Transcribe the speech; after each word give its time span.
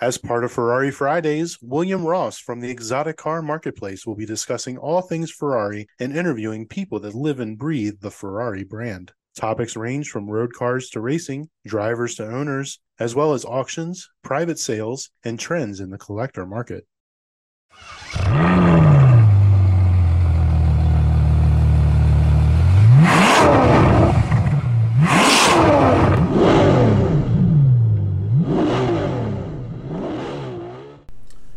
As 0.00 0.16
part 0.16 0.44
of 0.44 0.52
Ferrari 0.52 0.90
Fridays, 0.90 1.58
William 1.60 2.06
Ross 2.06 2.38
from 2.38 2.60
the 2.60 2.70
Exotic 2.70 3.18
Car 3.18 3.42
Marketplace 3.42 4.06
will 4.06 4.14
be 4.14 4.24
discussing 4.24 4.78
all 4.78 5.02
things 5.02 5.30
Ferrari 5.30 5.88
and 5.98 6.16
interviewing 6.16 6.66
people 6.66 6.98
that 7.00 7.14
live 7.14 7.38
and 7.38 7.58
breathe 7.58 8.00
the 8.00 8.10
Ferrari 8.10 8.64
brand. 8.64 9.12
Topics 9.36 9.76
range 9.76 10.08
from 10.08 10.30
road 10.30 10.54
cars 10.54 10.88
to 10.90 11.02
racing, 11.02 11.50
drivers 11.66 12.14
to 12.14 12.26
owners, 12.26 12.80
as 12.98 13.14
well 13.14 13.34
as 13.34 13.44
auctions, 13.44 14.08
private 14.22 14.58
sales, 14.58 15.10
and 15.22 15.38
trends 15.38 15.80
in 15.80 15.90
the 15.90 15.98
collector 15.98 16.46
market. 16.46 16.86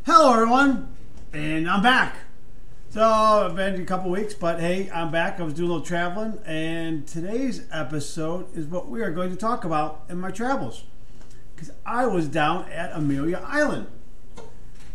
Hello, 0.05 0.33
everyone, 0.33 0.87
and 1.33 1.62
I'm 1.73 1.81
back. 1.81 2.17
So 2.91 3.01
I've 3.01 3.55
been 3.55 3.81
a 3.81 3.85
couple 3.85 4.11
weeks, 4.11 4.35
but 4.35 4.59
hey, 4.59 4.91
I'm 4.93 5.09
back. 5.09 5.39
I 5.39 5.43
was 5.43 5.55
doing 5.55 5.71
a 5.71 5.73
little 5.73 5.83
traveling, 5.83 6.37
and 6.45 7.07
today's 7.07 7.65
episode 7.71 8.55
is 8.55 8.67
what 8.67 8.89
we 8.89 9.01
are 9.01 9.09
going 9.09 9.31
to 9.31 9.35
talk 9.35 9.65
about 9.65 10.03
in 10.07 10.19
my 10.19 10.29
travels. 10.29 10.83
Because 11.55 11.71
I 11.83 12.05
was 12.05 12.27
down 12.27 12.69
at 12.69 12.95
Amelia 12.95 13.43
Island. 13.43 13.87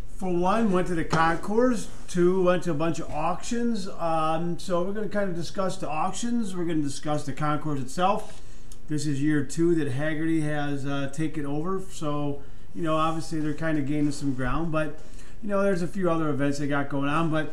For 0.06 0.32
one, 0.32 0.70
went 0.70 0.86
to 0.86 0.94
the 0.94 1.02
concourse. 1.02 1.88
Two, 2.06 2.44
went 2.44 2.62
to 2.62 2.70
a 2.70 2.74
bunch 2.74 3.00
of 3.00 3.10
auctions. 3.10 3.88
Um, 3.98 4.56
so 4.60 4.84
we're 4.84 4.92
going 4.92 5.08
to 5.08 5.12
kind 5.12 5.28
of 5.28 5.34
discuss 5.34 5.78
the 5.78 5.88
auctions. 5.88 6.54
We're 6.54 6.64
going 6.64 6.80
to 6.80 6.88
discuss 6.88 7.26
the 7.26 7.32
concourse 7.32 7.80
itself. 7.80 8.40
This 8.86 9.04
is 9.04 9.20
year 9.20 9.42
two 9.42 9.74
that 9.74 9.94
Hagerty 9.94 10.42
has 10.42 10.86
uh, 10.86 11.10
taken 11.12 11.44
over. 11.44 11.82
So 11.90 12.40
you 12.74 12.82
know, 12.82 12.96
obviously 12.96 13.40
they're 13.40 13.54
kind 13.54 13.76
of 13.76 13.86
gaining 13.86 14.12
some 14.12 14.34
ground, 14.34 14.70
but 14.70 15.00
you 15.42 15.48
know, 15.48 15.62
there's 15.62 15.82
a 15.82 15.86
few 15.86 16.10
other 16.10 16.28
events 16.28 16.58
they 16.58 16.66
got 16.66 16.88
going 16.88 17.08
on, 17.08 17.30
but 17.30 17.52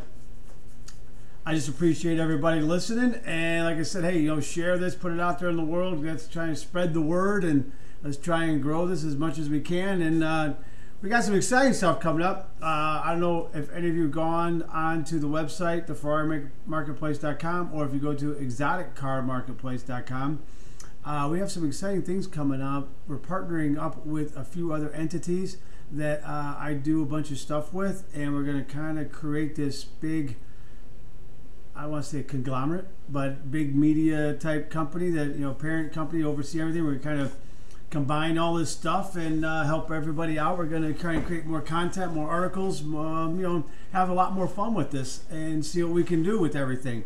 I 1.46 1.54
just 1.54 1.68
appreciate 1.68 2.18
everybody 2.20 2.62
listening. 2.62 3.22
And 3.26 3.66
like 3.66 3.78
I 3.78 3.84
said, 3.84 4.04
hey, 4.04 4.18
you 4.18 4.34
know, 4.34 4.42
share 4.42 4.80
this, 4.80 4.96
put 4.96 5.12
it 5.12 5.20
out 5.20 5.38
there 5.40 5.50
in 5.50 5.58
the 5.58 5.64
world. 5.64 6.04
Let's 6.04 6.28
try 6.28 6.46
and 6.46 6.58
spread 6.58 6.96
the 6.96 7.02
word 7.02 7.44
and 7.44 7.72
let's 8.04 8.18
try 8.18 8.46
and 8.46 8.60
grow 8.62 8.88
this 8.88 9.04
as 9.04 9.16
much 9.16 9.38
as 9.38 9.48
we 9.48 9.60
can. 9.60 10.02
And 10.02 10.24
uh, 10.24 10.54
we 11.04 11.10
got 11.10 11.24
some 11.24 11.36
exciting 11.36 11.74
stuff 11.74 12.00
coming 12.00 12.24
up. 12.24 12.56
Uh, 12.62 13.02
I 13.04 13.12
don't 13.12 13.20
know 13.20 13.50
if 13.54 13.72
any 13.72 13.90
of 13.90 13.96
you 13.96 14.04
have 14.04 14.12
gone 14.12 14.64
on 14.64 15.04
to 15.06 15.20
the 15.20 15.28
website, 15.28 15.88
theferrarimarketplace.com, 15.88 17.70
or 17.74 17.86
if 17.86 17.94
you 17.94 18.00
go 18.00 18.16
to 18.16 18.34
exoticcarmarketplace.com. 18.34 20.42
Uh, 21.06 21.28
we 21.32 21.40
have 21.40 21.52
some 21.52 21.66
exciting 21.68 22.02
things 22.02 22.26
coming 22.26 22.64
up. 22.64 22.90
We're 23.08 23.18
partnering 23.18 23.80
up 23.80 24.04
with 24.08 24.36
a 24.36 24.44
few 24.44 24.74
other 24.74 24.92
entities 24.92 25.58
that 25.92 26.24
uh, 26.24 26.56
I 26.58 26.74
do 26.74 27.04
a 27.04 27.06
bunch 27.06 27.30
of 27.30 27.38
stuff 27.38 27.72
with, 27.72 28.10
and 28.16 28.34
we're 28.34 28.44
going 28.44 28.66
to 28.66 28.74
kind 28.74 28.98
of 28.98 29.12
create 29.12 29.56
this 29.56 29.84
big, 29.84 30.36
I 31.76 31.86
want 31.86 32.06
to 32.06 32.10
say 32.10 32.24
conglomerate, 32.24 32.88
but 33.08 33.52
big 33.52 33.76
media 33.76 34.34
type 34.34 34.72
company 34.72 35.12
that, 35.12 35.36
you 35.36 35.42
know, 35.42 35.54
parent 35.54 35.94
company 35.94 36.24
oversee 36.24 36.60
everything. 36.60 36.84
We're 36.84 36.98
kind 36.98 37.22
of 37.22 37.36
combine 37.92 38.40
all 38.40 38.56
this 38.56 38.72
stuff 38.72 39.16
and 39.16 39.46
uh, 39.46 39.64
help 39.64 39.92
everybody 39.92 40.40
out. 40.40 40.58
We're 40.58 40.66
going 40.66 40.82
to 40.92 41.00
try 41.00 41.14
and 41.14 41.24
create 41.24 41.46
more 41.46 41.62
content, 41.62 42.14
more 42.14 42.32
articles, 42.32 42.82
um, 42.82 43.36
you 43.38 43.44
know, 43.44 43.64
have 43.94 44.10
a 44.10 44.14
lot 44.14 44.34
more 44.34 44.48
fun 44.48 44.74
with 44.74 44.90
this 44.90 45.22
and 45.30 45.64
see 45.64 45.84
what 45.84 45.94
we 45.94 46.04
can 46.04 46.24
do 46.24 46.40
with 46.40 46.56
everything. 46.56 47.04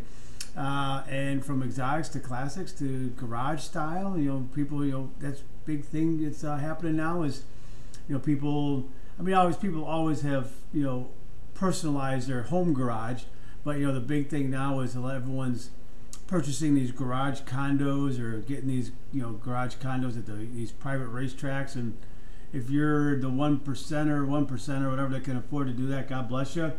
Uh, 0.58 1.04
and 1.10 1.46
from 1.46 1.64
exotics 1.64 2.10
to 2.10 2.20
classics 2.20 2.72
to 2.74 3.10
garage 3.12 3.62
style, 3.62 4.18
you 4.18 4.30
know, 4.30 4.50
people, 4.54 4.86
you 4.86 4.92
know, 4.92 5.12
that's 5.20 5.44
big 5.66 5.86
thing 5.86 6.24
that's 6.24 6.44
uh, 6.44 6.58
happening 6.58 6.96
now 6.96 7.24
is, 7.24 7.44
you 8.08 8.16
know, 8.16 8.20
people. 8.20 8.88
I 9.18 9.22
mean, 9.22 9.36
always 9.36 9.58
people 9.58 9.84
always 9.84 10.22
have 10.22 10.52
you 10.74 10.84
know 10.84 11.10
personalized 11.54 12.30
their 12.30 12.44
home 12.44 12.74
garage, 12.74 13.24
but 13.64 13.78
you 13.78 13.88
know 13.88 13.94
the 13.94 14.00
big 14.00 14.30
thing 14.30 14.50
now 14.50 14.80
is 14.80 14.96
everyone's 14.96 15.72
purchasing 16.26 16.76
these 16.76 16.92
garage 16.92 17.42
condos 17.42 18.20
or 18.20 18.38
getting 18.40 18.70
these 18.70 18.92
you 19.12 19.22
know 19.22 19.34
garage 19.34 19.76
condos 19.76 20.18
at 20.18 20.26
the, 20.26 20.34
these 20.34 20.72
private 20.72 21.12
racetracks 21.12 21.76
and 21.76 21.98
if 22.54 22.70
you're 22.70 23.20
the 23.20 23.30
one 23.30 23.60
percenter, 23.60 24.26
one 24.26 24.46
percent 24.46 24.84
or 24.84 24.90
whatever 24.90 25.10
that 25.10 25.24
can 25.24 25.38
afford 25.38 25.68
to 25.68 25.74
do 25.74 25.88
that, 25.88 26.10
God 26.10 26.30
bless 26.30 26.56
you 26.56 26.72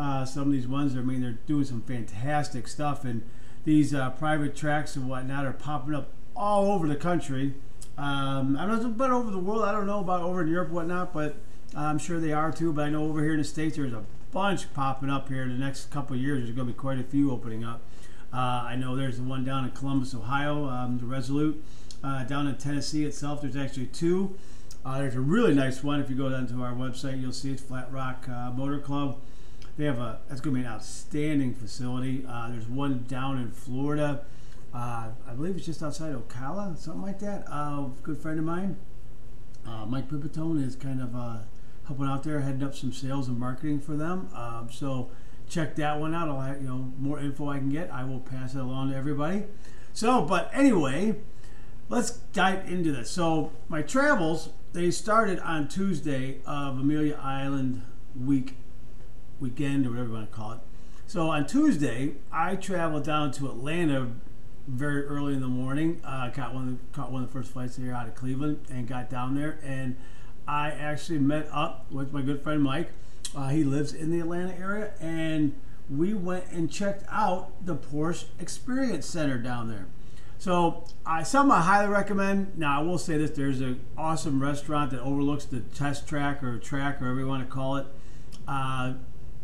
uh, 0.00 0.24
some 0.24 0.44
of 0.44 0.52
these 0.52 0.66
ones. 0.66 0.96
I 0.96 1.00
mean, 1.00 1.20
they're 1.20 1.38
doing 1.46 1.64
some 1.64 1.82
fantastic 1.82 2.66
stuff, 2.66 3.04
and 3.04 3.22
these 3.64 3.94
uh, 3.94 4.10
private 4.10 4.56
tracks 4.56 4.96
and 4.96 5.08
whatnot 5.08 5.44
are 5.44 5.52
popping 5.52 5.94
up 5.94 6.08
all 6.34 6.72
over 6.72 6.88
the 6.88 6.96
country. 6.96 7.54
Um, 7.98 8.56
I 8.58 8.66
don't 8.66 8.82
know 8.82 8.88
about 8.88 9.10
over 9.10 9.30
the 9.30 9.38
world. 9.38 9.62
I 9.64 9.72
don't 9.72 9.86
know 9.86 10.00
about 10.00 10.22
over 10.22 10.40
in 10.40 10.48
Europe 10.48 10.70
whatnot, 10.70 11.12
but 11.12 11.36
I'm 11.76 11.98
sure 11.98 12.18
they 12.18 12.32
are 12.32 12.50
too. 12.50 12.72
But 12.72 12.86
I 12.86 12.88
know 12.88 13.04
over 13.04 13.22
here 13.22 13.32
in 13.32 13.38
the 13.38 13.44
states, 13.44 13.76
there's 13.76 13.92
a 13.92 14.04
bunch 14.32 14.72
popping 14.72 15.10
up 15.10 15.28
here 15.28 15.42
in 15.42 15.50
the 15.50 15.62
next 15.62 15.90
couple 15.90 16.16
of 16.16 16.22
years. 16.22 16.44
There's 16.44 16.56
going 16.56 16.68
to 16.68 16.72
be 16.72 16.78
quite 16.78 16.98
a 16.98 17.04
few 17.04 17.30
opening 17.30 17.62
up. 17.62 17.82
Uh, 18.32 18.36
I 18.36 18.76
know 18.76 18.96
there's 18.96 19.18
the 19.18 19.24
one 19.24 19.44
down 19.44 19.64
in 19.64 19.72
Columbus, 19.72 20.14
Ohio, 20.14 20.66
um, 20.66 20.98
the 20.98 21.04
Resolute. 21.04 21.62
Uh, 22.02 22.24
down 22.24 22.46
in 22.46 22.56
Tennessee 22.56 23.04
itself, 23.04 23.42
there's 23.42 23.56
actually 23.56 23.86
two. 23.86 24.34
Uh, 24.82 24.98
there's 24.98 25.16
a 25.16 25.20
really 25.20 25.52
nice 25.52 25.84
one. 25.84 26.00
If 26.00 26.08
you 26.08 26.16
go 26.16 26.30
down 26.30 26.46
to 26.46 26.62
our 26.62 26.72
website, 26.72 27.20
you'll 27.20 27.32
see 27.32 27.50
it's 27.50 27.60
Flat 27.60 27.92
Rock 27.92 28.26
uh, 28.30 28.50
Motor 28.52 28.78
Club. 28.78 29.18
They 29.80 29.86
have 29.86 29.98
a 29.98 30.18
that's 30.28 30.42
going 30.42 30.56
to 30.56 30.60
be 30.60 30.66
an 30.66 30.70
outstanding 30.70 31.54
facility. 31.54 32.22
Uh, 32.28 32.50
there's 32.50 32.68
one 32.68 33.06
down 33.08 33.38
in 33.38 33.50
Florida. 33.50 34.26
Uh, 34.74 35.08
I 35.26 35.32
believe 35.34 35.56
it's 35.56 35.64
just 35.64 35.82
outside 35.82 36.12
Ocala, 36.12 36.76
something 36.76 37.00
like 37.00 37.18
that. 37.20 37.46
Uh, 37.50 37.84
good 38.02 38.18
friend 38.18 38.38
of 38.38 38.44
mine, 38.44 38.76
uh, 39.66 39.86
Mike 39.86 40.10
Pipitone, 40.10 40.62
is 40.62 40.76
kind 40.76 41.00
of 41.00 41.16
uh, 41.16 41.38
helping 41.86 42.04
out 42.04 42.24
there, 42.24 42.40
heading 42.40 42.62
up 42.62 42.74
some 42.74 42.92
sales 42.92 43.26
and 43.26 43.38
marketing 43.38 43.80
for 43.80 43.96
them. 43.96 44.28
Um, 44.34 44.68
so 44.70 45.08
check 45.48 45.76
that 45.76 45.98
one 45.98 46.14
out. 46.14 46.28
I'll 46.28 46.42
have 46.42 46.60
you 46.60 46.68
know 46.68 46.92
more 46.98 47.18
info 47.18 47.48
I 47.48 47.56
can 47.56 47.70
get. 47.70 47.90
I 47.90 48.04
will 48.04 48.20
pass 48.20 48.54
it 48.54 48.60
along 48.60 48.90
to 48.90 48.96
everybody. 48.98 49.44
So, 49.94 50.20
but 50.20 50.50
anyway, 50.52 51.14
let's 51.88 52.10
dive 52.34 52.70
into 52.70 52.92
this. 52.92 53.10
So 53.10 53.50
my 53.70 53.80
travels 53.80 54.50
they 54.74 54.90
started 54.90 55.38
on 55.38 55.68
Tuesday 55.68 56.40
of 56.44 56.78
Amelia 56.78 57.18
Island 57.18 57.80
week 58.14 58.56
weekend 59.40 59.86
or 59.86 59.90
whatever 59.90 60.08
you 60.08 60.14
want 60.14 60.30
to 60.30 60.36
call 60.36 60.52
it. 60.52 60.58
So 61.06 61.30
on 61.30 61.46
Tuesday, 61.46 62.14
I 62.32 62.54
traveled 62.56 63.04
down 63.04 63.32
to 63.32 63.48
Atlanta 63.48 64.12
very 64.68 65.04
early 65.04 65.34
in 65.34 65.40
the 65.40 65.48
morning. 65.48 66.00
Uh, 66.04 66.30
caught 66.30 66.54
one 66.54 66.66
the, 66.66 66.96
caught 66.96 67.10
one 67.10 67.22
of 67.22 67.28
the 67.28 67.32
first 67.32 67.52
flights 67.52 67.76
here 67.76 67.92
out 67.92 68.06
of 68.06 68.14
Cleveland 68.14 68.60
and 68.70 68.86
got 68.86 69.10
down 69.10 69.34
there. 69.34 69.58
And 69.64 69.96
I 70.46 70.70
actually 70.70 71.18
met 71.18 71.48
up 71.52 71.90
with 71.90 72.12
my 72.12 72.22
good 72.22 72.42
friend 72.42 72.62
Mike. 72.62 72.90
Uh, 73.34 73.48
he 73.48 73.64
lives 73.64 73.92
in 73.92 74.10
the 74.10 74.20
Atlanta 74.20 74.54
area, 74.58 74.92
and 75.00 75.54
we 75.88 76.14
went 76.14 76.44
and 76.50 76.70
checked 76.70 77.04
out 77.08 77.64
the 77.64 77.76
Porsche 77.76 78.24
Experience 78.40 79.06
Center 79.06 79.38
down 79.38 79.68
there. 79.68 79.86
So, 80.38 80.84
I 81.04 81.22
something 81.22 81.52
I 81.52 81.60
highly 81.60 81.88
recommend. 81.88 82.56
Now, 82.56 82.80
I 82.80 82.82
will 82.82 82.98
say 82.98 83.18
this: 83.18 83.30
there's 83.32 83.60
an 83.60 83.80
awesome 83.96 84.42
restaurant 84.42 84.90
that 84.92 85.00
overlooks 85.00 85.44
the 85.44 85.60
test 85.60 86.08
track 86.08 86.42
or 86.42 86.58
track, 86.58 87.00
or 87.00 87.04
whatever 87.04 87.20
you 87.20 87.26
want 87.26 87.46
to 87.46 87.54
call 87.54 87.76
it. 87.76 87.86
Uh, 88.48 88.94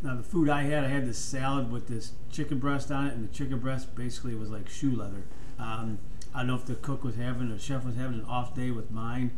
now 0.02 0.14
the 0.14 0.22
food 0.22 0.48
I 0.48 0.62
had, 0.62 0.84
I 0.84 0.88
had 0.88 1.06
this 1.06 1.18
salad 1.18 1.70
with 1.70 1.88
this 1.88 2.12
chicken 2.30 2.58
breast 2.58 2.90
on 2.90 3.06
it, 3.06 3.14
and 3.14 3.28
the 3.28 3.32
chicken 3.32 3.58
breast 3.58 3.94
basically 3.94 4.34
was 4.34 4.50
like 4.50 4.68
shoe 4.68 4.94
leather. 4.94 5.24
Um, 5.58 5.98
I 6.34 6.40
don't 6.40 6.48
know 6.48 6.54
if 6.56 6.66
the 6.66 6.74
cook 6.74 7.02
was 7.02 7.16
having, 7.16 7.48
the 7.48 7.58
chef 7.58 7.84
was 7.84 7.96
having 7.96 8.20
an 8.20 8.26
off 8.26 8.54
day 8.54 8.70
with 8.70 8.90
mine 8.90 9.30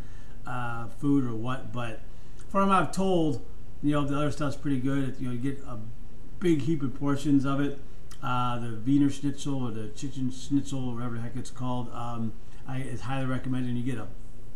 uh, 0.47 0.89
food 0.89 1.25
or 1.25 1.35
what, 1.35 1.73
but 1.73 2.01
from 2.49 2.69
what 2.69 2.83
I've 2.83 2.93
told, 2.93 3.45
you 3.83 3.93
know, 3.93 4.05
the 4.05 4.17
other 4.17 4.31
stuff's 4.33 4.57
pretty 4.57 4.81
good. 4.81 5.17
You 5.21 5.29
know, 5.29 5.35
you 5.35 5.39
get 5.39 5.61
a 5.65 5.79
big 6.41 6.63
heap 6.63 6.83
of 6.83 6.99
portions 6.99 7.45
of 7.45 7.61
it. 7.61 7.79
Uh, 8.23 8.59
the 8.59 8.81
Wiener 8.85 9.11
Schnitzel 9.11 9.69
or 9.69 9.71
the 9.71 9.89
chicken 9.91 10.33
schnitzel, 10.33 10.89
or 10.89 10.95
whatever 10.97 11.15
the 11.15 11.21
heck 11.21 11.37
it's 11.37 11.51
called, 11.51 11.89
um, 11.93 12.33
I, 12.67 12.81
highly 13.01 13.27
recommended. 13.27 13.69
And 13.69 13.79
you 13.79 13.85
get 13.85 13.99
a 13.99 14.09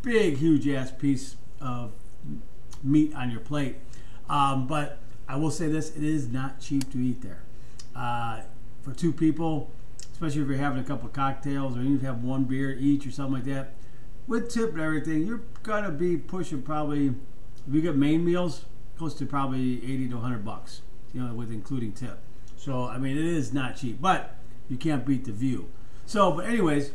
big, 0.02 0.38
huge 0.38 0.66
ass 0.68 0.90
piece 0.90 1.36
of 1.60 1.92
meat 2.82 3.14
on 3.14 3.30
your 3.30 3.40
plate. 3.40 3.76
Um, 4.28 4.66
but 4.66 4.98
I 5.28 5.36
will 5.36 5.50
say 5.50 5.68
this: 5.68 5.96
it 5.96 6.02
is 6.04 6.28
not 6.28 6.60
cheap 6.60 6.90
to 6.92 6.98
eat 6.98 7.22
there. 7.22 7.42
Uh, 7.94 8.40
for 8.82 8.92
two 8.92 9.12
people, 9.12 9.70
especially 10.12 10.42
if 10.42 10.48
you're 10.48 10.56
having 10.56 10.80
a 10.80 10.84
couple 10.84 11.06
of 11.06 11.12
cocktails 11.12 11.76
or 11.76 11.80
even 11.80 11.96
if 11.96 12.02
you 12.02 12.08
have 12.08 12.22
one 12.22 12.44
beer 12.44 12.76
each 12.78 13.06
or 13.06 13.10
something 13.10 13.34
like 13.34 13.44
that, 13.44 13.74
with 14.26 14.50
tip 14.50 14.72
and 14.72 14.80
everything, 14.80 15.26
you're 15.26 15.42
gonna 15.62 15.90
be 15.90 16.16
pushing 16.16 16.62
probably 16.62 17.14
if 17.66 17.74
you 17.74 17.80
get 17.80 17.96
main 17.96 18.24
meals, 18.24 18.64
close 18.96 19.14
to 19.14 19.26
probably 19.26 19.76
80 19.84 20.08
to 20.08 20.14
100 20.16 20.44
bucks, 20.44 20.82
you 21.14 21.22
know, 21.22 21.32
with 21.32 21.52
including 21.52 21.92
tip. 21.92 22.18
So 22.56 22.86
I 22.86 22.98
mean, 22.98 23.16
it 23.16 23.24
is 23.24 23.52
not 23.52 23.76
cheap, 23.76 24.00
but 24.00 24.36
you 24.68 24.76
can't 24.76 25.04
beat 25.04 25.24
the 25.24 25.32
view. 25.32 25.68
So, 26.06 26.32
but 26.32 26.46
anyways, 26.46 26.92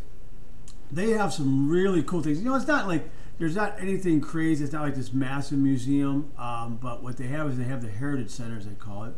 they 0.92 1.12
have 1.12 1.34
some 1.34 1.70
really 1.70 2.04
cool 2.04 2.22
things. 2.22 2.40
You 2.40 2.46
know, 2.46 2.56
it's 2.56 2.68
not 2.68 2.88
like 2.88 3.10
there's 3.40 3.56
not 3.56 3.80
anything 3.80 4.20
crazy. 4.22 4.64
It's 4.64 4.74
not 4.74 4.82
like 4.82 4.96
this 4.96 5.14
massive 5.14 5.60
museum. 5.60 6.32
Um, 6.38 6.78
but 6.82 7.04
what 7.04 7.18
they 7.18 7.28
have 7.28 7.50
is 7.50 7.58
they 7.58 7.66
have 7.66 7.82
the 7.82 7.92
heritage 7.92 8.30
centers 8.30 8.66
they 8.66 8.74
call 8.74 9.04
it. 9.04 9.14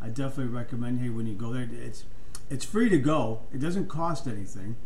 I 0.00 0.08
definitely 0.08 0.52
recommend. 0.54 1.00
Hey, 1.00 1.08
when 1.08 1.26
you 1.26 1.34
go 1.34 1.52
there, 1.52 1.68
it's 1.72 2.04
it's 2.50 2.64
free 2.64 2.88
to 2.88 2.98
go. 2.98 3.40
It 3.52 3.58
doesn't 3.58 3.88
cost 3.88 4.26
anything. 4.26 4.76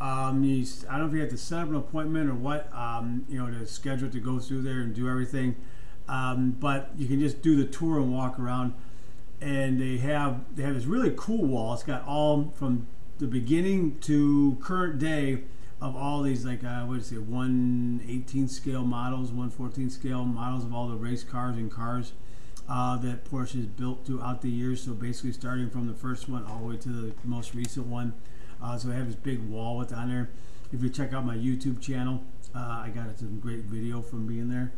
Um, 0.00 0.44
you, 0.44 0.64
I 0.88 0.92
don't 0.92 1.00
know 1.00 1.06
if 1.08 1.14
you 1.14 1.20
have 1.20 1.30
to 1.30 1.36
set 1.36 1.60
up 1.60 1.68
an 1.68 1.74
appointment 1.74 2.30
or 2.30 2.34
what. 2.34 2.72
Um, 2.72 3.26
you 3.28 3.38
know, 3.38 3.50
to 3.50 3.66
schedule 3.66 4.08
to 4.08 4.20
go 4.20 4.38
through 4.38 4.62
there 4.62 4.80
and 4.80 4.94
do 4.94 5.08
everything. 5.08 5.56
Um, 6.08 6.52
but 6.52 6.90
you 6.96 7.06
can 7.06 7.20
just 7.20 7.42
do 7.42 7.56
the 7.56 7.64
tour 7.64 7.98
and 7.98 8.14
walk 8.14 8.38
around. 8.38 8.74
And 9.40 9.80
they 9.80 9.98
have 9.98 10.40
they 10.54 10.62
have 10.62 10.74
this 10.74 10.86
really 10.86 11.12
cool 11.16 11.44
wall. 11.44 11.74
It's 11.74 11.82
got 11.82 12.06
all 12.06 12.52
from 12.56 12.86
the 13.18 13.26
beginning 13.26 13.98
to 14.00 14.56
current 14.60 14.98
day 14.98 15.42
of 15.80 15.96
all 15.96 16.22
these 16.22 16.44
like 16.44 16.64
uh, 16.64 16.82
what 16.82 16.98
is 16.98 17.12
it 17.12 17.22
118 17.22 18.48
scale 18.48 18.84
models 18.84 19.28
114 19.28 19.90
scale 19.90 20.24
models 20.24 20.64
of 20.64 20.74
all 20.74 20.88
the 20.88 20.96
race 20.96 21.22
cars 21.22 21.56
and 21.56 21.70
cars 21.70 22.12
uh, 22.68 22.96
that 22.98 23.24
Porsche 23.24 23.54
has 23.54 23.66
built 23.66 24.04
throughout 24.04 24.42
the 24.42 24.50
years. 24.50 24.82
So 24.82 24.92
basically 24.92 25.32
starting 25.32 25.70
from 25.70 25.86
the 25.86 25.94
first 25.94 26.28
one 26.28 26.44
all 26.44 26.58
the 26.58 26.66
way 26.66 26.76
to 26.76 26.88
the 26.88 27.14
most 27.24 27.54
recent 27.54 27.86
one. 27.86 28.12
Uh, 28.62 28.76
so 28.76 28.90
I 28.90 28.94
have 28.94 29.06
this 29.06 29.16
big 29.16 29.40
wall 29.48 29.78
with 29.78 29.92
on 29.92 30.10
there. 30.10 30.30
If 30.72 30.82
you 30.82 30.90
check 30.90 31.14
out 31.14 31.24
my 31.24 31.36
YouTube 31.36 31.80
channel 31.80 32.22
uh, 32.54 32.82
I 32.84 32.90
got 32.94 33.18
some 33.18 33.38
great 33.40 33.64
video 33.64 34.00
from 34.02 34.26
being 34.26 34.48
there. 34.48 34.72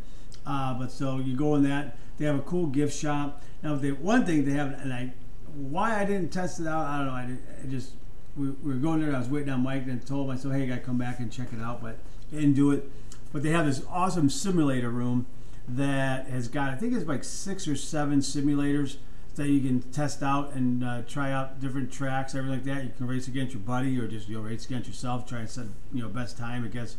Uh, 0.47 0.75
but 0.75 0.91
so 0.91 1.19
you 1.19 1.37
go 1.37 1.55
in 1.57 1.63
that 1.65 1.97
they 2.19 2.27
have 2.27 2.37
a 2.37 2.43
cool 2.43 2.67
gift 2.67 2.97
shop. 2.97 3.43
Now 3.63 3.75
the 3.77 3.93
one 3.93 4.25
thing 4.25 4.45
they 4.45 4.53
have 4.53 4.73
and 4.81 4.93
I 4.93 5.13
why 5.55 6.01
I 6.01 6.05
didn't 6.05 6.31
test 6.31 6.61
it 6.61 6.67
out 6.67 6.87
I 6.87 6.99
don't 6.99 7.07
know 7.07 7.13
I, 7.13 7.65
I 7.65 7.67
just 7.69 7.95
we, 8.37 8.51
we 8.51 8.73
were 8.75 8.79
going 8.79 9.01
there. 9.01 9.15
I 9.15 9.19
was 9.19 9.29
waiting 9.29 9.51
on 9.51 9.63
Mike 9.63 9.87
and 9.87 10.05
told 10.07 10.29
him, 10.29 10.37
I 10.37 10.39
said, 10.39 10.53
hey, 10.53 10.63
I 10.63 10.67
got 10.67 10.75
to 10.77 10.81
come 10.81 10.99
back 10.99 11.19
and 11.19 11.31
check 11.31 11.53
it 11.53 11.61
out, 11.61 11.83
but 11.83 11.99
didn't 12.31 12.55
do 12.55 12.71
it. 12.73 12.91
But 13.33 13.43
they 13.43 13.51
have 13.51 13.67
this 13.67 13.83
awesome 13.89 14.29
simulator 14.29 14.91
room 14.91 15.27
that 15.69 16.27
has 16.27 16.49
got, 16.49 16.71
I 16.71 16.77
think 16.77 16.95
it's 16.95 17.07
like 17.07 17.25
six 17.25 17.69
or 17.69 17.77
seven 17.77 18.21
simulators 18.21 18.97
that 19.37 19.49
you 19.49 19.61
can 19.61 19.81
test 19.93 20.23
out 20.23 20.53
and 20.53 20.85
uh, 20.85 21.03
try 21.09 21.33
out 21.33 21.61
different 21.61 21.93
tracks, 21.93 22.35
everything 22.35 22.59
like 22.59 22.65
that. 22.65 22.85
You 22.85 22.93
can 22.97 23.07
race 23.07 23.29
against 23.29 23.55
your 23.55 23.63
buddy 23.63 23.99
or 23.99 24.07
just 24.07 24.29
you 24.29 24.37
know 24.37 24.43
race 24.43 24.67
against 24.67 24.89
yourself, 24.89 25.27
try 25.27 25.41
and 25.41 25.49
set 25.49 25.67
you 25.93 26.03
know 26.03 26.09
best 26.09 26.37
time 26.37 26.65
against 26.65 26.97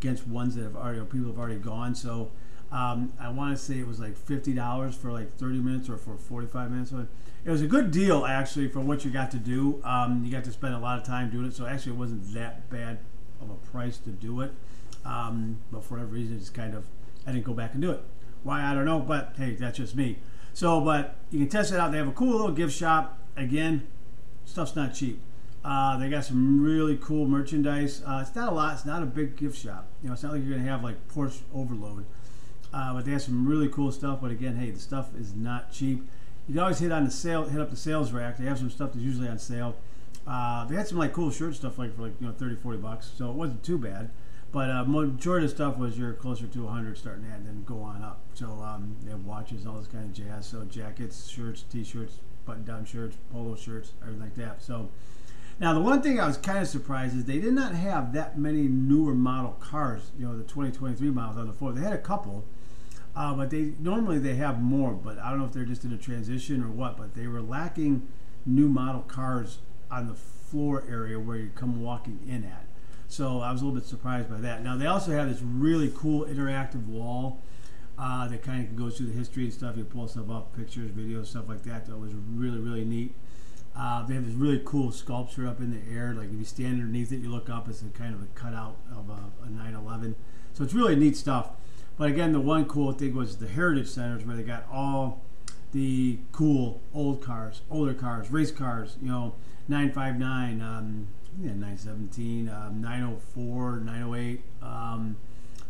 against 0.00 0.26
ones 0.26 0.54
that 0.56 0.62
have 0.62 0.76
already 0.76 1.00
people 1.00 1.28
have 1.28 1.38
already 1.38 1.58
gone. 1.58 1.94
So 1.94 2.30
um, 2.72 3.12
I 3.20 3.28
want 3.28 3.56
to 3.56 3.62
say 3.62 3.78
it 3.78 3.86
was 3.86 4.00
like 4.00 4.16
fifty 4.16 4.52
dollars 4.52 4.94
for 4.94 5.12
like 5.12 5.36
thirty 5.36 5.58
minutes 5.58 5.88
or 5.88 5.96
for 5.96 6.16
forty 6.16 6.46
five 6.46 6.70
minutes. 6.70 6.92
It 7.44 7.50
was 7.50 7.62
a 7.62 7.66
good 7.66 7.90
deal 7.90 8.24
actually 8.26 8.68
for 8.68 8.80
what 8.80 9.04
you 9.04 9.10
got 9.10 9.30
to 9.30 9.36
do. 9.36 9.80
Um, 9.84 10.22
you 10.24 10.32
got 10.32 10.44
to 10.44 10.52
spend 10.52 10.74
a 10.74 10.78
lot 10.78 10.98
of 10.98 11.04
time 11.04 11.30
doing 11.30 11.46
it, 11.46 11.54
so 11.54 11.66
actually 11.66 11.92
it 11.92 11.98
wasn't 11.98 12.34
that 12.34 12.68
bad 12.70 12.98
of 13.40 13.50
a 13.50 13.54
price 13.70 13.98
to 13.98 14.10
do 14.10 14.40
it. 14.40 14.52
Um, 15.04 15.58
but 15.70 15.84
for 15.84 15.94
whatever 15.94 16.12
reason, 16.12 16.36
it's 16.36 16.50
kind 16.50 16.74
of 16.74 16.86
I 17.26 17.32
didn't 17.32 17.44
go 17.44 17.54
back 17.54 17.72
and 17.72 17.82
do 17.82 17.92
it. 17.92 18.02
Why 18.42 18.62
I 18.62 18.74
don't 18.74 18.84
know, 18.84 18.98
but 18.98 19.34
hey, 19.36 19.54
that's 19.54 19.78
just 19.78 19.94
me. 19.94 20.18
So, 20.52 20.80
but 20.80 21.16
you 21.30 21.38
can 21.38 21.48
test 21.48 21.72
it 21.72 21.78
out. 21.78 21.92
They 21.92 21.98
have 21.98 22.08
a 22.08 22.12
cool 22.12 22.32
little 22.32 22.52
gift 22.52 22.74
shop. 22.74 23.18
Again, 23.36 23.86
stuff's 24.44 24.74
not 24.74 24.94
cheap. 24.94 25.20
Uh, 25.64 25.98
they 25.98 26.08
got 26.08 26.24
some 26.24 26.62
really 26.62 26.96
cool 26.96 27.26
merchandise. 27.26 28.02
Uh, 28.06 28.24
it's 28.26 28.34
not 28.34 28.52
a 28.52 28.54
lot. 28.54 28.74
It's 28.74 28.84
not 28.84 29.02
a 29.02 29.06
big 29.06 29.36
gift 29.36 29.58
shop. 29.58 29.88
You 30.02 30.08
know, 30.08 30.14
it's 30.14 30.22
not 30.22 30.32
like 30.32 30.42
you're 30.44 30.56
gonna 30.56 30.68
have 30.68 30.82
like 30.82 31.08
Porsche 31.08 31.40
overload. 31.54 32.06
Uh, 32.76 32.92
but 32.92 33.06
they 33.06 33.12
have 33.12 33.22
some 33.22 33.48
really 33.48 33.68
cool 33.68 33.90
stuff. 33.90 34.18
But 34.20 34.30
again, 34.30 34.56
hey, 34.56 34.70
the 34.70 34.78
stuff 34.78 35.08
is 35.18 35.34
not 35.34 35.72
cheap. 35.72 36.06
You 36.46 36.54
can 36.54 36.62
always 36.62 36.78
hit 36.78 36.92
on 36.92 37.06
the 37.06 37.10
sale, 37.10 37.44
hit 37.44 37.58
up 37.58 37.70
the 37.70 37.76
sales 37.76 38.12
rack. 38.12 38.36
They 38.36 38.44
have 38.44 38.58
some 38.58 38.68
stuff 38.68 38.92
that's 38.92 39.02
usually 39.02 39.28
on 39.28 39.38
sale. 39.38 39.76
Uh, 40.26 40.66
they 40.66 40.74
had 40.74 40.86
some 40.86 40.98
like 40.98 41.14
cool 41.14 41.30
shirt 41.30 41.54
stuff 41.54 41.78
like 41.78 41.96
for 41.96 42.02
like 42.02 42.12
you 42.20 42.26
know 42.26 42.34
30, 42.34 42.56
40 42.56 42.78
bucks, 42.78 43.10
so 43.16 43.30
it 43.30 43.34
wasn't 43.34 43.62
too 43.62 43.78
bad. 43.78 44.10
But 44.52 44.70
uh, 44.70 44.84
majority 44.84 45.46
of 45.46 45.52
stuff 45.52 45.78
was 45.78 45.98
you're 45.98 46.12
closer 46.12 46.46
to 46.46 46.64
100 46.64 46.98
starting 46.98 47.24
at, 47.24 47.38
and 47.38 47.46
then 47.46 47.64
go 47.64 47.80
on 47.80 48.02
up. 48.02 48.20
So 48.34 48.46
um, 48.46 48.94
they 49.02 49.10
have 49.10 49.24
watches, 49.24 49.66
all 49.66 49.78
this 49.78 49.86
kind 49.86 50.04
of 50.04 50.12
jazz. 50.12 50.46
So 50.46 50.64
jackets, 50.64 51.28
shirts, 51.28 51.64
t-shirts, 51.72 52.18
button-down 52.44 52.84
shirts, 52.84 53.16
polo 53.32 53.56
shirts, 53.56 53.92
everything 54.02 54.22
like 54.22 54.34
that. 54.34 54.62
So 54.62 54.90
now 55.58 55.72
the 55.72 55.80
one 55.80 56.02
thing 56.02 56.20
I 56.20 56.26
was 56.26 56.36
kind 56.36 56.58
of 56.58 56.68
surprised 56.68 57.16
is 57.16 57.24
they 57.24 57.38
did 57.38 57.54
not 57.54 57.74
have 57.74 58.12
that 58.12 58.38
many 58.38 58.68
newer 58.68 59.14
model 59.14 59.52
cars. 59.60 60.10
You 60.18 60.26
know, 60.26 60.36
the 60.36 60.44
2023 60.44 61.08
models 61.08 61.38
on 61.38 61.46
the 61.46 61.54
floor. 61.54 61.72
They 61.72 61.80
had 61.80 61.94
a 61.94 61.98
couple. 61.98 62.44
Uh, 63.16 63.32
but 63.32 63.48
they 63.48 63.72
normally 63.80 64.18
they 64.18 64.34
have 64.34 64.62
more, 64.62 64.92
but 64.92 65.18
I 65.18 65.30
don't 65.30 65.38
know 65.38 65.46
if 65.46 65.52
they're 65.52 65.64
just 65.64 65.84
in 65.84 65.92
a 65.92 65.96
transition 65.96 66.62
or 66.62 66.68
what. 66.68 66.98
But 66.98 67.14
they 67.14 67.26
were 67.26 67.40
lacking 67.40 68.06
new 68.44 68.68
model 68.68 69.00
cars 69.02 69.58
on 69.90 70.06
the 70.06 70.14
floor 70.14 70.84
area 70.88 71.18
where 71.18 71.38
you 71.38 71.50
come 71.54 71.82
walking 71.82 72.20
in 72.28 72.44
at. 72.44 72.66
So 73.08 73.40
I 73.40 73.52
was 73.52 73.62
a 73.62 73.64
little 73.64 73.80
bit 73.80 73.88
surprised 73.88 74.28
by 74.28 74.38
that. 74.40 74.62
Now 74.62 74.76
they 74.76 74.86
also 74.86 75.12
have 75.12 75.30
this 75.30 75.40
really 75.40 75.90
cool 75.96 76.26
interactive 76.26 76.86
wall 76.86 77.40
uh, 77.98 78.28
that 78.28 78.42
kind 78.42 78.68
of 78.68 78.76
goes 78.76 78.98
through 78.98 79.06
the 79.06 79.18
history 79.18 79.44
and 79.44 79.52
stuff. 79.52 79.78
You 79.78 79.84
pull 79.84 80.08
stuff 80.08 80.28
up, 80.28 80.54
pictures, 80.54 80.90
videos, 80.90 81.26
stuff 81.26 81.48
like 81.48 81.62
that. 81.62 81.86
That 81.86 81.96
was 81.96 82.12
really 82.12 82.58
really 82.58 82.84
neat. 82.84 83.14
Uh, 83.74 84.06
they 84.06 84.14
have 84.14 84.26
this 84.26 84.34
really 84.34 84.60
cool 84.64 84.92
sculpture 84.92 85.46
up 85.46 85.60
in 85.60 85.70
the 85.70 85.94
air. 85.94 86.12
Like 86.14 86.28
if 86.28 86.34
you 86.34 86.44
stand 86.44 86.74
underneath 86.74 87.12
it, 87.12 87.16
you 87.16 87.30
look 87.30 87.48
up. 87.48 87.66
It's 87.68 87.80
a 87.80 87.86
kind 87.86 88.14
of 88.14 88.22
a 88.22 88.26
cutout 88.34 88.76
of 88.90 89.08
a, 89.08 89.46
a 89.46 89.48
911. 89.48 90.16
So 90.52 90.64
it's 90.64 90.74
really 90.74 90.96
neat 90.96 91.16
stuff. 91.16 91.50
But 91.98 92.10
again, 92.10 92.32
the 92.32 92.40
one 92.40 92.66
cool 92.66 92.92
thing 92.92 93.14
was 93.14 93.38
the 93.38 93.48
heritage 93.48 93.88
centers 93.88 94.24
where 94.24 94.36
they 94.36 94.42
got 94.42 94.66
all 94.70 95.22
the 95.72 96.18
cool 96.32 96.80
old 96.94 97.22
cars, 97.22 97.62
older 97.70 97.94
cars, 97.94 98.30
race 98.30 98.50
cars. 98.50 98.96
You 99.00 99.08
know, 99.08 99.34
959, 99.68 100.60
um, 100.60 101.08
yeah, 101.40 101.50
917, 101.50 102.48
um, 102.48 102.80
904, 102.80 103.80
908. 103.80 104.40
Um, 104.62 105.16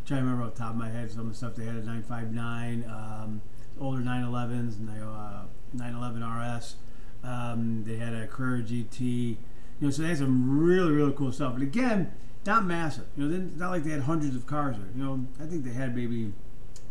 trying 0.04 0.20
to 0.20 0.24
remember 0.24 0.44
off 0.44 0.54
the 0.54 0.58
top 0.58 0.70
of 0.70 0.76
my 0.76 0.88
head 0.88 1.10
some 1.10 1.22
of 1.22 1.28
the 1.28 1.34
stuff 1.34 1.54
they 1.54 1.64
had 1.64 1.76
at 1.76 1.84
959, 1.84 2.84
um, 2.88 3.40
older 3.80 4.02
911s, 4.02 4.78
911 4.78 6.22
RS. 6.22 6.76
Um, 7.24 7.84
they 7.84 7.96
had 7.96 8.14
a 8.14 8.26
Carrera 8.26 8.62
GT. 8.62 9.00
You 9.00 9.36
know, 9.80 9.90
so 9.90 10.02
they 10.02 10.08
had 10.08 10.18
some 10.18 10.58
really, 10.58 10.92
really 10.92 11.12
cool 11.12 11.32
stuff. 11.32 11.54
But 11.54 11.62
again, 11.62 12.12
not 12.46 12.64
massive. 12.64 13.06
You 13.16 13.28
know, 13.28 13.50
not 13.56 13.70
like 13.70 13.84
they 13.84 13.90
had 13.90 14.02
hundreds 14.02 14.36
of 14.36 14.46
cars 14.46 14.76
there. 14.76 14.86
You 14.94 15.04
know, 15.04 15.26
I 15.40 15.46
think 15.46 15.64
they 15.64 15.72
had 15.72 15.96
maybe 15.96 16.32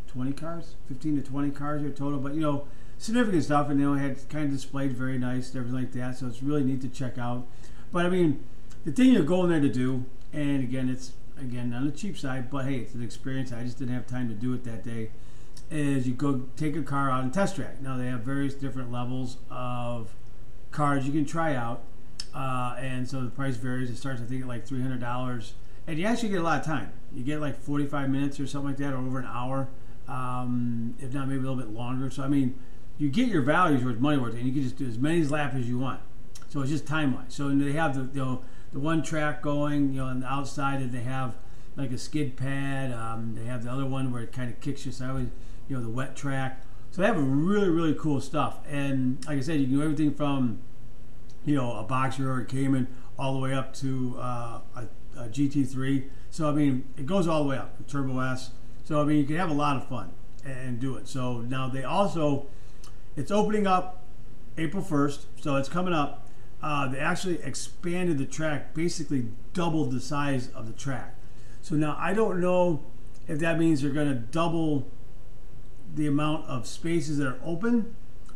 20 0.07 0.33
cars, 0.33 0.75
15 0.87 1.21
to 1.21 1.29
20 1.29 1.51
cars 1.51 1.81
there 1.81 1.91
total. 1.91 2.19
But 2.19 2.33
you 2.33 2.41
know, 2.41 2.67
significant 2.97 3.43
stuff, 3.43 3.69
and 3.69 3.79
you 3.79 3.91
know, 3.91 3.99
had 3.99 4.27
kind 4.29 4.45
of 4.45 4.51
displayed 4.51 4.93
very 4.93 5.17
nice, 5.17 5.49
and 5.49 5.57
everything 5.57 5.79
like 5.79 5.91
that. 5.93 6.17
So 6.17 6.27
it's 6.27 6.41
really 6.41 6.63
neat 6.63 6.81
to 6.81 6.89
check 6.89 7.17
out. 7.17 7.45
But 7.91 8.05
I 8.05 8.09
mean, 8.09 8.43
the 8.85 8.91
thing 8.91 9.11
you're 9.11 9.23
going 9.23 9.49
there 9.49 9.61
to 9.61 9.69
do, 9.69 10.05
and 10.33 10.63
again, 10.63 10.89
it's 10.89 11.13
again 11.39 11.73
on 11.73 11.85
the 11.85 11.91
cheap 11.91 12.17
side, 12.17 12.49
but 12.49 12.65
hey, 12.65 12.77
it's 12.77 12.93
an 12.93 13.03
experience. 13.03 13.51
I 13.51 13.63
just 13.63 13.79
didn't 13.79 13.93
have 13.93 14.07
time 14.07 14.29
to 14.29 14.35
do 14.35 14.53
it 14.53 14.63
that 14.63 14.83
day. 14.83 15.11
Is 15.71 16.07
you 16.07 16.13
go 16.13 16.43
take 16.55 16.75
a 16.75 16.83
car 16.83 17.09
out 17.09 17.23
and 17.23 17.33
test 17.33 17.55
track. 17.55 17.81
Now 17.81 17.97
they 17.97 18.05
have 18.05 18.21
various 18.21 18.53
different 18.53 18.91
levels 18.91 19.37
of 19.49 20.13
cars 20.71 21.07
you 21.07 21.11
can 21.11 21.25
try 21.25 21.55
out 21.55 21.81
uh, 22.35 22.75
and 22.77 23.07
so 23.07 23.21
the 23.21 23.29
price 23.29 23.55
varies. 23.55 23.89
It 23.89 23.95
starts, 23.95 24.21
I 24.21 24.25
think, 24.25 24.41
at 24.41 24.47
like 24.47 24.65
three 24.65 24.81
hundred 24.81 24.99
dollars, 24.99 25.53
and 25.87 25.97
you 25.97 26.05
actually 26.05 26.29
get 26.29 26.41
a 26.41 26.43
lot 26.43 26.59
of 26.59 26.65
time. 26.65 26.91
You 27.13 27.23
get 27.23 27.39
like 27.39 27.57
forty-five 27.57 28.09
minutes 28.09 28.39
or 28.39 28.45
something 28.45 28.69
like 28.69 28.77
that, 28.77 28.93
or 28.93 28.97
over 28.97 29.19
an 29.19 29.25
hour, 29.25 29.69
um, 30.07 30.95
if 30.99 31.13
not 31.13 31.27
maybe 31.29 31.39
a 31.39 31.41
little 31.41 31.55
bit 31.55 31.69
longer. 31.69 32.09
So 32.09 32.23
I 32.23 32.27
mean, 32.27 32.59
you 32.97 33.09
get 33.09 33.29
your 33.29 33.41
values 33.41 33.83
worth 33.83 33.99
money 33.99 34.17
worth, 34.17 34.35
and 34.35 34.45
you 34.45 34.51
can 34.51 34.63
just 34.63 34.77
do 34.77 34.85
as 34.85 34.97
many 34.97 35.23
laps 35.23 35.55
as 35.55 35.67
you 35.67 35.79
want. 35.79 36.01
So 36.49 36.61
it's 36.61 36.69
just 36.69 36.85
time 36.85 37.15
wise. 37.15 37.33
So 37.33 37.49
they 37.49 37.71
have 37.71 37.95
the 37.95 38.19
you 38.19 38.25
know, 38.25 38.41
the 38.73 38.79
one 38.79 39.01
track 39.01 39.41
going, 39.41 39.93
you 39.93 40.01
know, 40.01 40.07
on 40.07 40.19
the 40.19 40.27
outside, 40.27 40.81
and 40.81 40.91
they 40.91 41.03
have 41.03 41.35
like 41.77 41.91
a 41.91 41.97
skid 41.97 42.35
pad. 42.35 42.91
Um, 42.91 43.35
they 43.35 43.45
have 43.45 43.63
the 43.63 43.71
other 43.71 43.85
one 43.85 44.11
where 44.11 44.23
it 44.23 44.33
kind 44.33 44.51
of 44.51 44.59
kicks 44.59 44.85
you 44.85 44.91
so 44.91 45.05
sideways, 45.05 45.29
you 45.69 45.77
know, 45.77 45.81
the 45.81 45.89
wet 45.89 46.15
track. 46.17 46.63
So 46.91 47.01
they 47.01 47.07
have 47.07 47.17
really 47.17 47.69
really 47.69 47.93
cool 47.93 48.19
stuff, 48.19 48.59
and 48.69 49.25
like 49.25 49.37
I 49.37 49.41
said, 49.41 49.59
you 49.61 49.67
can 49.67 49.75
do 49.75 49.83
everything 49.83 50.13
from 50.13 50.59
you 51.45 51.55
know, 51.55 51.73
a 51.73 51.83
Boxster 51.83 52.25
or 52.25 52.41
a 52.41 52.45
Cayman 52.45 52.87
all 53.17 53.33
the 53.33 53.39
way 53.39 53.53
up 53.53 53.73
to 53.75 54.15
uh, 54.19 54.59
a, 54.75 54.87
a, 55.17 55.29
GT3. 55.29 56.09
So 56.31 56.49
I 56.49 56.51
mean, 56.51 56.85
it 56.97 57.05
goes 57.05 57.27
all 57.27 57.43
the 57.43 57.49
way 57.49 57.57
up, 57.57 57.87
Turbo 57.87 58.19
S. 58.19 58.51
So 58.83 59.01
I 59.01 59.05
mean, 59.05 59.17
you 59.17 59.25
can 59.25 59.37
have 59.37 59.51
a 59.51 59.53
lot 59.53 59.77
of 59.77 59.87
fun 59.87 60.11
and 60.43 60.79
do 60.79 60.95
it. 60.95 61.07
So 61.07 61.41
now 61.41 61.69
they 61.69 61.83
also, 61.83 62.47
it's 63.15 63.31
opening 63.31 63.67
up 63.67 64.03
April 64.57 64.83
1st, 64.83 65.25
so 65.41 65.55
it's 65.55 65.69
coming 65.69 65.93
up. 65.93 66.27
Uh, 66.61 66.87
they 66.87 66.99
actually 66.99 67.41
expanded 67.43 68.17
the 68.17 68.25
track, 68.25 68.73
basically 68.73 69.27
doubled 69.53 69.91
the 69.91 69.99
size 69.99 70.49
of 70.49 70.67
the 70.67 70.73
track. 70.73 71.15
So 71.61 71.75
now 71.75 71.95
I 71.99 72.13
don't 72.13 72.39
know 72.39 72.83
if 73.27 73.39
that 73.39 73.59
means 73.59 73.81
they're 73.81 73.91
going 73.91 74.07
to 74.07 74.15
double 74.15 74.87
the 75.93 76.07
amount 76.07 76.47
of 76.47 76.67
spaces 76.67 77.17
that 77.17 77.27
are 77.27 77.39
open 77.43 77.95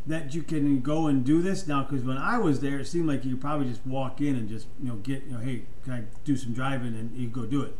that 0.10 0.34
you 0.34 0.42
can 0.42 0.82
go 0.82 1.06
and 1.06 1.24
do 1.24 1.40
this 1.40 1.68
now 1.68 1.84
because 1.84 2.04
when 2.04 2.18
I 2.18 2.40
was 2.40 2.62
there, 2.62 2.80
it 2.80 2.88
seemed 2.88 3.08
like 3.08 3.24
you 3.24 3.32
could 3.32 3.42
probably 3.42 3.70
just 3.70 3.86
walk 3.86 4.20
in 4.22 4.36
and 4.36 4.50
just 4.50 4.66
you 4.82 4.90
know 4.90 4.96
get 4.96 5.24
you 5.26 5.34
know 5.34 5.40
hey 5.40 5.64
can 5.84 5.94
I 5.94 6.04
do 6.26 6.36
some 6.36 6.52
driving 6.52 6.96
and 6.96 7.16
you 7.16 7.30
go 7.30 7.46
do 7.46 7.62
it. 7.62 7.78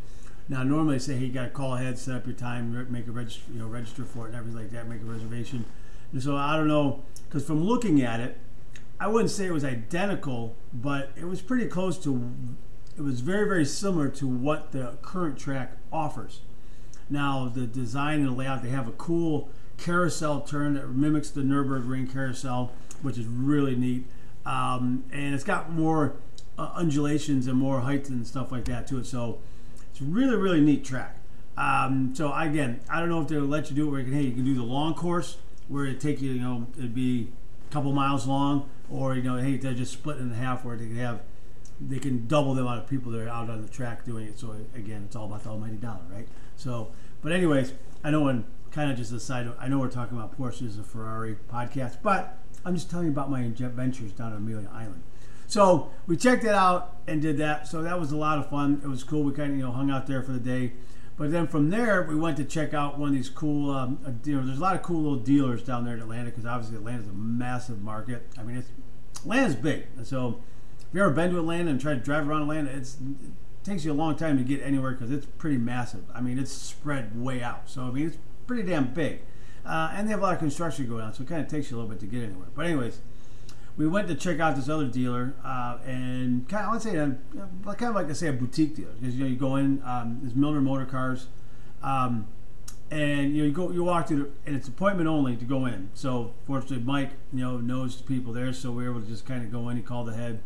Now 0.48 0.62
normally 0.62 0.96
they 0.96 1.00
say 1.00 1.16
hey 1.16 1.26
you 1.26 1.34
got 1.34 1.44
to 1.46 1.50
call 1.50 1.76
ahead, 1.76 1.98
set 1.98 2.16
up 2.16 2.28
your 2.28 2.36
time, 2.36 2.88
make 2.92 3.08
a 3.08 3.12
register 3.12 3.52
you 3.52 3.58
know 3.58 3.66
register 3.66 4.06
for 4.06 4.26
it 4.26 4.30
and 4.30 4.36
everything 4.36 4.62
like 4.62 4.70
that, 4.72 4.88
make 4.88 5.02
a 5.02 5.06
reservation. 5.06 5.66
And 6.14 6.22
so 6.22 6.38
I 6.38 6.56
don't 6.56 6.68
know 6.68 7.04
because 7.28 7.46
from 7.46 7.64
looking 7.64 8.02
at 8.04 8.20
it, 8.20 8.38
I 9.00 9.08
wouldn't 9.08 9.32
say 9.32 9.48
it 9.48 9.52
was 9.52 9.66
identical, 9.66 10.56
but 10.72 11.12
it 11.16 11.26
was 11.26 11.42
pretty 11.42 11.66
close 11.66 11.98
to. 12.04 12.32
It 12.96 13.02
was 13.02 13.22
very 13.22 13.48
very 13.48 13.66
similar 13.66 14.08
to 14.10 14.28
what 14.28 14.72
the 14.72 15.00
current 15.02 15.40
track 15.40 15.78
offers. 15.92 16.42
Now 17.10 17.52
the 17.52 17.66
design 17.66 18.20
and 18.20 18.28
the 18.28 18.34
layout, 18.34 18.62
they 18.62 18.70
have 18.70 18.88
a 18.88 18.92
cool 18.92 19.50
carousel 19.80 20.42
turn 20.42 20.74
that 20.76 20.90
mimics 20.90 21.30
the 21.30 21.42
Nürburgring 21.42 22.12
carousel, 22.12 22.72
which 23.02 23.18
is 23.18 23.26
really 23.26 23.76
neat. 23.76 24.06
Um, 24.46 25.04
and 25.12 25.34
it's 25.34 25.44
got 25.44 25.72
more 25.72 26.16
uh, 26.58 26.72
undulations 26.76 27.48
and 27.48 27.58
more 27.58 27.82
heights 27.82 28.10
and 28.10 28.26
stuff 28.26 28.52
like 28.52 28.66
that 28.66 28.88
to 28.88 28.98
it. 28.98 29.06
So 29.06 29.40
it's 29.92 30.02
really, 30.02 30.36
really 30.36 30.62
neat 30.62 30.84
track. 30.84 31.18
Um, 31.58 32.14
so 32.16 32.34
again, 32.34 32.80
I 32.90 33.00
don't 33.00 33.10
know 33.10 33.22
if 33.22 33.28
they'll 33.28 33.42
let 33.42 33.70
you 33.70 33.76
do 33.76 33.88
it 33.88 33.92
where 33.92 34.00
you 34.00 34.06
can, 34.06 34.14
hey, 34.14 34.24
you 34.24 34.32
can 34.34 34.46
do 34.46 34.56
the 34.56 34.64
long 34.64 34.94
course 34.94 35.38
where 35.68 35.86
it 35.86 36.00
take 36.00 36.22
you, 36.22 36.32
you 36.32 36.42
know, 36.42 36.68
it'd 36.78 36.96
be 36.96 37.32
a 37.70 37.74
couple 37.74 37.92
miles 37.92 38.26
long, 38.26 38.70
or 38.90 39.16
you 39.16 39.22
know, 39.22 39.38
hey, 39.38 39.58
they're 39.58 39.74
just 39.74 39.94
split 39.94 40.18
in 40.18 40.32
half 40.32 40.66
where 40.66 40.76
they 40.76 40.86
can 40.86 40.98
have, 40.98 41.22
they 41.80 42.00
can 42.00 42.28
double 42.28 42.54
the 42.54 42.62
amount 42.62 42.80
of 42.80 42.90
people 42.90 43.12
that 43.12 43.22
are 43.22 43.30
out 43.30 43.50
on 43.50 43.62
the 43.62 43.68
track 43.68 44.06
doing 44.06 44.26
it. 44.26 44.40
So 44.40 44.56
again, 44.76 45.04
it's 45.06 45.16
all 45.16 45.26
about 45.26 45.44
the 45.44 45.50
almighty 45.50 45.76
dollar, 45.76 46.02
right? 46.12 46.28
So, 46.56 46.92
but 47.22 47.32
anyways, 47.32 47.74
I 48.04 48.12
know 48.12 48.22
when 48.22 48.46
kind 48.72 48.92
of 48.92 48.98
just 48.98 49.12
a 49.12 49.20
side, 49.20 49.52
I 49.60 49.68
know 49.68 49.80
we're 49.80 49.90
talking 49.90 50.18
about 50.18 50.38
Porsches 50.38 50.76
and 50.76 50.86
Ferrari 50.86 51.38
podcast, 51.52 51.98
but 52.02 52.38
I'm 52.66 52.76
just 52.76 52.90
telling 52.90 53.08
you 53.08 53.12
about 53.12 53.30
my 53.30 53.42
adventures 53.42 54.12
down 54.12 54.32
on 54.34 54.38
Amelia 54.38 54.70
Island. 54.74 55.04
So 55.48 55.90
we 56.06 56.16
checked 56.16 56.44
it 56.44 56.54
out 56.54 56.98
and 57.08 57.22
did 57.22 57.38
that. 57.38 57.68
So 57.68 57.82
that 57.82 58.00
was 58.00 58.12
a 58.12 58.18
lot 58.18 58.38
of 58.38 58.50
fun. 58.50 58.82
It 58.84 58.88
was 58.88 59.04
cool. 59.04 59.24
We 59.24 59.34
kind 59.34 59.52
of 59.52 59.58
you 59.58 59.64
know 59.64 59.72
hung 59.72 59.90
out 59.90 60.06
there 60.06 60.22
for 60.22 60.32
the 60.32 60.40
day. 60.40 60.74
But 61.18 61.32
then 61.32 61.48
from 61.48 61.70
there, 61.70 62.04
we 62.04 62.16
went 62.16 62.38
to 62.38 62.46
check 62.46 62.74
out 62.74 62.98
one 62.98 63.10
of 63.10 63.16
these 63.16 63.28
cool, 63.28 63.72
um, 63.72 64.00
you 64.24 64.38
know, 64.38 64.46
there's 64.46 64.58
a 64.58 64.62
lot 64.62 64.76
of 64.76 64.84
cool 64.84 65.02
little 65.02 65.18
dealers 65.18 65.62
down 65.62 65.84
there 65.84 65.96
in 65.96 66.00
Atlanta 66.00 66.30
because 66.30 66.46
obviously 66.46 66.78
Atlanta's 66.78 67.10
a 67.10 67.14
massive 67.14 67.82
market. 67.82 68.26
I 68.38 68.44
mean, 68.44 68.56
it's 68.56 68.70
Atlanta's 69.18 69.56
big. 69.56 69.88
So 70.04 70.42
if 70.80 70.86
you've 70.94 71.04
ever 71.04 71.12
been 71.12 71.32
to 71.32 71.40
Atlanta 71.40 71.72
and 71.72 71.82
tried 71.82 71.96
to 71.96 72.00
drive 72.00 72.30
around 72.30 72.44
Atlanta, 72.44 72.70
it's, 72.70 72.96
it 72.96 73.66
takes 73.66 73.84
you 73.84 73.92
a 73.92 73.94
long 73.94 74.16
time 74.16 74.38
to 74.38 74.46
get 74.46 74.62
anywhere 74.64 74.94
because 74.94 75.12
it's 75.12 75.26
pretty 75.26 75.58
massive. 75.58 76.04
I 76.16 76.22
mean, 76.22 76.40
it's 76.40 76.54
spread 76.54 77.22
way 77.22 77.44
out. 77.44 77.70
So, 77.70 77.82
I 77.82 77.92
mean, 77.92 78.08
it's 78.08 78.18
pretty 78.50 78.64
damn 78.64 78.92
big. 78.92 79.20
Uh, 79.64 79.92
and 79.94 80.08
they 80.08 80.12
have 80.12 80.22
a 80.22 80.24
lot 80.24 80.34
of 80.34 80.40
construction 80.40 80.90
going 80.90 81.04
on, 81.04 81.14
so 81.14 81.22
it 81.22 81.30
kind 81.30 81.40
of 81.40 81.48
takes 81.48 81.70
you 81.70 81.78
a 81.78 81.80
little 81.80 81.92
bit 81.92 82.00
to 82.00 82.08
get 82.08 82.24
anywhere. 82.24 82.48
But 82.56 82.66
anyways, 82.66 83.00
we 83.78 83.88
went 83.88 84.08
to 84.08 84.16
check 84.16 84.40
out 84.40 84.56
this 84.56 84.68
other 84.68 84.88
dealer, 84.88 85.36
uh, 85.46 85.78
and 85.86 86.50
kind 86.50 86.66
of, 86.66 86.74
let's 86.74 86.84
say, 86.84 86.96
a, 86.96 87.16
kind 87.76 87.90
of 87.90 87.96
like 87.96 88.10
I 88.10 88.14
say, 88.14 88.28
a 88.28 88.34
boutique 88.34 88.76
dealer. 88.76 88.94
Because 89.00 89.16
you 89.16 89.24
know, 89.24 89.30
you 89.30 89.36
go 89.36 89.56
in, 89.58 89.84
um, 89.86 90.18
there's 90.24 90.34
Milner 90.34 90.62
Motor 90.62 90.86
Cars, 90.86 91.28
um, 91.84 92.28
and 92.90 93.36
you 93.36 93.44
know, 93.44 93.48
you 93.48 93.52
go, 93.52 93.72
you 93.72 93.84
walk 93.84 94.08
through, 94.08 94.18
the, 94.24 94.30
and 94.48 94.56
it's 94.56 94.68
appointment 94.68 95.08
only 95.08 95.36
to 95.36 95.46
go 95.46 95.68
in. 95.68 95.92
So 95.94 96.34
fortunately, 96.48 96.84
Mike, 96.84 97.12
you 97.32 97.42
know, 97.42 97.58
knows 97.58 97.98
the 97.98 98.04
people 98.04 98.34
there, 98.34 98.52
so 98.52 98.72
we 98.72 98.84
are 98.88 98.90
able 98.90 99.02
to 99.02 99.08
just 99.08 99.28
kind 99.28 99.44
of 99.44 99.52
go 99.52 99.70
in. 99.70 99.78
He 99.78 99.84
called 99.84 100.10
ahead. 100.10 100.42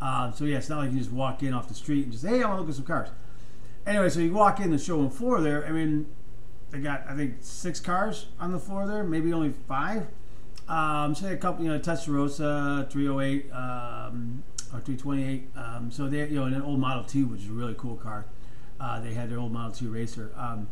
Uh, 0.00 0.30
so 0.30 0.44
yeah, 0.44 0.58
it's 0.58 0.68
not 0.68 0.78
like 0.78 0.92
you 0.92 0.98
just 0.98 1.10
walk 1.10 1.42
in 1.42 1.52
off 1.52 1.66
the 1.66 1.74
street 1.74 2.04
and 2.04 2.12
just, 2.12 2.24
hey, 2.24 2.44
I 2.44 2.46
want 2.46 2.58
to 2.58 2.60
look 2.60 2.68
at 2.68 2.76
some 2.76 2.84
cars. 2.84 3.08
Anyway, 3.84 4.08
so 4.08 4.20
you 4.20 4.32
walk 4.32 4.60
in 4.60 4.70
the 4.70 4.78
showroom 4.78 5.10
floor 5.10 5.40
there. 5.40 5.66
I 5.66 5.70
mean, 5.70 6.06
they 6.70 6.78
got 6.78 7.04
I 7.08 7.16
think 7.16 7.36
six 7.40 7.80
cars 7.80 8.26
on 8.38 8.52
the 8.52 8.58
floor 8.58 8.86
there, 8.86 9.04
maybe 9.04 9.32
only 9.32 9.52
five. 9.68 10.06
Um, 10.68 11.14
so 11.14 11.22
they 11.22 11.30
had 11.30 11.38
a 11.38 11.40
couple, 11.40 11.64
you 11.64 11.70
know, 11.70 11.80
Testarossa 11.80 12.88
308 12.90 13.52
um, 13.52 14.44
or 14.72 14.78
328. 14.78 15.50
Um, 15.56 15.90
so 15.90 16.08
they, 16.08 16.28
you 16.28 16.36
know, 16.36 16.44
an 16.44 16.62
old 16.62 16.78
Model 16.78 17.02
T, 17.02 17.24
which 17.24 17.40
is 17.40 17.48
a 17.48 17.52
really 17.52 17.74
cool 17.76 17.96
car. 17.96 18.26
Uh, 18.78 19.00
they 19.00 19.12
had 19.12 19.30
their 19.30 19.38
old 19.38 19.52
Model 19.52 19.72
T 19.72 19.86
racer. 19.86 20.32
Um, 20.36 20.68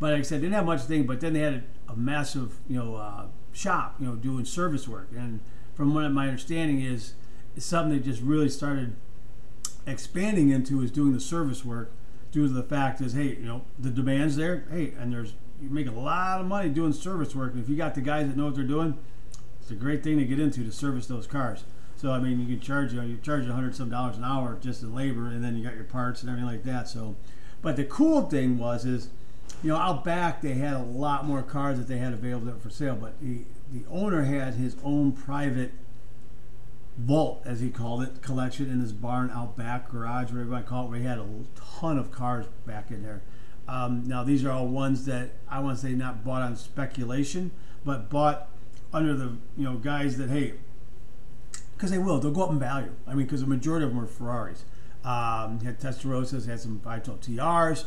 but 0.00 0.12
like 0.12 0.20
I 0.20 0.22
said, 0.22 0.40
they 0.40 0.46
didn't 0.46 0.54
have 0.54 0.66
much 0.66 0.82
thing. 0.82 1.06
But 1.06 1.20
then 1.20 1.34
they 1.34 1.40
had 1.40 1.62
a, 1.88 1.92
a 1.92 1.96
massive, 1.96 2.58
you 2.68 2.78
know, 2.78 2.96
uh, 2.96 3.26
shop, 3.52 3.96
you 4.00 4.06
know, 4.06 4.16
doing 4.16 4.44
service 4.44 4.88
work. 4.88 5.08
And 5.16 5.38
from 5.74 5.94
what 5.94 6.08
my 6.10 6.26
understanding 6.26 6.82
is, 6.82 7.14
it's 7.56 7.64
something 7.64 7.96
they 7.96 8.04
just 8.04 8.22
really 8.22 8.48
started 8.48 8.96
expanding 9.86 10.50
into 10.50 10.82
is 10.82 10.90
doing 10.90 11.12
the 11.12 11.20
service 11.20 11.64
work 11.64 11.92
due 12.32 12.46
to 12.46 12.52
the 12.52 12.62
fact 12.62 13.00
is, 13.00 13.12
hey, 13.12 13.28
you 13.28 13.46
know, 13.46 13.62
the 13.78 13.90
demand's 13.90 14.36
there. 14.36 14.64
Hey, 14.70 14.92
and 14.98 15.12
there's 15.12 15.34
you 15.60 15.70
make 15.70 15.88
a 15.88 15.92
lot 15.92 16.40
of 16.40 16.46
money 16.46 16.68
doing 16.68 16.92
service 16.92 17.34
work. 17.34 17.52
And 17.52 17.62
if 17.62 17.68
you 17.68 17.76
got 17.76 17.94
the 17.94 18.00
guys 18.00 18.28
that 18.28 18.36
know 18.36 18.46
what 18.46 18.54
they're 18.54 18.64
doing 18.64 18.96
it's 19.68 19.72
a 19.74 19.78
great 19.78 20.02
thing 20.02 20.16
to 20.16 20.24
get 20.24 20.40
into 20.40 20.64
to 20.64 20.72
service 20.72 21.06
those 21.08 21.26
cars. 21.26 21.64
So 21.94 22.10
I 22.12 22.20
mean, 22.20 22.40
you 22.40 22.46
can 22.46 22.58
charge 22.58 22.94
you 22.94 23.02
know 23.02 23.06
you 23.06 23.18
charge 23.18 23.46
a 23.46 23.52
hundred 23.52 23.76
some 23.76 23.90
dollars 23.90 24.16
an 24.16 24.24
hour 24.24 24.56
just 24.62 24.82
in 24.82 24.94
labor, 24.94 25.26
and 25.26 25.44
then 25.44 25.58
you 25.58 25.62
got 25.62 25.74
your 25.74 25.84
parts 25.84 26.22
and 26.22 26.30
everything 26.30 26.50
like 26.50 26.64
that. 26.64 26.88
So, 26.88 27.16
but 27.60 27.76
the 27.76 27.84
cool 27.84 28.22
thing 28.22 28.56
was 28.56 28.86
is, 28.86 29.10
you 29.62 29.68
know, 29.68 29.76
out 29.76 30.04
back 30.04 30.40
they 30.40 30.54
had 30.54 30.72
a 30.72 30.82
lot 30.82 31.26
more 31.26 31.42
cars 31.42 31.76
that 31.76 31.86
they 31.86 31.98
had 31.98 32.14
available 32.14 32.54
for 32.58 32.70
sale, 32.70 32.96
but 32.98 33.20
the 33.20 33.44
the 33.70 33.84
owner 33.90 34.22
had 34.22 34.54
his 34.54 34.74
own 34.82 35.12
private 35.12 35.72
vault, 36.98 37.42
as 37.44 37.60
he 37.60 37.70
called 37.70 38.02
it, 38.02 38.20
collection 38.22 38.70
in 38.70 38.80
his 38.80 38.92
barn 38.92 39.30
out 39.30 39.56
back 39.56 39.90
garage, 39.90 40.32
whatever 40.32 40.54
I 40.54 40.62
call 40.62 40.86
it, 40.86 40.90
where 40.90 40.98
he 40.98 41.06
had 41.06 41.18
a 41.18 41.26
ton 41.80 41.96
of 41.96 42.10
cars 42.10 42.46
back 42.66 42.90
in 42.90 43.02
there. 43.02 43.22
Um, 43.68 44.04
now 44.06 44.24
these 44.24 44.44
are 44.44 44.50
all 44.50 44.66
ones 44.66 45.04
that 45.04 45.30
I 45.48 45.60
want 45.60 45.78
to 45.78 45.86
say 45.86 45.92
not 45.92 46.24
bought 46.24 46.42
on 46.42 46.56
speculation, 46.56 47.52
but 47.84 48.10
bought 48.10 48.48
under 48.92 49.14
the 49.14 49.36
you 49.56 49.64
know 49.64 49.76
guys 49.76 50.16
that 50.16 50.30
hey, 50.30 50.54
because 51.76 51.90
they 51.90 51.98
will, 51.98 52.18
they'll 52.18 52.32
go 52.32 52.42
up 52.42 52.50
in 52.50 52.58
value. 52.58 52.92
I 53.06 53.14
mean, 53.14 53.26
because 53.26 53.42
the 53.42 53.46
majority 53.46 53.84
of 53.84 53.92
them 53.94 54.00
are 54.00 54.06
Ferraris. 54.06 54.64
Um, 55.04 55.60
he 55.60 55.66
had 55.66 55.78
Testarossas, 55.78 56.46
had 56.46 56.58
some 56.60 56.80
512 56.80 57.20
TRs, 57.20 57.84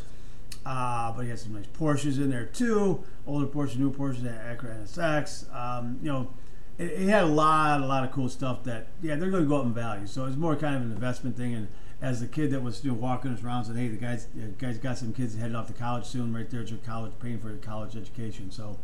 uh, 0.65 1.11
but 1.11 1.23
he 1.23 1.29
had 1.29 1.39
some 1.39 1.53
nice 1.53 1.65
Porsches 1.67 2.17
in 2.17 2.29
there 2.29 2.45
too. 2.45 3.03
Older 3.27 3.47
Porsche, 3.47 3.77
new 3.77 3.91
Porsches, 3.91 4.23
Acura 4.23 4.83
NSX. 4.83 5.53
Um, 5.53 5.99
you 6.01 6.11
know, 6.11 6.29
it, 6.77 6.91
it, 6.91 7.09
had 7.09 7.23
a 7.23 7.27
lot, 7.27 7.81
a 7.81 7.85
lot 7.85 8.03
of 8.03 8.11
cool 8.11 8.29
stuff 8.29 8.63
that 8.63 8.87
yeah, 9.01 9.15
they're 9.15 9.29
going 9.29 9.43
to 9.43 9.49
go 9.49 9.59
up 9.59 9.65
in 9.65 9.73
value. 9.73 10.07
So 10.07 10.25
it's 10.25 10.37
more 10.37 10.55
kind 10.55 10.75
of 10.75 10.81
an 10.81 10.91
investment 10.91 11.37
thing. 11.37 11.53
And 11.53 11.67
as 12.01 12.19
the 12.19 12.27
kid 12.27 12.51
that 12.51 12.63
was 12.63 12.83
you 12.83 12.91
know, 12.91 12.97
walking 12.97 13.31
us 13.31 13.43
around 13.43 13.65
said, 13.65 13.75
hey, 13.75 13.87
the 13.87 13.97
guys, 13.97 14.27
the 14.35 14.47
guys 14.47 14.77
got 14.77 14.97
some 14.97 15.13
kids 15.13 15.35
headed 15.35 15.55
off 15.55 15.67
to 15.67 15.73
college 15.73 16.05
soon. 16.05 16.33
Right 16.33 16.49
there 16.49 16.61
at 16.61 16.69
your 16.69 16.79
college, 16.79 17.13
paying 17.21 17.39
for 17.39 17.49
your 17.49 17.57
college 17.57 17.95
education. 17.95 18.51
So, 18.51 18.79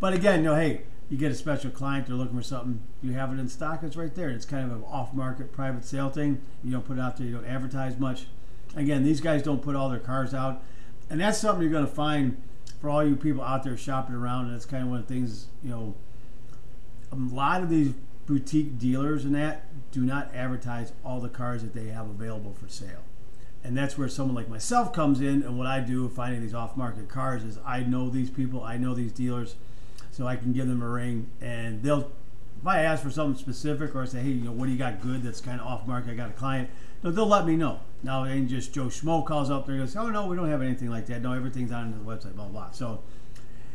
but 0.00 0.12
again, 0.12 0.40
you 0.40 0.46
know, 0.46 0.54
hey 0.54 0.82
you 1.08 1.16
get 1.16 1.30
a 1.30 1.34
special 1.34 1.70
client, 1.70 2.06
they're 2.06 2.16
looking 2.16 2.36
for 2.36 2.42
something, 2.42 2.82
you 3.00 3.12
have 3.12 3.32
it 3.32 3.38
in 3.38 3.48
stock, 3.48 3.82
it's 3.82 3.96
right 3.96 4.14
there. 4.14 4.28
It's 4.28 4.44
kind 4.44 4.70
of 4.70 4.76
an 4.76 4.84
off 4.84 5.14
market 5.14 5.52
private 5.52 5.84
sale 5.84 6.10
thing. 6.10 6.40
You 6.64 6.72
don't 6.72 6.84
put 6.84 6.98
it 6.98 7.00
out 7.00 7.16
there, 7.16 7.26
you 7.26 7.34
don't 7.34 7.46
advertise 7.46 7.98
much. 7.98 8.26
Again, 8.74 9.04
these 9.04 9.20
guys 9.20 9.42
don't 9.42 9.62
put 9.62 9.76
all 9.76 9.88
their 9.88 10.00
cars 10.00 10.34
out. 10.34 10.62
And 11.08 11.20
that's 11.20 11.38
something 11.38 11.62
you're 11.62 11.70
going 11.70 11.86
to 11.86 11.92
find 11.92 12.40
for 12.80 12.90
all 12.90 13.06
you 13.06 13.14
people 13.14 13.42
out 13.42 13.62
there 13.62 13.76
shopping 13.76 14.16
around. 14.16 14.46
And 14.46 14.54
that's 14.54 14.66
kind 14.66 14.82
of 14.82 14.90
one 14.90 15.00
of 15.00 15.06
the 15.06 15.14
things, 15.14 15.46
you 15.62 15.70
know, 15.70 15.94
a 17.12 17.16
lot 17.16 17.62
of 17.62 17.68
these 17.68 17.92
boutique 18.26 18.78
dealers 18.78 19.24
and 19.24 19.34
that 19.34 19.66
do 19.92 20.00
not 20.00 20.34
advertise 20.34 20.92
all 21.04 21.20
the 21.20 21.28
cars 21.28 21.62
that 21.62 21.74
they 21.74 21.88
have 21.88 22.08
available 22.08 22.52
for 22.52 22.68
sale. 22.68 23.04
And 23.62 23.76
that's 23.76 23.96
where 23.96 24.08
someone 24.08 24.34
like 24.34 24.48
myself 24.48 24.92
comes 24.92 25.20
in. 25.20 25.42
And 25.42 25.58
what 25.58 25.66
I 25.66 25.80
do 25.80 26.08
finding 26.08 26.40
these 26.40 26.54
off 26.54 26.76
market 26.76 27.08
cars 27.08 27.42
is 27.42 27.58
I 27.64 27.80
know 27.80 28.08
these 28.10 28.30
people, 28.30 28.62
I 28.62 28.76
know 28.76 28.94
these 28.94 29.12
dealers 29.12 29.56
so 30.16 30.26
I 30.26 30.36
can 30.36 30.52
give 30.52 30.66
them 30.66 30.82
a 30.82 30.88
ring, 30.88 31.28
and 31.42 31.82
they'll. 31.82 32.10
If 32.58 32.66
I 32.66 32.80
ask 32.80 33.02
for 33.02 33.10
something 33.10 33.38
specific 33.38 33.94
or 33.94 34.02
I 34.02 34.06
say, 34.06 34.20
hey, 34.20 34.30
you 34.30 34.44
know, 34.44 34.50
what 34.50 34.64
do 34.64 34.72
you 34.72 34.78
got 34.78 35.02
good 35.02 35.22
that's 35.22 35.42
kind 35.42 35.60
of 35.60 35.66
off 35.66 35.86
market? 35.86 36.12
I 36.12 36.14
got 36.14 36.30
a 36.30 36.32
client. 36.32 36.70
No, 37.02 37.10
they'll 37.10 37.26
let 37.26 37.44
me 37.44 37.54
know. 37.54 37.80
Now, 38.02 38.24
it 38.24 38.32
ain't 38.32 38.48
just 38.48 38.72
Joe 38.72 38.86
Schmo 38.86 39.24
calls 39.26 39.50
up 39.50 39.66
there 39.66 39.74
and 39.74 39.84
goes, 39.84 39.94
oh 39.94 40.08
no, 40.08 40.26
we 40.26 40.34
don't 40.34 40.48
have 40.48 40.62
anything 40.62 40.88
like 40.88 41.04
that. 41.06 41.20
No, 41.20 41.34
everything's 41.34 41.70
on 41.70 41.92
the 41.92 41.98
website, 41.98 42.34
blah 42.34 42.48
blah. 42.48 42.70
So 42.70 43.02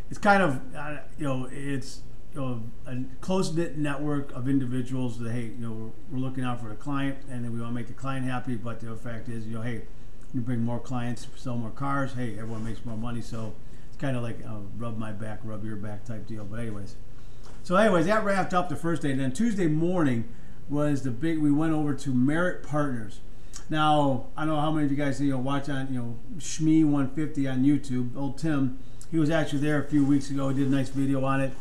it's 0.09 0.17
kind 0.17 0.41
of, 0.41 0.59
uh, 0.75 0.97
you 1.19 1.25
know, 1.25 1.47
it's 1.51 2.01
a 2.35 3.03
close 3.19 3.53
knit 3.53 3.77
network 3.77 4.31
of 4.33 4.47
individuals 4.47 5.19
that 5.19 5.31
hey, 5.31 5.45
you 5.45 5.57
know, 5.57 5.71
we're, 5.71 5.91
we're, 6.11 6.25
looking 6.25 6.43
out 6.43 6.61
for 6.61 6.69
the 6.69 6.75
client, 6.75 7.17
and 7.29 7.43
then 7.43 7.53
we 7.53 7.59
want 7.59 7.71
to 7.71 7.75
make 7.75 7.87
the 7.87 7.93
client 7.93 8.25
happy. 8.25 8.55
But 8.55 8.79
the 8.79 8.95
fact 8.95 9.29
is, 9.29 9.45
you 9.45 9.53
know, 9.53 9.61
hey, 9.61 9.81
you 10.33 10.41
bring 10.41 10.61
more 10.61 10.79
clients, 10.79 11.27
sell 11.35 11.57
more 11.57 11.71
cars. 11.71 12.13
Hey, 12.13 12.37
everyone 12.37 12.63
makes 12.63 12.85
more 12.85 12.97
money. 12.97 13.21
So 13.21 13.53
it's 13.89 13.97
kind 13.97 14.15
of 14.15 14.23
like 14.23 14.39
rub 14.77 14.97
my 14.97 15.11
back, 15.11 15.39
rub 15.43 15.65
your 15.65 15.75
back 15.75 16.05
type 16.05 16.27
deal. 16.27 16.45
But 16.45 16.59
anyways, 16.59 16.95
so 17.63 17.75
anyways, 17.75 18.05
that 18.05 18.23
wrapped 18.23 18.53
up 18.53 18.69
the 18.69 18.75
first 18.75 19.01
day, 19.01 19.11
and 19.11 19.19
then 19.19 19.31
Tuesday 19.31 19.67
morning 19.67 20.29
was 20.69 21.03
the 21.03 21.11
big. 21.11 21.39
We 21.39 21.51
went 21.51 21.73
over 21.73 21.93
to 21.93 22.09
Merit 22.13 22.63
Partners. 22.63 23.19
Now 23.69 24.27
I 24.35 24.45
don't 24.45 24.55
know 24.55 24.61
how 24.61 24.71
many 24.71 24.85
of 24.85 24.91
you 24.91 24.97
guys 24.97 25.19
you 25.21 25.31
know 25.31 25.37
watch 25.37 25.69
on 25.69 25.93
you 25.93 25.99
know 25.99 26.17
Shmee150 26.37 27.51
on 27.51 27.63
YouTube. 27.63 28.15
Old 28.15 28.37
Tim, 28.37 28.79
he 29.11 29.19
was 29.19 29.29
actually 29.29 29.59
there 29.59 29.81
a 29.81 29.87
few 29.87 30.05
weeks 30.05 30.29
ago. 30.29 30.49
He 30.49 30.55
did 30.55 30.67
a 30.67 30.71
nice 30.71 30.89
video 30.89 31.23
on 31.25 31.41
it. 31.41 31.51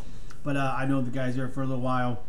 But 0.42 0.56
uh, 0.56 0.74
I 0.76 0.86
know 0.86 1.00
the 1.00 1.10
guys 1.10 1.36
there 1.36 1.48
for 1.48 1.62
a 1.62 1.66
little 1.66 1.82
while, 1.82 2.22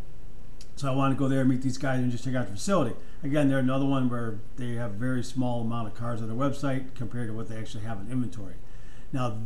so 0.75 0.91
I 0.91 0.95
want 0.95 1.13
to 1.13 1.19
go 1.19 1.27
there 1.27 1.41
and 1.41 1.49
meet 1.49 1.61
these 1.61 1.77
guys 1.77 1.99
and 1.99 2.11
just 2.11 2.23
check 2.23 2.35
out 2.35 2.47
the 2.47 2.53
facility. 2.53 2.95
Again, 3.23 3.49
they're 3.49 3.59
another 3.59 3.85
one 3.85 4.09
where 4.09 4.39
they 4.57 4.73
have 4.73 4.91
a 4.91 4.95
very 4.95 5.23
small 5.23 5.61
amount 5.61 5.87
of 5.87 5.93
cars 5.93 6.21
on 6.21 6.27
their 6.27 6.37
website 6.37 6.95
compared 6.95 7.27
to 7.27 7.33
what 7.33 7.49
they 7.49 7.57
actually 7.57 7.83
have 7.83 7.99
in 7.99 8.11
inventory. 8.11 8.55
Now, 9.13 9.37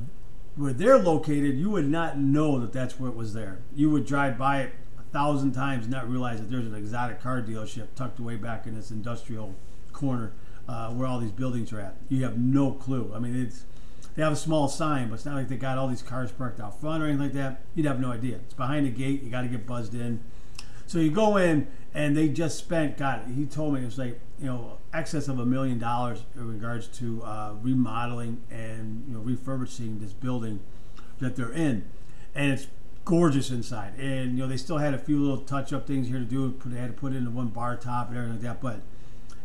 where 0.55 0.73
they're 0.73 0.97
located, 0.97 1.57
you 1.57 1.69
would 1.69 1.89
not 1.89 2.17
know 2.17 2.59
that 2.59 2.71
that's 2.71 2.99
what 2.99 3.15
was 3.15 3.33
there. 3.33 3.59
You 3.75 3.89
would 3.89 4.05
drive 4.05 4.37
by 4.37 4.61
it 4.61 4.73
a 4.97 5.03
thousand 5.11 5.51
times 5.51 5.83
and 5.83 5.91
not 5.91 6.09
realize 6.09 6.39
that 6.39 6.49
there's 6.49 6.65
an 6.65 6.75
exotic 6.75 7.21
car 7.21 7.41
dealership 7.41 7.87
tucked 7.95 8.19
away 8.19 8.37
back 8.37 8.65
in 8.65 8.75
this 8.75 8.89
industrial 8.89 9.55
corner 9.91 10.31
uh, 10.67 10.91
where 10.91 11.07
all 11.07 11.19
these 11.19 11.31
buildings 11.31 11.73
are 11.73 11.79
at. 11.79 11.95
You 12.09 12.23
have 12.23 12.37
no 12.37 12.71
clue. 12.71 13.11
I 13.13 13.19
mean, 13.19 13.35
it's 13.35 13.65
they 14.15 14.23
have 14.23 14.33
a 14.33 14.37
small 14.37 14.67
sign, 14.67 15.09
but 15.09 15.15
it's 15.15 15.25
not 15.25 15.35
like 15.35 15.49
they 15.49 15.57
got 15.57 15.77
all 15.77 15.87
these 15.87 16.01
cars 16.01 16.31
parked 16.31 16.59
out 16.59 16.79
front 16.79 17.03
or 17.03 17.07
anything 17.07 17.23
like 17.23 17.33
that. 17.33 17.61
You'd 17.75 17.85
have 17.85 17.99
no 17.99 18.11
idea. 18.11 18.37
It's 18.37 18.53
behind 18.53 18.85
the 18.85 18.89
gate. 18.89 19.21
You 19.21 19.29
got 19.29 19.41
to 19.41 19.47
get 19.47 19.67
buzzed 19.67 19.93
in. 19.93 20.21
So 20.87 20.99
you 20.99 21.11
go 21.11 21.37
in, 21.37 21.67
and 21.93 22.15
they 22.15 22.29
just 22.29 22.57
spent. 22.57 22.97
God, 22.97 23.23
he 23.35 23.45
told 23.45 23.73
me 23.73 23.81
it 23.81 23.85
was 23.85 23.97
like 23.97 24.19
you 24.39 24.45
know 24.47 24.77
excess 24.93 25.27
of 25.27 25.39
a 25.39 25.45
million 25.45 25.79
dollars 25.79 26.23
in 26.35 26.47
regards 26.47 26.87
to 26.99 27.23
uh, 27.23 27.53
remodeling 27.61 28.41
and 28.49 29.05
you 29.07 29.15
know 29.15 29.19
refurbishing 29.19 29.99
this 29.99 30.13
building 30.13 30.59
that 31.19 31.35
they're 31.35 31.51
in, 31.51 31.85
and 32.33 32.51
it's 32.51 32.67
gorgeous 33.03 33.49
inside. 33.49 33.97
And 33.97 34.37
you 34.37 34.43
know 34.43 34.47
they 34.47 34.57
still 34.57 34.77
had 34.77 34.93
a 34.93 34.97
few 34.97 35.19
little 35.19 35.43
touch-up 35.43 35.87
things 35.87 36.07
here 36.07 36.19
to 36.19 36.25
do. 36.25 36.57
They 36.65 36.79
had 36.79 36.87
to 36.95 36.99
put 36.99 37.13
in 37.13 37.33
one 37.33 37.47
bar 37.47 37.75
top 37.75 38.09
and 38.09 38.17
everything 38.17 38.37
like 38.37 38.43
that, 38.43 38.61
but 38.61 38.81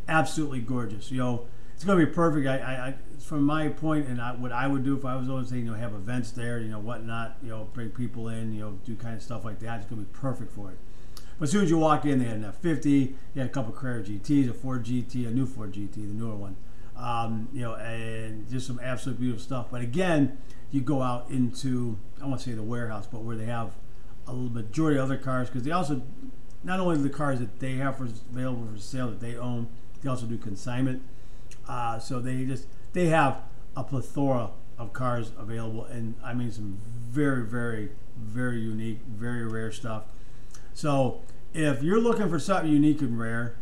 absolutely 0.09 0.61
gorgeous. 0.61 1.11
You 1.11 1.19
know, 1.19 1.47
it's 1.81 1.87
going 1.87 1.99
to 1.99 2.05
be 2.05 2.13
perfect. 2.13 2.47
I, 2.47 2.59
I, 2.59 2.89
I 2.89 2.95
from 3.23 3.43
my 3.43 3.69
point 3.69 4.07
and 4.07 4.21
I, 4.21 4.33
what 4.35 4.53
I 4.53 4.67
would 4.67 4.85
do 4.85 4.95
if 4.99 5.07
I 5.07 5.17
was 5.17 5.31
always 5.31 5.49
saying, 5.49 5.65
you 5.65 5.71
know, 5.71 5.79
have 5.79 5.95
events 5.95 6.31
there, 6.31 6.59
you 6.59 6.69
know, 6.69 6.79
whatnot, 6.79 7.39
you 7.43 7.49
know, 7.49 7.71
bring 7.73 7.89
people 7.89 8.29
in, 8.29 8.53
you 8.53 8.61
know, 8.61 8.79
do 8.85 8.95
kind 8.97 9.15
of 9.17 9.23
stuff 9.23 9.47
like 9.47 9.61
that. 9.61 9.81
It's 9.81 9.89
going 9.89 10.05
to 10.05 10.07
be 10.07 10.13
perfect 10.13 10.53
for 10.53 10.73
it. 10.73 10.79
But 11.39 11.45
as 11.45 11.53
soon 11.53 11.65
as 11.65 11.71
you 11.71 11.79
walk 11.79 12.05
in, 12.05 12.19
they 12.19 12.27
had 12.27 12.37
an 12.37 12.53
F50, 12.63 13.15
they 13.33 13.41
had 13.41 13.49
a 13.49 13.51
couple 13.51 13.73
Carrera 13.73 14.03
GTs, 14.03 14.51
a 14.51 14.53
Ford 14.53 14.85
GT, 14.85 15.27
a 15.27 15.31
new 15.31 15.47
Ford 15.47 15.73
GT, 15.73 15.95
the 15.95 16.01
newer 16.03 16.37
one, 16.37 16.55
um, 16.99 17.49
you 17.51 17.63
know, 17.63 17.77
and 17.77 18.47
just 18.51 18.67
some 18.67 18.79
absolute 18.83 19.19
beautiful 19.19 19.43
stuff. 19.43 19.69
But 19.71 19.81
again, 19.81 20.37
you 20.71 20.83
go 20.83 21.01
out 21.01 21.31
into, 21.31 21.97
I 22.23 22.27
won't 22.27 22.43
say 22.43 22.53
the 22.53 22.63
warehouse, 22.63 23.07
but 23.11 23.23
where 23.23 23.37
they 23.37 23.47
have 23.47 23.73
a 24.29 24.35
majority 24.35 24.99
of 24.99 25.07
other 25.07 25.17
cars, 25.17 25.49
because 25.49 25.63
they 25.63 25.71
also, 25.71 26.03
not 26.63 26.79
only 26.79 26.99
the 26.99 27.09
cars 27.09 27.39
that 27.39 27.59
they 27.59 27.77
have 27.77 27.97
for 27.97 28.05
available 28.05 28.69
for 28.71 28.79
sale 28.79 29.09
that 29.09 29.21
they 29.21 29.35
own, 29.35 29.69
they 30.03 30.11
also 30.11 30.27
do 30.27 30.37
consignment. 30.37 31.03
Uh, 31.71 32.01
so 32.01 32.19
they 32.19 32.45
just 32.45 32.67
they 32.95 33.07
have 33.07 33.43
a 33.77 33.85
plethora 33.85 34.51
of 34.77 34.93
cars 34.93 35.31
available, 35.39 35.85
and 35.85 36.17
I 36.25 36.35
mean 36.35 36.51
some 36.51 36.79
very, 37.09 37.45
very, 37.47 37.91
very 38.19 38.59
unique, 38.59 38.99
very 39.07 39.47
rare 39.47 39.71
stuff. 39.71 40.03
So 40.75 41.21
if 41.55 41.83
you're 41.83 42.01
looking 42.01 42.29
for 42.29 42.41
something 42.41 42.73
unique 42.73 43.01
and 43.03 43.19
rare, 43.19 43.55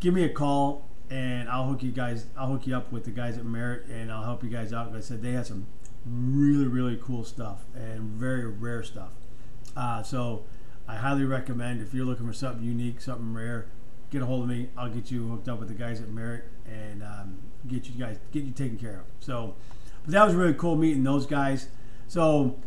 give 0.00 0.12
me 0.12 0.24
a 0.24 0.28
call 0.28 0.88
and 1.08 1.48
I'll 1.48 1.66
hook 1.66 1.82
you 1.82 1.92
guys. 1.92 2.26
I'll 2.36 2.48
hook 2.48 2.66
you 2.66 2.74
up 2.74 2.90
with 2.90 3.04
the 3.04 3.10
guys 3.10 3.36
at 3.36 3.44
Merit, 3.44 3.86
and 3.86 4.10
I'll 4.10 4.24
help 4.24 4.42
you 4.42 4.48
guys 4.48 4.72
out. 4.72 4.88
Like 4.88 4.98
I 4.98 5.00
said, 5.00 5.22
they 5.22 5.32
have 5.32 5.46
some 5.46 5.66
really, 6.06 6.66
really 6.66 6.98
cool 7.00 7.22
stuff 7.22 7.64
and 7.74 8.00
very 8.00 8.46
rare 8.46 8.82
stuff. 8.82 9.12
Uh, 9.76 10.02
so 10.02 10.44
I 10.88 10.96
highly 10.96 11.24
recommend 11.24 11.82
if 11.82 11.92
you're 11.92 12.06
looking 12.06 12.26
for 12.26 12.32
something 12.32 12.64
unique, 12.64 13.00
something 13.00 13.34
rare, 13.34 13.66
get 14.12 14.22
a 14.22 14.26
hold 14.26 14.42
of 14.42 14.48
me. 14.48 14.68
I'll 14.76 14.90
get 14.90 15.10
you 15.10 15.26
hooked 15.26 15.48
up 15.48 15.58
with 15.58 15.68
the 15.68 15.74
guys 15.74 16.00
at 16.00 16.08
Merit, 16.10 16.44
and 16.66 17.02
um, 17.02 17.38
get 17.66 17.88
you 17.88 17.92
guys 17.98 18.18
get 18.30 18.44
you 18.44 18.52
taken 18.52 18.78
care 18.78 19.00
of. 19.00 19.04
So, 19.18 19.56
but 20.04 20.12
that 20.12 20.24
was 20.24 20.34
really 20.34 20.54
cool 20.54 20.76
meeting 20.76 21.02
those 21.02 21.26
guys. 21.26 21.68
So 22.06 22.58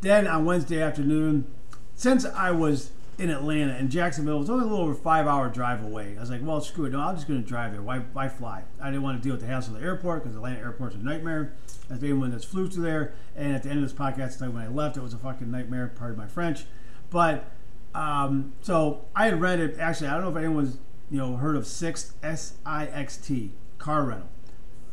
then 0.00 0.26
on 0.26 0.44
Wednesday 0.44 0.82
afternoon, 0.82 1.46
since 1.94 2.26
I 2.26 2.50
was 2.50 2.90
in 3.20 3.28
Atlanta 3.28 3.74
and 3.74 3.90
Jacksonville 3.90 4.38
was 4.38 4.48
only 4.48 4.64
a 4.64 4.66
little 4.66 4.82
over 4.82 4.94
five 4.94 5.26
hour 5.26 5.50
drive 5.50 5.84
away. 5.84 6.16
I 6.16 6.20
was 6.20 6.30
like, 6.30 6.40
well, 6.42 6.60
screw 6.62 6.86
it. 6.86 6.92
No, 6.92 7.00
I'm 7.00 7.14
just 7.14 7.28
going 7.28 7.42
to 7.42 7.46
drive 7.46 7.72
there. 7.72 7.82
Why, 7.82 7.98
why 7.98 8.28
fly? 8.28 8.62
I 8.80 8.86
didn't 8.86 9.02
want 9.02 9.18
to 9.18 9.22
deal 9.22 9.34
with 9.34 9.42
the 9.42 9.46
hassle 9.46 9.74
of 9.74 9.80
the 9.80 9.86
airport 9.86 10.22
because 10.22 10.34
Atlanta 10.34 10.58
airport's 10.58 10.94
a 10.94 10.98
nightmare. 10.98 11.52
As 11.90 12.02
anyone 12.02 12.30
that's 12.30 12.44
flew 12.44 12.70
through 12.70 12.84
there, 12.84 13.12
and 13.36 13.54
at 13.54 13.62
the 13.62 13.68
end 13.68 13.82
of 13.82 13.84
this 13.84 13.98
podcast 13.98 14.40
when 14.40 14.62
I 14.62 14.68
left, 14.68 14.96
it 14.96 15.02
was 15.02 15.12
a 15.12 15.18
fucking 15.18 15.50
nightmare. 15.50 15.92
Pardon 15.94 16.16
my 16.16 16.28
French, 16.28 16.64
but 17.10 17.52
um, 17.94 18.52
so 18.60 19.06
I 19.14 19.26
had 19.26 19.40
rented. 19.40 19.78
Actually, 19.78 20.08
I 20.08 20.14
don't 20.14 20.22
know 20.22 20.30
if 20.30 20.36
anyone's 20.36 20.78
you 21.10 21.18
know 21.18 21.36
heard 21.36 21.56
of 21.56 21.66
Sixt 21.66 22.12
S 22.22 22.54
I 22.64 22.86
X 22.86 23.16
T 23.16 23.52
car 23.78 24.04
rental. 24.04 24.28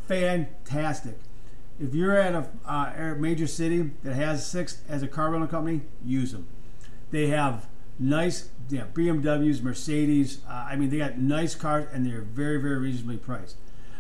Fantastic. 0.08 1.20
If 1.80 1.94
you're 1.94 2.18
at 2.18 2.34
a 2.34 2.50
uh, 2.66 3.16
major 3.20 3.46
city 3.46 3.92
that 4.04 4.16
has 4.16 4.46
Sixt 4.46 4.80
as 4.90 5.04
a 5.04 5.08
car 5.08 5.30
rental 5.30 5.48
company, 5.48 5.82
use 6.04 6.32
them. 6.32 6.48
They 7.12 7.28
have 7.28 7.68
nice 8.00 8.50
BMWs, 8.70 9.62
Mercedes. 9.62 10.40
Uh, 10.48 10.68
I 10.70 10.76
mean, 10.76 10.90
they 10.90 10.98
got 10.98 11.18
nice 11.18 11.56
cars 11.56 11.88
and 11.94 12.06
they're 12.06 12.22
very, 12.22 12.60
very 12.60 12.78
reasonably 12.78 13.18
priced. 13.18 13.58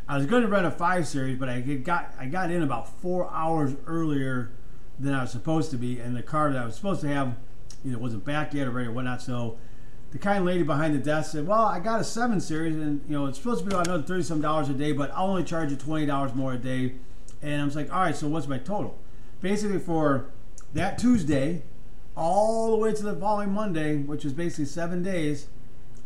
I 0.09 0.17
was 0.17 0.25
going 0.25 0.41
to 0.41 0.47
rent 0.47 0.65
a 0.65 0.71
five 0.71 1.07
series, 1.07 1.37
but 1.37 1.49
I 1.49 1.59
got 1.59 2.13
I 2.17 2.27
got 2.27 2.49
in 2.49 2.63
about 2.63 3.01
four 3.01 3.29
hours 3.31 3.75
earlier 3.85 4.51
than 4.97 5.13
I 5.13 5.21
was 5.21 5.31
supposed 5.31 5.69
to 5.71 5.77
be, 5.77 5.99
and 5.99 6.15
the 6.15 6.23
car 6.23 6.51
that 6.51 6.61
I 6.61 6.65
was 6.65 6.75
supposed 6.75 7.01
to 7.01 7.09
have 7.09 7.35
either 7.87 7.97
wasn't 7.97 8.25
back 8.25 8.53
yet 8.53 8.67
or 8.67 8.71
ready 8.71 8.87
or 8.87 8.91
whatnot. 8.91 9.21
So 9.21 9.57
the 10.11 10.17
kind 10.17 10.45
lady 10.45 10.63
behind 10.63 10.93
the 10.93 10.99
desk 10.99 11.31
said, 11.31 11.47
"Well, 11.47 11.61
I 11.65 11.79
got 11.79 11.99
a 12.01 12.03
seven 12.03 12.39
series, 12.39 12.75
and 12.75 13.01
you 13.07 13.17
know 13.17 13.25
it's 13.25 13.37
supposed 13.37 13.63
to 13.63 13.69
be 13.69 13.73
about 13.73 13.87
another 13.87 14.03
thirty 14.03 14.23
some 14.23 14.41
dollars 14.41 14.69
a 14.69 14.73
day, 14.73 14.91
but 14.91 15.11
I'll 15.13 15.27
only 15.27 15.43
charge 15.43 15.71
you 15.71 15.77
twenty 15.77 16.05
dollars 16.05 16.33
more 16.35 16.53
a 16.53 16.57
day." 16.57 16.93
And 17.41 17.61
I 17.61 17.65
was 17.65 17.75
like, 17.75 17.91
"All 17.93 18.01
right, 18.01 18.15
so 18.15 18.27
what's 18.27 18.47
my 18.47 18.57
total?" 18.57 18.97
Basically, 19.41 19.79
for 19.79 20.25
that 20.73 20.97
Tuesday, 20.97 21.63
all 22.15 22.71
the 22.71 22.77
way 22.77 22.93
to 22.93 23.03
the 23.03 23.15
following 23.15 23.51
Monday, 23.51 23.97
which 23.97 24.23
was 24.23 24.33
basically 24.33 24.65
seven 24.65 25.03
days, 25.03 25.47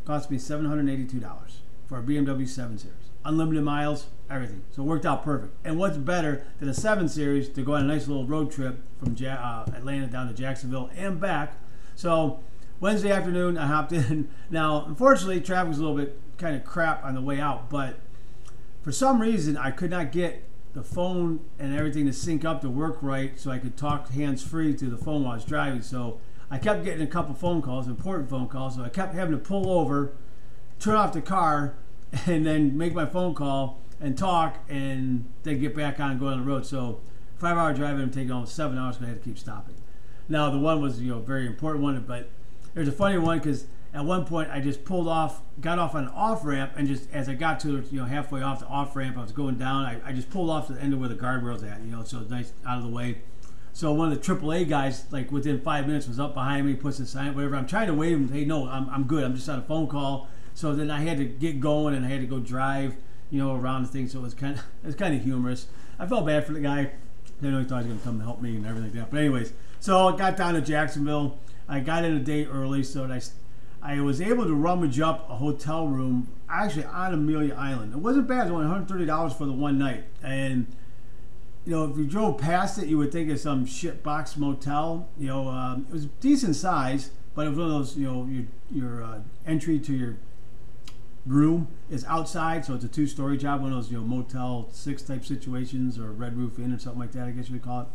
cost 0.05 0.29
me 0.29 0.37
seven 0.37 0.65
hundred 0.65 0.89
eighty-two 0.89 1.19
dollars 1.19 1.61
for 1.87 1.99
a 1.99 2.01
BMW 2.03 2.47
Seven 2.47 2.77
Series, 2.77 2.95
unlimited 3.25 3.63
miles, 3.63 4.07
everything. 4.29 4.61
So 4.71 4.81
it 4.81 4.85
worked 4.85 5.05
out 5.05 5.23
perfect. 5.23 5.53
And 5.63 5.77
what's 5.77 5.97
better 5.97 6.45
than 6.59 6.69
a 6.69 6.73
Seven 6.73 7.07
Series 7.07 7.49
to 7.49 7.61
go 7.61 7.75
on 7.75 7.83
a 7.83 7.87
nice 7.87 8.07
little 8.07 8.25
road 8.25 8.51
trip 8.51 8.79
from 8.97 9.15
ja- 9.15 9.33
uh, 9.33 9.71
Atlanta 9.75 10.07
down 10.07 10.27
to 10.27 10.33
Jacksonville 10.33 10.89
and 10.95 11.19
back? 11.19 11.53
So 12.01 12.39
Wednesday 12.79 13.11
afternoon, 13.11 13.59
I 13.59 13.67
hopped 13.67 13.91
in. 13.91 14.27
Now, 14.49 14.85
unfortunately, 14.85 15.39
traffic 15.39 15.69
was 15.69 15.77
a 15.77 15.81
little 15.81 15.95
bit 15.95 16.19
kind 16.39 16.55
of 16.55 16.65
crap 16.65 17.05
on 17.05 17.13
the 17.13 17.21
way 17.21 17.39
out, 17.39 17.69
but 17.69 17.99
for 18.81 18.91
some 18.91 19.21
reason, 19.21 19.55
I 19.55 19.69
could 19.69 19.91
not 19.91 20.11
get 20.11 20.43
the 20.73 20.81
phone 20.81 21.41
and 21.59 21.77
everything 21.77 22.07
to 22.07 22.11
sync 22.13 22.43
up 22.43 22.61
to 22.61 22.71
work 22.71 22.97
right 23.03 23.39
so 23.39 23.51
I 23.51 23.59
could 23.59 23.77
talk 23.77 24.09
hands 24.09 24.41
free 24.43 24.73
to 24.77 24.85
the 24.85 24.97
phone 24.97 25.23
while 25.23 25.33
I 25.33 25.35
was 25.35 25.45
driving. 25.45 25.83
So 25.83 26.19
I 26.49 26.57
kept 26.57 26.83
getting 26.83 27.03
a 27.03 27.07
couple 27.07 27.35
phone 27.35 27.61
calls, 27.61 27.87
important 27.87 28.31
phone 28.31 28.47
calls. 28.47 28.77
So 28.77 28.83
I 28.83 28.89
kept 28.89 29.13
having 29.13 29.33
to 29.33 29.37
pull 29.37 29.69
over, 29.69 30.13
turn 30.79 30.95
off 30.95 31.13
the 31.13 31.21
car, 31.21 31.75
and 32.25 32.47
then 32.47 32.75
make 32.75 32.95
my 32.95 33.05
phone 33.05 33.35
call 33.35 33.79
and 33.99 34.17
talk, 34.17 34.57
and 34.67 35.29
then 35.43 35.59
get 35.59 35.75
back 35.75 35.99
on 35.99 36.11
and 36.11 36.19
go 36.19 36.29
on 36.29 36.39
the 36.39 36.45
road. 36.45 36.65
So 36.65 36.99
five 37.37 37.57
hour 37.57 37.69
and 37.69 37.83
I'm 37.83 38.09
taking 38.09 38.31
almost 38.31 38.55
seven 38.55 38.79
hours 38.79 38.97
because 38.97 39.05
I 39.05 39.09
had 39.11 39.23
to 39.23 39.29
keep 39.29 39.37
stopping. 39.37 39.75
Now 40.31 40.49
the 40.49 40.57
one 40.57 40.81
was 40.81 41.01
you 41.01 41.11
know 41.11 41.19
very 41.19 41.45
important 41.45 41.83
one, 41.83 42.01
but 42.07 42.29
there's 42.73 42.87
a 42.87 42.93
funny 42.93 43.17
one 43.17 43.39
because 43.39 43.65
at 43.93 44.05
one 44.05 44.23
point 44.23 44.49
I 44.49 44.61
just 44.61 44.85
pulled 44.85 45.09
off, 45.09 45.41
got 45.59 45.77
off 45.77 45.93
on 45.93 46.05
an 46.05 46.09
off 46.15 46.45
ramp, 46.45 46.71
and 46.77 46.87
just 46.87 47.11
as 47.11 47.27
I 47.27 47.33
got 47.33 47.59
to 47.61 47.83
you 47.91 47.99
know 47.99 48.05
halfway 48.05 48.41
off 48.41 48.61
the 48.61 48.65
off 48.67 48.95
ramp, 48.95 49.17
I 49.17 49.21
was 49.21 49.33
going 49.33 49.57
down. 49.57 49.83
I, 49.83 49.99
I 50.05 50.13
just 50.13 50.29
pulled 50.29 50.49
off 50.49 50.67
to 50.67 50.73
the 50.73 50.81
end 50.81 50.93
of 50.93 51.01
where 51.01 51.09
the 51.09 51.15
guardrail's 51.15 51.63
at, 51.63 51.81
you 51.81 51.91
know, 51.91 52.05
so 52.05 52.19
it's 52.19 52.29
nice 52.29 52.53
out 52.65 52.77
of 52.77 52.85
the 52.85 52.89
way. 52.89 53.21
So 53.73 53.91
one 53.91 54.09
of 54.09 54.21
the 54.21 54.35
AAA 54.35 54.69
guys, 54.69 55.05
like 55.11 55.33
within 55.33 55.59
five 55.59 55.85
minutes, 55.85 56.07
was 56.07 56.17
up 56.17 56.33
behind 56.33 56.65
me, 56.65 56.75
puts 56.75 56.99
a 56.99 57.05
sign, 57.05 57.35
whatever. 57.35 57.57
I'm 57.57 57.67
trying 57.67 57.87
to 57.87 57.93
wave 57.93 58.15
him, 58.17 58.31
hey, 58.31 58.45
no, 58.45 58.67
I'm, 58.67 58.89
I'm 58.89 59.03
good. 59.03 59.25
I'm 59.25 59.35
just 59.35 59.49
on 59.49 59.59
a 59.59 59.63
phone 59.63 59.87
call. 59.87 60.29
So 60.53 60.73
then 60.73 60.89
I 60.89 61.01
had 61.01 61.17
to 61.17 61.25
get 61.25 61.59
going, 61.59 61.93
and 61.93 62.05
I 62.05 62.09
had 62.09 62.21
to 62.21 62.27
go 62.27 62.39
drive, 62.39 62.95
you 63.29 63.37
know, 63.37 63.53
around 63.53 63.83
the 63.83 63.89
thing. 63.89 64.07
So 64.07 64.19
it 64.19 64.23
was 64.23 64.33
kind 64.33 64.57
of 64.57 64.63
it 64.83 64.87
was 64.87 64.95
kind 64.95 65.13
of 65.13 65.23
humorous. 65.23 65.67
I 65.99 66.07
felt 66.07 66.25
bad 66.25 66.45
for 66.45 66.53
the 66.53 66.61
guy. 66.61 66.91
I 67.43 67.47
know 67.47 67.59
he 67.59 67.65
thought 67.65 67.83
he 67.83 67.89
was 67.89 67.97
to 67.99 68.03
come 68.05 68.19
help 68.21 68.41
me 68.41 68.55
and 68.55 68.65
everything 68.65 68.91
like 68.91 68.99
that. 68.99 69.11
But 69.11 69.19
anyways, 69.21 69.53
so 69.81 70.07
I 70.07 70.15
got 70.15 70.37
down 70.37 70.53
to 70.53 70.61
Jacksonville. 70.61 71.37
I 71.67 71.79
got 71.79 72.05
in 72.05 72.15
a 72.15 72.19
day 72.19 72.45
early, 72.45 72.83
so 72.83 73.05
I 73.05 73.19
I 73.81 73.99
was 73.99 74.21
able 74.21 74.45
to 74.45 74.53
rummage 74.53 74.99
up 74.99 75.27
a 75.29 75.35
hotel 75.35 75.87
room 75.87 76.27
actually 76.47 76.85
on 76.85 77.13
Amelia 77.15 77.55
Island. 77.55 77.93
It 77.93 77.99
wasn't 77.99 78.27
bad. 78.27 78.47
It 78.47 78.53
was 78.53 78.65
only 78.67 78.85
$130 78.85 79.35
for 79.35 79.45
the 79.45 79.51
one 79.51 79.79
night. 79.79 80.03
And, 80.21 80.67
you 81.65 81.71
know, 81.71 81.85
if 81.85 81.97
you 81.97 82.05
drove 82.05 82.37
past 82.37 82.77
it, 82.77 82.87
you 82.87 82.99
would 82.99 83.11
think 83.11 83.29
it's 83.29 83.41
some 83.41 83.65
shit 83.65 84.03
box 84.03 84.37
motel. 84.37 85.09
You 85.17 85.29
know, 85.29 85.47
um, 85.47 85.87
it 85.89 85.93
was 85.93 86.05
decent 86.19 86.55
size, 86.55 87.09
but 87.33 87.47
it 87.47 87.49
was 87.49 87.57
one 87.57 87.67
of 87.67 87.73
those, 87.73 87.97
you 87.97 88.05
know, 88.05 88.27
your, 88.29 88.45
your 88.69 89.03
uh, 89.03 89.19
entry 89.47 89.79
to 89.79 89.93
your 89.93 90.17
room 91.25 91.67
is 91.89 92.05
outside, 92.05 92.65
so 92.65 92.75
it's 92.75 92.83
a 92.83 92.87
two 92.87 93.07
story 93.07 93.37
job, 93.37 93.61
one 93.61 93.71
of 93.71 93.77
those, 93.77 93.91
you 93.91 93.97
know, 93.97 94.03
Motel 94.03 94.67
6 94.71 95.01
type 95.03 95.25
situations 95.25 95.97
or 95.97 96.11
Red 96.11 96.37
Roof 96.37 96.59
Inn 96.59 96.71
or 96.71 96.79
something 96.79 96.99
like 96.99 97.13
that, 97.13 97.27
I 97.27 97.31
guess 97.31 97.49
you 97.49 97.53
would 97.53 97.63
call 97.63 97.81
it. 97.81 97.87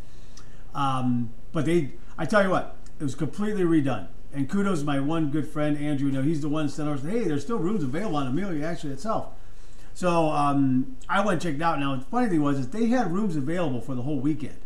Um, 0.74 1.30
but 1.52 1.64
they, 1.64 1.92
I 2.18 2.26
tell 2.26 2.42
you 2.42 2.50
what, 2.50 2.76
it 2.98 3.02
was 3.02 3.14
completely 3.14 3.62
redone 3.62 4.08
and 4.36 4.50
kudos 4.50 4.82
my 4.82 5.00
one 5.00 5.30
good 5.30 5.48
friend 5.48 5.78
Andrew. 5.78 6.08
You 6.08 6.12
know, 6.12 6.22
he's 6.22 6.42
the 6.42 6.48
one 6.48 6.66
that 6.66 6.72
said, 6.72 7.00
"Hey, 7.00 7.24
there's 7.24 7.42
still 7.42 7.58
rooms 7.58 7.82
available 7.82 8.16
on 8.16 8.26
Amelia 8.26 8.64
actually 8.64 8.92
itself." 8.92 9.28
So 9.94 10.28
um, 10.28 10.96
I 11.08 11.24
went 11.24 11.42
and 11.42 11.54
checked 11.54 11.62
out. 11.62 11.80
Now, 11.80 11.96
the 11.96 12.04
funny 12.04 12.28
thing 12.28 12.42
was 12.42 12.58
is 12.58 12.68
they 12.68 12.86
had 12.86 13.10
rooms 13.10 13.34
available 13.34 13.80
for 13.80 13.94
the 13.94 14.02
whole 14.02 14.20
weekend, 14.20 14.58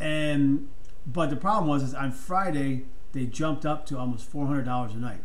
and 0.00 0.68
but 1.06 1.30
the 1.30 1.36
problem 1.36 1.68
was 1.68 1.84
is 1.84 1.94
on 1.94 2.10
Friday 2.10 2.86
they 3.12 3.24
jumped 3.24 3.64
up 3.64 3.86
to 3.86 3.98
almost 3.98 4.28
four 4.28 4.46
hundred 4.46 4.64
dollars 4.64 4.94
a 4.94 4.98
night. 4.98 5.20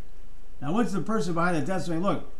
Now 0.61 0.69
I 0.69 0.71
went 0.71 0.89
to 0.89 0.95
the 0.95 1.01
person 1.01 1.33
behind 1.33 1.57
the 1.57 1.61
desk 1.61 1.87
said, 1.87 2.01
"Look, 2.01 2.31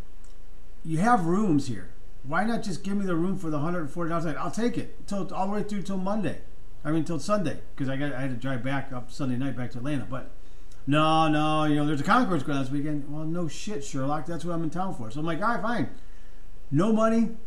you 0.86 1.00
have 1.00 1.26
rooms 1.26 1.68
here. 1.68 1.90
Why 2.22 2.46
not 2.46 2.62
just 2.62 2.84
give 2.84 2.96
me 2.96 3.06
the 3.08 3.16
room 3.16 3.38
for 3.38 3.50
the 3.50 3.60
hundred 3.60 3.82
and 3.82 3.90
forty 3.90 4.10
dollars? 4.10 4.26
night? 4.26 4.38
I'll 4.38 4.52
take 4.52 4.78
it 4.78 5.08
till 5.08 5.34
all 5.34 5.48
the 5.48 5.54
way 5.54 5.64
through 5.64 5.82
till 5.82 5.98
Monday. 5.98 6.42
I 6.84 6.90
mean, 6.90 7.00
until 7.00 7.20
Sunday 7.20 7.60
because 7.76 7.90
I 7.90 7.98
got 7.98 8.14
I 8.14 8.22
had 8.22 8.30
to 8.30 8.36
drive 8.36 8.64
back 8.64 8.92
up 8.92 9.12
Sunday 9.12 9.38
night 9.38 9.56
back 9.56 9.72
to 9.72 9.78
Atlanta, 9.80 10.06
but." 10.10 10.32
No, 10.86 11.30
no, 11.30 11.64
you 11.64 11.76
know, 11.76 11.86
there's 11.86 12.02
a 12.02 12.04
concourse 12.04 12.44
going 12.44 12.58
on 12.58 12.66
this 12.66 12.74
weekend. 12.74 13.06
Well, 13.10 13.24
no 13.24 13.48
shit, 13.48 13.86
Sherlock. 13.86 14.26
That's 14.26 14.44
what 14.44 14.54
I'm 14.54 14.64
in 14.64 14.70
town 14.70 14.94
for. 14.94 15.10
So 15.10 15.22
I'm 15.22 15.26
like, 15.26 15.42
all 15.42 15.54
right, 15.54 15.62
fine. 15.62 15.90
No 16.72 16.92
money 16.92 17.38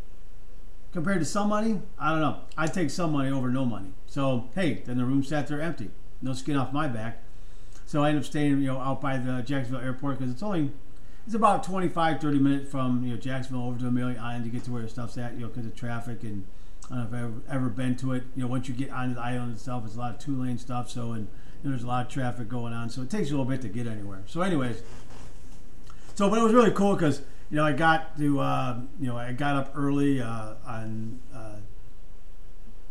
compared 0.91 1.19
to 1.19 1.25
some 1.25 1.49
money. 1.49 1.81
I 1.99 2.09
don't 2.09 2.21
know. 2.21 2.39
I'd 2.57 2.73
take 2.73 2.89
some 2.89 3.11
money 3.11 3.29
over 3.29 3.49
no 3.49 3.65
money. 3.65 3.91
So 4.07 4.49
hey, 4.55 4.81
then 4.85 4.97
the 4.97 5.05
room 5.05 5.21
sat 5.23 5.47
there 5.47 5.61
empty. 5.61 5.91
No 6.21 6.33
skin 6.33 6.55
off 6.55 6.73
my 6.73 6.87
back. 6.87 7.21
So 7.85 8.03
I 8.03 8.09
end 8.09 8.17
up 8.17 8.25
staying, 8.25 8.61
you 8.61 8.67
know, 8.67 8.79
out 8.79 8.99
by 8.99 9.17
the 9.17 9.43
Jacksonville 9.43 9.85
airport 9.85 10.17
because 10.17 10.33
it's 10.33 10.41
only 10.41 10.71
it's 11.25 11.35
about 11.35 11.63
25, 11.63 12.19
30 12.19 12.39
minutes 12.39 12.71
from 12.71 13.03
you 13.03 13.11
know 13.11 13.17
Jacksonville 13.17 13.67
over 13.67 13.79
to 13.79 13.87
Amelia 13.87 14.19
Island 14.19 14.45
to 14.45 14.49
get 14.49 14.63
to 14.63 14.71
where 14.71 14.81
the 14.81 14.89
stuff's 14.89 15.17
at. 15.17 15.35
You 15.35 15.41
know, 15.41 15.47
because 15.47 15.65
of 15.65 15.75
traffic 15.75 16.23
and 16.23 16.45
I 16.89 16.95
don't 16.95 17.11
know 17.11 17.17
if 17.17 17.23
I've 17.23 17.29
ever, 17.29 17.41
ever 17.49 17.69
been 17.69 17.95
to 17.97 18.13
it. 18.13 18.23
You 18.35 18.43
know, 18.43 18.47
once 18.47 18.67
you 18.67 18.73
get 18.73 18.91
onto 18.91 19.15
the 19.15 19.21
island 19.21 19.53
itself, 19.53 19.83
it's 19.85 19.95
a 19.95 19.99
lot 19.99 20.15
of 20.15 20.19
two 20.19 20.41
lane 20.41 20.57
stuff. 20.57 20.89
So 20.89 21.11
and 21.11 21.27
and 21.63 21.71
there's 21.73 21.83
a 21.83 21.87
lot 21.87 22.05
of 22.05 22.11
traffic 22.11 22.47
going 22.47 22.73
on, 22.73 22.89
so 22.89 23.01
it 23.01 23.09
takes 23.09 23.29
a 23.29 23.31
little 23.31 23.45
bit 23.45 23.61
to 23.61 23.67
get 23.67 23.87
anywhere. 23.87 24.21
So, 24.27 24.41
anyways, 24.41 24.81
so 26.15 26.29
but 26.29 26.39
it 26.39 26.43
was 26.43 26.53
really 26.53 26.71
cool 26.71 26.93
because 26.93 27.21
you 27.49 27.57
know, 27.57 27.65
I 27.65 27.71
got 27.71 28.17
to, 28.17 28.39
uh, 28.39 28.79
you 28.99 29.07
know, 29.07 29.17
I 29.17 29.31
got 29.31 29.55
up 29.55 29.71
early 29.75 30.21
uh, 30.21 30.55
on 30.65 31.19
uh, 31.33 31.55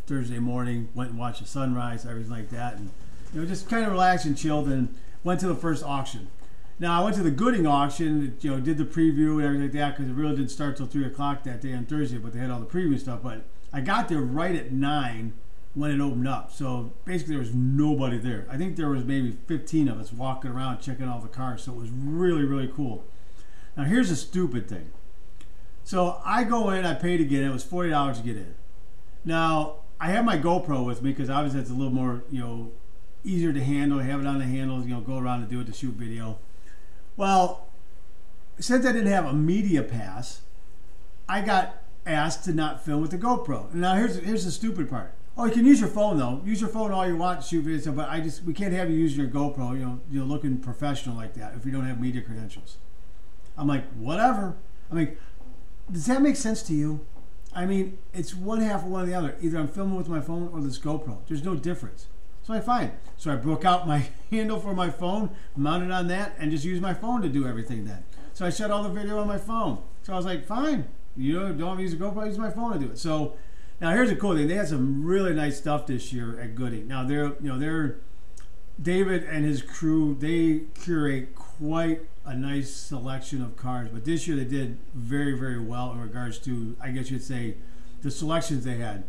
Thursday 0.07 0.39
morning, 0.39 0.89
went 0.95 1.11
and 1.11 1.19
watched 1.19 1.41
the 1.41 1.47
sunrise, 1.47 2.07
everything 2.07 2.33
like 2.33 2.51
that, 2.51 2.75
and 2.75 2.91
you 3.33 3.41
know, 3.41 3.47
just 3.47 3.69
kind 3.69 3.85
of 3.85 3.93
relaxed 3.93 4.25
and 4.25 4.37
chilled, 4.37 4.69
and 4.69 4.95
went 5.25 5.41
to 5.41 5.49
the 5.49 5.55
first 5.55 5.85
auction. 5.85 6.29
Now 6.79 7.01
I 7.01 7.05
went 7.05 7.17
to 7.17 7.23
the 7.23 7.31
Gooding 7.31 7.67
auction, 7.67 8.37
you 8.41 8.51
know, 8.51 8.61
did 8.61 8.77
the 8.77 8.85
preview 8.85 9.35
and 9.35 9.43
everything 9.43 9.63
like 9.63 9.73
that 9.73 9.97
because 9.97 10.11
it 10.11 10.15
really 10.15 10.37
didn't 10.37 10.51
start 10.51 10.77
till 10.77 10.87
three 10.87 11.07
o'clock 11.07 11.43
that 11.45 11.63
day 11.63 11.73
on 11.73 11.87
Thursday, 11.87 12.19
but 12.19 12.35
they 12.35 12.39
had 12.39 12.51
all 12.51 12.61
the 12.61 12.67
preview 12.67 12.99
stuff. 13.01 13.21
But 13.23 13.45
I 13.77 13.83
got 13.83 14.09
there 14.09 14.23
right 14.23 14.57
at 14.57 14.73
nine 14.73 15.35
when 15.75 15.91
it 15.91 16.03
opened 16.03 16.27
up, 16.27 16.51
so 16.51 16.95
basically 17.05 17.35
there 17.35 17.41
was 17.41 17.53
nobody 17.53 18.17
there. 18.17 18.47
I 18.51 18.57
think 18.57 18.77
there 18.77 18.89
was 18.89 19.05
maybe 19.05 19.33
15 19.33 19.89
of 19.89 20.01
us 20.01 20.11
walking 20.15 20.51
around 20.51 20.81
checking 20.81 21.07
all 21.07 21.21
the 21.21 21.29
cars, 21.29 21.65
so 21.65 21.73
it 21.73 21.77
was 21.77 21.91
really 21.91 22.45
really 22.45 22.73
cool. 22.75 23.05
Now 23.77 23.85
here's 23.85 24.11
a 24.11 24.17
stupid 24.17 24.67
thing. 24.67 24.93
So 25.85 26.23
I 26.25 26.45
go 26.45 26.71
in, 26.71 26.87
I 26.87 26.95
pay 26.95 27.19
to 27.19 27.25
get 27.27 27.43
in. 27.43 27.51
It 27.51 27.53
was 27.53 27.65
forty 27.65 27.91
dollars 27.91 28.17
to 28.17 28.25
get 28.25 28.39
in. 28.39 28.55
Now 29.27 29.81
I 30.01 30.07
have 30.07 30.25
my 30.25 30.39
GoPro 30.39 30.83
with 30.87 31.03
me 31.03 31.11
because 31.11 31.29
obviously 31.29 31.61
it's 31.61 31.69
a 31.69 31.75
little 31.75 31.93
more, 31.93 32.23
you 32.31 32.41
know, 32.41 32.73
easier 33.25 33.53
to 33.53 33.63
handle. 33.63 34.01
I 34.01 34.05
have 34.05 34.21
it 34.21 34.27
on 34.27 34.39
the 34.39 34.47
handles, 34.47 34.87
you 34.87 34.95
know, 34.95 35.03
go 35.03 35.19
around 35.19 35.41
and 35.43 35.51
do 35.51 35.61
it 35.61 35.67
to 35.67 35.75
shoot 35.75 35.93
video. 35.93 36.39
Well, 37.19 37.67
since 38.59 38.87
I 38.87 38.93
didn't 38.93 39.13
have 39.13 39.27
a 39.27 39.35
media 39.35 39.83
pass, 39.83 40.41
I 41.29 41.43
got 41.43 41.83
asked 42.07 42.45
to 42.45 42.53
not 42.53 42.85
film 42.85 43.03
with 43.03 43.11
the 43.11 43.19
GoPro. 43.19 43.73
Now 43.75 43.95
here's 43.95 44.17
here's 44.17 44.45
the 44.45 44.51
stupid 44.51 44.89
part. 44.89 45.13
Oh, 45.39 45.45
you 45.45 45.53
can 45.53 45.67
use 45.67 45.81
your 45.81 45.91
phone 45.91 46.17
though. 46.17 46.41
Use 46.45 46.61
your 46.61 46.71
phone 46.71 46.93
all 46.93 47.07
you 47.07 47.17
want 47.17 47.43
to 47.43 47.47
shoot 47.47 47.65
videos, 47.65 47.95
but 47.95 48.09
I 48.09 48.21
just 48.21 48.45
we 48.45 48.55
can't 48.55 48.73
have 48.73 48.91
you 48.91 48.97
using 48.97 49.21
your 49.21 49.29
GoPro. 49.29 49.73
You 49.73 49.85
know, 49.85 50.01
you're 50.11 50.25
looking 50.25 50.59
professional 50.59 51.17
like 51.17 51.35
that 51.35 51.55
if 51.55 51.67
you 51.67 51.73
don't 51.73 51.85
have 51.85 52.01
media 52.01 52.23
credentials. 52.23 52.79
I'm 53.59 53.67
like, 53.67 53.85
whatever. 53.95 54.57
I 54.91 54.95
mean, 54.95 55.17
does 55.91 56.07
that 56.07 56.23
make 56.23 56.37
sense 56.37 56.63
to 56.65 56.75
you? 56.75 57.05
I 57.55 57.65
mean, 57.65 57.99
it's 58.13 58.35
one 58.35 58.61
half 58.61 58.85
or 58.85 58.89
one 58.89 59.05
or 59.05 59.07
the 59.07 59.15
other. 59.15 59.37
Either 59.41 59.59
I'm 59.59 59.69
filming 59.69 59.97
with 59.97 60.09
my 60.09 60.21
phone 60.21 60.51
or 60.53 60.61
this 60.61 60.79
GoPro. 60.79 61.19
There's 61.27 61.45
no 61.45 61.55
difference. 61.55 62.07
So 62.43 62.55
I 62.55 62.61
fine. 62.61 62.93
So 63.17 63.33
I 63.33 63.37
broke 63.37 63.65
out 63.65 63.89
my 63.89 64.09
handle 64.31 64.61
for 64.61 64.75
my 64.75 64.91
phone, 64.91 65.31
mounted 65.57 65.91
on 65.91 66.07
that, 66.09 66.35
and 66.39 66.51
just 66.51 66.65
used 66.65 66.83
my 66.83 66.95
phone 66.95 67.23
to 67.23 67.29
do 67.29 67.47
everything 67.47 67.85
then. 67.85 68.05
So 68.35 68.47
I 68.47 68.51
shut 68.51 68.71
all 68.71 68.83
the 68.83 68.91
video 68.91 69.19
on 69.19 69.27
my 69.27 69.39
phone. 69.39 69.83
So 70.03 70.13
I 70.13 70.17
was 70.17 70.27
like, 70.27 70.45
fine. 70.45 70.87
You 71.17 71.53
don't 71.53 71.79
use 71.79 71.93
a 71.93 71.97
GoPro, 71.97 72.27
use 72.27 72.39
my 72.39 72.51
phone 72.51 72.73
to 72.73 72.79
do 72.79 72.91
it. 72.91 72.99
So 72.99 73.37
now 73.81 73.91
here's 73.91 74.11
a 74.11 74.17
cool 74.17 74.35
thing. 74.35 74.49
They 74.49 74.55
had 74.55 74.69
some 74.69 75.05
really 75.05 75.35
nice 75.35 75.59
stuff 75.59 75.87
this 75.87 76.13
year 76.13 76.39
at 76.41 76.55
Gooding. 76.55 76.87
Now 76.89 77.05
they're, 77.05 77.27
you 77.41 77.49
know, 77.49 77.59
they're 77.59 77.99
David 78.81 79.25
and 79.25 79.45
his 79.45 79.63
crew. 79.63 80.17
They 80.19 80.63
curate 80.81 81.35
quite 81.35 82.03
a 82.25 82.35
nice 82.35 82.73
selection 82.73 83.43
of 83.43 83.57
cars, 83.57 83.89
but 83.93 84.05
this 84.05 84.27
year 84.27 84.37
they 84.37 84.45
did 84.45 84.79
very, 84.95 85.39
very 85.39 85.61
well 85.61 85.93
in 85.93 86.01
regards 86.01 86.39
to, 86.41 86.77
I 86.81 86.91
guess 86.91 87.11
you'd 87.11 87.23
say, 87.23 87.55
the 88.03 88.11
selections 88.11 88.65
they 88.65 88.77
had. 88.77 89.05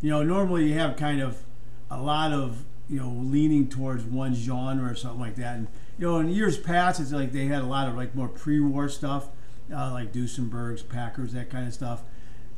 You 0.00 0.10
know, 0.10 0.22
normally 0.22 0.68
you 0.68 0.78
have 0.78 0.96
kind 0.96 1.20
of 1.20 1.42
a 1.90 2.00
lot 2.00 2.32
of, 2.32 2.64
you 2.88 2.98
know, 2.98 3.10
leaning 3.10 3.68
towards 3.68 4.04
one 4.04 4.34
genre 4.34 4.90
or 4.90 4.94
something 4.94 5.20
like 5.20 5.36
that. 5.36 5.56
And, 5.56 5.68
you 5.98 6.06
know, 6.06 6.18
in 6.18 6.30
years 6.30 6.58
past, 6.58 6.98
it's 6.98 7.12
like 7.12 7.32
they 7.32 7.46
had 7.46 7.62
a 7.62 7.66
lot 7.66 7.88
of 7.88 7.96
like 7.96 8.14
more 8.14 8.28
pre 8.28 8.58
war 8.58 8.88
stuff, 8.88 9.28
uh, 9.72 9.92
like 9.92 10.12
Duesenbergs, 10.12 10.88
Packards, 10.88 11.32
that 11.32 11.50
kind 11.50 11.66
of 11.66 11.74
stuff. 11.74 12.02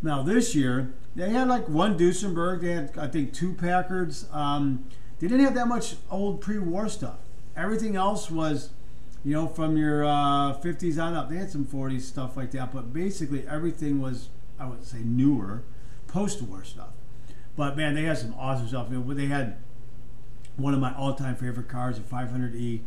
Now, 0.02 0.22
this 0.22 0.54
year, 0.54 0.92
they 1.14 1.30
had 1.30 1.48
like 1.48 1.68
one 1.68 1.98
Duesenberg, 1.98 2.60
they 2.60 2.72
had, 2.72 2.98
I 2.98 3.06
think, 3.06 3.32
two 3.32 3.54
Packards. 3.54 4.26
Um, 4.32 4.84
they 5.18 5.28
didn't 5.28 5.44
have 5.44 5.54
that 5.54 5.68
much 5.68 5.96
old 6.10 6.40
pre 6.40 6.58
war 6.58 6.88
stuff. 6.88 7.18
Everything 7.56 7.96
else 7.96 8.30
was 8.30 8.70
you 9.24 9.32
know, 9.32 9.48
from 9.48 9.76
your 9.76 10.04
uh, 10.04 10.54
50s 10.58 11.02
on 11.02 11.14
up. 11.14 11.30
They 11.30 11.36
had 11.36 11.50
some 11.50 11.64
40s 11.64 12.02
stuff 12.02 12.36
like 12.36 12.50
that, 12.50 12.72
but 12.72 12.92
basically 12.92 13.48
everything 13.48 14.00
was, 14.00 14.28
I 14.58 14.66
would 14.66 14.84
say, 14.84 14.98
newer, 14.98 15.62
post-war 16.06 16.62
stuff. 16.62 16.90
But 17.56 17.76
man, 17.76 17.94
they 17.94 18.02
had 18.02 18.18
some 18.18 18.34
awesome 18.38 18.68
stuff. 18.68 18.88
You 18.90 18.98
know, 18.98 19.14
they 19.14 19.26
had 19.26 19.56
one 20.56 20.74
of 20.74 20.80
my 20.80 20.94
all-time 20.94 21.36
favorite 21.36 21.68
cars, 21.68 21.96
a 21.96 22.02
500e. 22.02 22.82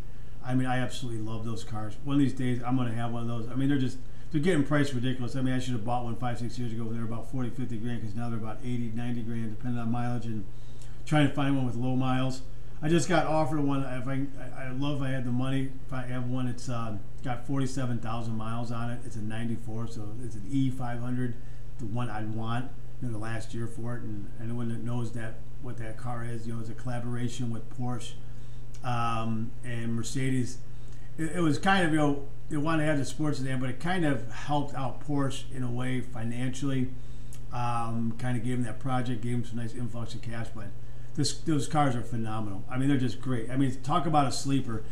I 0.46 0.54
mean, 0.54 0.68
I 0.68 0.78
absolutely 0.78 1.22
love 1.22 1.44
those 1.44 1.63
cars. 1.63 1.96
One 2.04 2.16
of 2.16 2.20
these 2.20 2.34
days, 2.34 2.62
I'm 2.63 2.78
going 2.78 2.88
to 2.88 2.96
have 2.96 3.12
one 3.12 3.24
of 3.24 3.28
those. 3.28 3.50
I 3.50 3.56
mean, 3.56 3.68
they're 3.68 3.80
just 3.80 3.98
they're 4.32 4.42
getting 4.42 4.63
priced 4.63 4.94
ridiculous. 4.94 5.36
I 5.36 5.42
mean, 5.42 5.54
I 5.54 5.60
should 5.60 5.74
have 5.74 5.86
bought 5.86 6.04
one 6.04 6.16
five, 6.16 6.40
six 6.40 6.60
years 6.60 6.74
ago 6.74 6.84
when 6.84 6.94
they 6.94 7.00
were 7.00 7.08
about 7.08 7.32
40, 7.32 7.50
50 7.52 7.78
grand, 7.78 8.02
because 8.02 8.16
now 8.16 8.30
they're 8.30 8.40
about 8.40 8.60
80, 8.63 8.92
90 8.96 9.22
grand, 9.22 9.58
depending 9.58 9.80
on 9.80 9.92
mileage, 9.92 10.26
and 10.26 10.46
trying 11.06 11.28
to 11.28 11.34
find 11.34 11.56
one 11.56 11.66
with 11.66 11.76
low 11.76 11.96
miles. 11.96 12.42
I 12.82 12.90
just 12.90 13.10
got 13.10 13.26
offered 13.26 13.60
one. 13.60 13.84
If 13.84 14.08
I, 14.08 14.26
I 14.62 14.70
love, 14.72 14.98
if 14.98 15.08
I 15.08 15.10
had 15.10 15.26
the 15.26 15.32
money. 15.32 15.72
If 15.88 15.94
I 15.94 16.04
have 16.04 16.30
one, 16.30 16.48
it's 16.48 16.70
uh, 16.70 16.98
got 17.24 17.48
forty-seven 17.48 18.00
thousand 18.00 18.38
miles 18.38 18.72
on 18.72 18.92
it. 18.92 19.00
It's 19.04 19.16
a 19.16 19.22
'94, 19.22 19.88
so 19.88 20.10
it's 20.24 20.36
an 20.36 20.42
E500, 20.52 21.34
the 21.80 21.86
one 21.86 22.10
I'd 22.10 22.36
want. 22.36 22.70
Know, 23.02 23.12
the 23.12 23.18
last 23.20 23.54
year 23.54 23.68
for 23.68 23.96
it, 23.96 24.02
and 24.02 24.30
anyone 24.42 24.70
that 24.70 24.84
knows 24.84 25.12
that 25.12 25.36
what 25.62 25.78
that 25.78 25.98
car 25.98 26.26
is, 26.26 26.48
you 26.48 26.54
know, 26.54 26.60
it's 26.60 26.70
a 26.70 26.74
collaboration 26.74 27.52
with 27.52 27.70
Porsche 27.78 28.13
um, 28.84 29.52
and 29.63 29.94
Mercedes. 29.94 30.58
It, 31.18 31.38
it, 31.38 31.40
was 31.42 31.58
kind 31.58 31.86
of 31.86 31.92
you 31.92 31.98
know 31.98 32.28
they 32.50 32.58
wanted 32.58 32.84
to 32.84 32.90
have 32.90 32.98
the 32.98 33.06
sports 33.06 33.40
sedan, 33.40 33.60
but 33.60 33.70
it 33.70 33.80
kind 33.80 34.06
of 34.06 34.32
helped 34.32 34.76
out 34.76 35.06
Porsche 35.06 35.44
in 35.54 35.64
a 35.64 35.72
way 35.72 36.02
financially. 36.02 36.90
Um, 37.54 38.16
kind 38.18 38.38
of 38.38 38.44
gave 38.44 38.58
them 38.58 38.64
that 38.64 38.80
project, 38.80 39.22
gave 39.22 39.32
them 39.32 39.46
some 39.46 39.58
nice 39.58 39.74
influx 39.74 40.14
of 40.14 40.22
cash, 40.22 40.48
but 40.54 40.66
this, 41.16 41.38
those 41.40 41.68
cars 41.68 41.96
are 41.96 42.02
phenomenal. 42.02 42.64
I 42.70 42.78
mean, 42.78 42.90
they're 42.90 42.98
just 42.98 43.20
great. 43.20 43.50
I 43.50 43.58
mean, 43.58 43.76
talk 43.82 44.06
about 44.06 44.28
a 44.28 44.32
sleeper. 44.32 44.84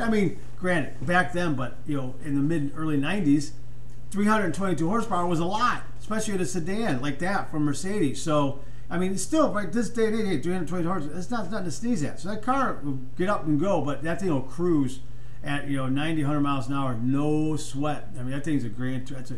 I 0.00 0.08
mean, 0.08 0.38
granted, 0.58 1.06
back 1.06 1.32
then, 1.32 1.54
but 1.54 1.76
you 1.86 1.96
know, 1.96 2.14
in 2.24 2.36
the 2.36 2.40
mid 2.40 2.72
early 2.74 2.96
'90s, 2.96 3.50
322 4.10 4.88
horsepower 4.88 5.26
was 5.26 5.40
a 5.40 5.44
lot, 5.44 5.82
especially 6.00 6.34
in 6.34 6.40
a 6.40 6.46
sedan 6.46 7.02
like 7.02 7.18
that 7.18 7.50
from 7.50 7.64
Mercedes. 7.64 8.22
So, 8.22 8.60
I 8.88 8.96
mean, 8.96 9.18
still, 9.18 9.52
right 9.52 9.70
this 9.70 9.90
day 9.90 10.06
and 10.06 10.14
age, 10.14 10.42
320 10.44 10.84
horsepower, 10.84 11.14
that's 11.14 11.30
not 11.30 11.50
nothing 11.50 11.66
to 11.66 11.70
sneeze 11.70 12.02
at. 12.02 12.20
So 12.20 12.30
that 12.30 12.42
car 12.42 12.78
will 12.82 13.00
get 13.18 13.28
up 13.28 13.44
and 13.44 13.60
go, 13.60 13.82
but 13.82 14.02
that 14.04 14.20
thing 14.20 14.30
will 14.30 14.40
cruise 14.40 15.00
at 15.44 15.68
you 15.68 15.76
know 15.76 15.88
90, 15.88 16.22
100 16.22 16.40
miles 16.40 16.68
an 16.68 16.74
hour, 16.74 16.94
no 16.94 17.56
sweat. 17.56 18.08
I 18.18 18.22
mean, 18.22 18.30
that 18.30 18.44
thing's 18.44 18.64
a 18.64 18.68
grand. 18.68 19.06
That's 19.08 19.30
a 19.30 19.36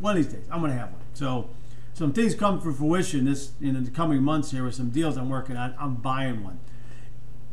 one 0.00 0.16
of 0.16 0.24
these 0.24 0.32
days 0.32 0.44
I'm 0.50 0.60
gonna 0.60 0.74
have 0.74 0.90
one. 0.90 1.00
So 1.14 1.50
some 1.94 2.12
things 2.12 2.34
come 2.34 2.60
to 2.60 2.72
fruition 2.72 3.24
this 3.24 3.52
in 3.60 3.82
the 3.82 3.90
coming 3.90 4.22
months 4.22 4.50
here 4.50 4.64
with 4.64 4.74
some 4.74 4.90
deals 4.90 5.16
I'm 5.16 5.28
working 5.30 5.56
on. 5.56 5.74
I'm 5.78 5.94
buying 5.94 6.42
one. 6.42 6.58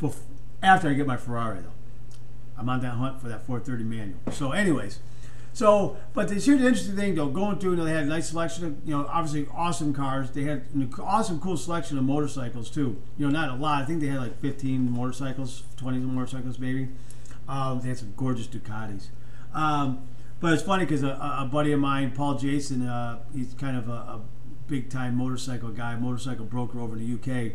Bef- 0.02 0.16
after 0.64 0.90
I 0.90 0.94
get 0.94 1.06
my 1.06 1.18
Ferrari 1.18 1.62
though, 1.62 1.74
I'm 2.58 2.68
on 2.70 2.82
that 2.82 2.94
hunt 2.94 3.22
for 3.22 3.30
that 3.30 3.46
430 3.46 3.84
manual. 3.84 4.20
So, 4.32 4.52
anyways, 4.52 5.00
so 5.54 5.98
but 6.14 6.28
this 6.28 6.46
here's 6.46 6.60
the 6.60 6.68
interesting 6.68 6.96
thing 6.96 7.16
though. 7.16 7.28
Going 7.28 7.60
through, 7.60 7.72
you 7.72 7.78
know, 7.78 7.86
they 7.86 7.92
had 7.92 8.04
a 8.04 8.08
nice 8.08 8.30
selection 8.30 8.66
of, 8.66 8.78
you 8.84 8.98
know, 8.98 9.06
obviously 9.08 9.48
awesome 9.54 9.94
cars. 9.94 10.32
They 10.32 10.44
had 10.44 10.66
an 10.74 10.92
awesome, 11.00 11.40
cool 11.40 11.58
selection 11.58 11.98
of 11.98 12.04
motorcycles 12.04 12.70
too. 12.72 13.02
You 13.18 13.28
know, 13.28 13.32
not 13.32 13.50
a 13.50 13.62
lot. 13.62 13.84
I 13.84 13.86
think 13.86 14.02
they 14.02 14.08
had 14.08 14.20
like 14.20 14.40
15 14.40 14.92
motorcycles, 14.92 15.64
20 15.78 16.00
motorcycles 16.00 16.58
maybe. 16.58 16.90
Um, 17.52 17.82
they 17.82 17.90
had 17.90 17.98
some 17.98 18.14
gorgeous 18.16 18.48
Ducatis. 18.48 19.08
Um, 19.54 20.08
but 20.40 20.54
it's 20.54 20.64
funny 20.64 20.86
because 20.86 21.04
a, 21.04 21.10
a, 21.10 21.50
buddy 21.52 21.74
of 21.74 21.82
mine, 21.82 22.12
Paul 22.12 22.36
Jason, 22.36 22.88
uh, 22.88 23.20
he's 23.36 23.54
kind 23.54 23.76
of 23.76 23.90
a, 23.90 23.92
a 23.92 24.22
big 24.68 24.90
time 24.90 25.18
motorcycle 25.18 25.70
guy, 25.70 25.98
motorcycle 25.98 26.46
broker 26.46 26.80
over 26.80 26.96
in 26.96 27.06
the 27.06 27.14
UK. 27.14 27.52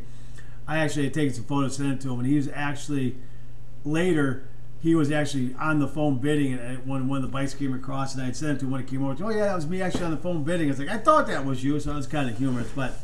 I 0.68 0.78
actually 0.78 1.04
had 1.04 1.14
taken 1.14 1.32
some 1.32 1.44
photos, 1.44 1.76
sent 1.76 1.94
it 1.94 2.00
to 2.02 2.12
him, 2.12 2.20
and 2.20 2.28
he 2.28 2.36
was 2.36 2.48
actually 2.52 3.16
later. 3.84 4.46
He 4.82 4.94
was 4.94 5.10
actually 5.10 5.54
on 5.58 5.78
the 5.78 5.88
phone 5.88 6.18
bidding, 6.18 6.52
and 6.52 6.86
when 6.86 7.08
one 7.08 7.16
of 7.16 7.22
the 7.22 7.32
bikes 7.32 7.54
came 7.54 7.72
across, 7.72 8.12
and 8.12 8.22
I 8.22 8.26
had 8.26 8.36
sent 8.36 8.58
it 8.58 8.60
to 8.60 8.64
him 8.66 8.72
when 8.72 8.82
he 8.82 8.86
came 8.86 9.02
over. 9.02 9.24
Oh 9.24 9.30
yeah, 9.30 9.46
that 9.46 9.56
was 9.56 9.66
me 9.66 9.80
actually 9.80 10.04
on 10.04 10.10
the 10.10 10.18
phone 10.18 10.44
bidding. 10.44 10.68
I 10.68 10.72
was 10.72 10.78
like, 10.78 10.90
I 10.90 10.98
thought 10.98 11.26
that 11.28 11.46
was 11.46 11.64
you, 11.64 11.80
so 11.80 11.92
it 11.92 11.96
was 11.96 12.06
kind 12.06 12.28
of 12.28 12.36
humorous. 12.36 12.68
But 12.76 13.00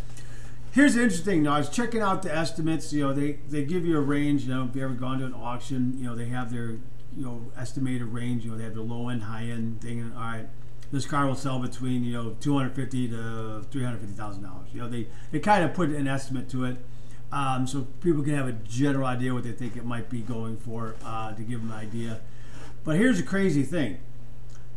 here's 0.72 0.94
the 0.94 1.02
interesting. 1.02 1.44
Now 1.44 1.54
I 1.54 1.58
was 1.58 1.68
checking 1.68 2.00
out 2.00 2.22
the 2.22 2.34
estimates. 2.34 2.92
You 2.92 3.06
know, 3.06 3.12
they 3.12 3.38
they 3.48 3.64
give 3.64 3.86
you 3.86 3.96
a 3.96 4.00
range. 4.00 4.44
You 4.44 4.54
know, 4.54 4.66
if 4.68 4.74
you 4.74 4.82
ever 4.82 4.94
gone 4.94 5.20
to 5.20 5.26
an 5.26 5.34
auction, 5.34 5.94
you 5.96 6.04
know 6.04 6.16
they 6.16 6.26
have 6.26 6.52
their 6.52 6.70
you 6.70 7.24
know 7.24 7.52
estimated 7.56 8.08
range. 8.08 8.44
You 8.44 8.50
know 8.50 8.58
they 8.58 8.64
have 8.64 8.74
the 8.74 8.82
low 8.82 9.08
end, 9.08 9.22
high 9.22 9.44
end 9.44 9.80
thing. 9.80 10.12
All 10.16 10.20
right, 10.20 10.48
this 10.90 11.06
car 11.06 11.26
will 11.26 11.36
sell 11.36 11.60
between 11.60 12.02
you 12.04 12.14
know 12.14 12.36
two 12.40 12.56
hundred 12.56 12.74
fifty 12.74 13.08
to 13.08 13.64
three 13.70 13.84
hundred 13.84 14.00
fifty 14.00 14.16
thousand 14.16 14.42
dollars. 14.42 14.68
You 14.72 14.80
know 14.80 14.88
they 14.88 15.06
they 15.30 15.38
kind 15.38 15.64
of 15.64 15.74
put 15.74 15.90
an 15.90 16.08
estimate 16.08 16.48
to 16.50 16.64
it. 16.64 16.78
Um, 17.30 17.66
so 17.66 17.86
people 18.02 18.22
can 18.22 18.34
have 18.34 18.46
a 18.46 18.52
general 18.52 19.06
idea 19.06 19.32
what 19.32 19.44
they 19.44 19.52
think 19.52 19.74
it 19.74 19.86
might 19.86 20.10
be 20.10 20.20
going 20.20 20.58
for 20.58 20.96
uh, 21.02 21.32
to 21.32 21.42
give 21.42 21.60
them 21.60 21.70
an 21.70 21.78
idea. 21.78 22.20
But 22.84 22.96
here's 22.96 23.16
the 23.18 23.22
crazy 23.22 23.62
thing: 23.62 23.98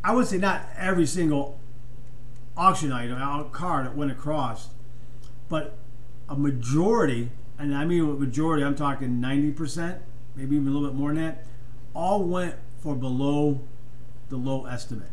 I 0.03 0.13
would 0.13 0.27
say 0.27 0.37
not 0.37 0.67
every 0.77 1.05
single 1.05 1.59
auction 2.55 2.93
item, 2.93 3.49
car 3.49 3.83
that 3.83 3.97
went 3.97 4.11
across, 4.11 4.69
but 5.49 5.77
a 6.29 6.35
majority, 6.35 7.29
and 7.57 7.75
I 7.75 7.85
mean 7.85 8.19
majority, 8.19 8.63
I'm 8.63 8.75
talking 8.75 9.21
90%, 9.21 9.99
maybe 10.35 10.55
even 10.55 10.67
a 10.67 10.71
little 10.71 10.87
bit 10.87 10.97
more 10.97 11.13
than 11.13 11.23
that, 11.23 11.45
all 11.93 12.23
went 12.23 12.55
for 12.79 12.95
below 12.95 13.61
the 14.29 14.37
low 14.37 14.65
estimate. 14.65 15.11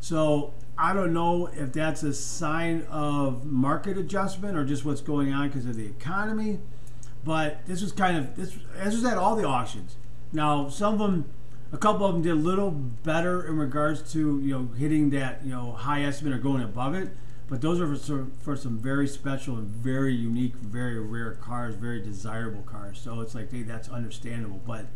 So 0.00 0.54
I 0.78 0.92
don't 0.94 1.12
know 1.12 1.48
if 1.52 1.72
that's 1.72 2.02
a 2.02 2.14
sign 2.14 2.86
of 2.90 3.44
market 3.44 3.98
adjustment 3.98 4.56
or 4.56 4.64
just 4.64 4.84
what's 4.84 5.02
going 5.02 5.32
on 5.32 5.48
because 5.48 5.66
of 5.66 5.76
the 5.76 5.86
economy. 5.86 6.58
But 7.22 7.66
this 7.66 7.82
was 7.82 7.92
kind 7.92 8.16
of 8.16 8.34
this. 8.36 8.56
This 8.82 8.94
was 8.94 9.04
at 9.04 9.18
all 9.18 9.36
the 9.36 9.44
auctions. 9.44 9.96
Now 10.32 10.68
some 10.68 10.94
of 10.94 11.00
them 11.00 11.26
A 11.72 11.78
couple 11.78 12.04
of 12.04 12.14
them 12.14 12.22
did 12.22 12.32
a 12.32 12.34
little 12.34 12.70
better 12.72 13.46
in 13.46 13.56
regards 13.56 14.12
to 14.12 14.40
you 14.40 14.52
know 14.52 14.68
hitting 14.76 15.10
that 15.10 15.44
you 15.44 15.50
know 15.50 15.72
high 15.72 16.02
estimate 16.02 16.34
or 16.34 16.38
going 16.38 16.62
above 16.62 16.94
it, 16.94 17.10
but 17.50 17.60
those 17.60 17.80
are 17.80 17.96
for, 17.96 18.28
for 18.38 18.56
some 18.56 18.78
very 18.78 19.08
special 19.08 19.56
and 19.56 19.66
very 19.66 20.14
unique, 20.14 20.54
very 20.54 21.00
rare 21.00 21.32
cars, 21.32 21.74
very 21.74 22.00
desirable 22.00 22.62
cars. 22.62 23.00
So 23.00 23.20
it's 23.20 23.34
like 23.34 23.50
hey, 23.50 23.62
that's 23.62 23.88
understandable. 23.88 24.60
But 24.64 24.86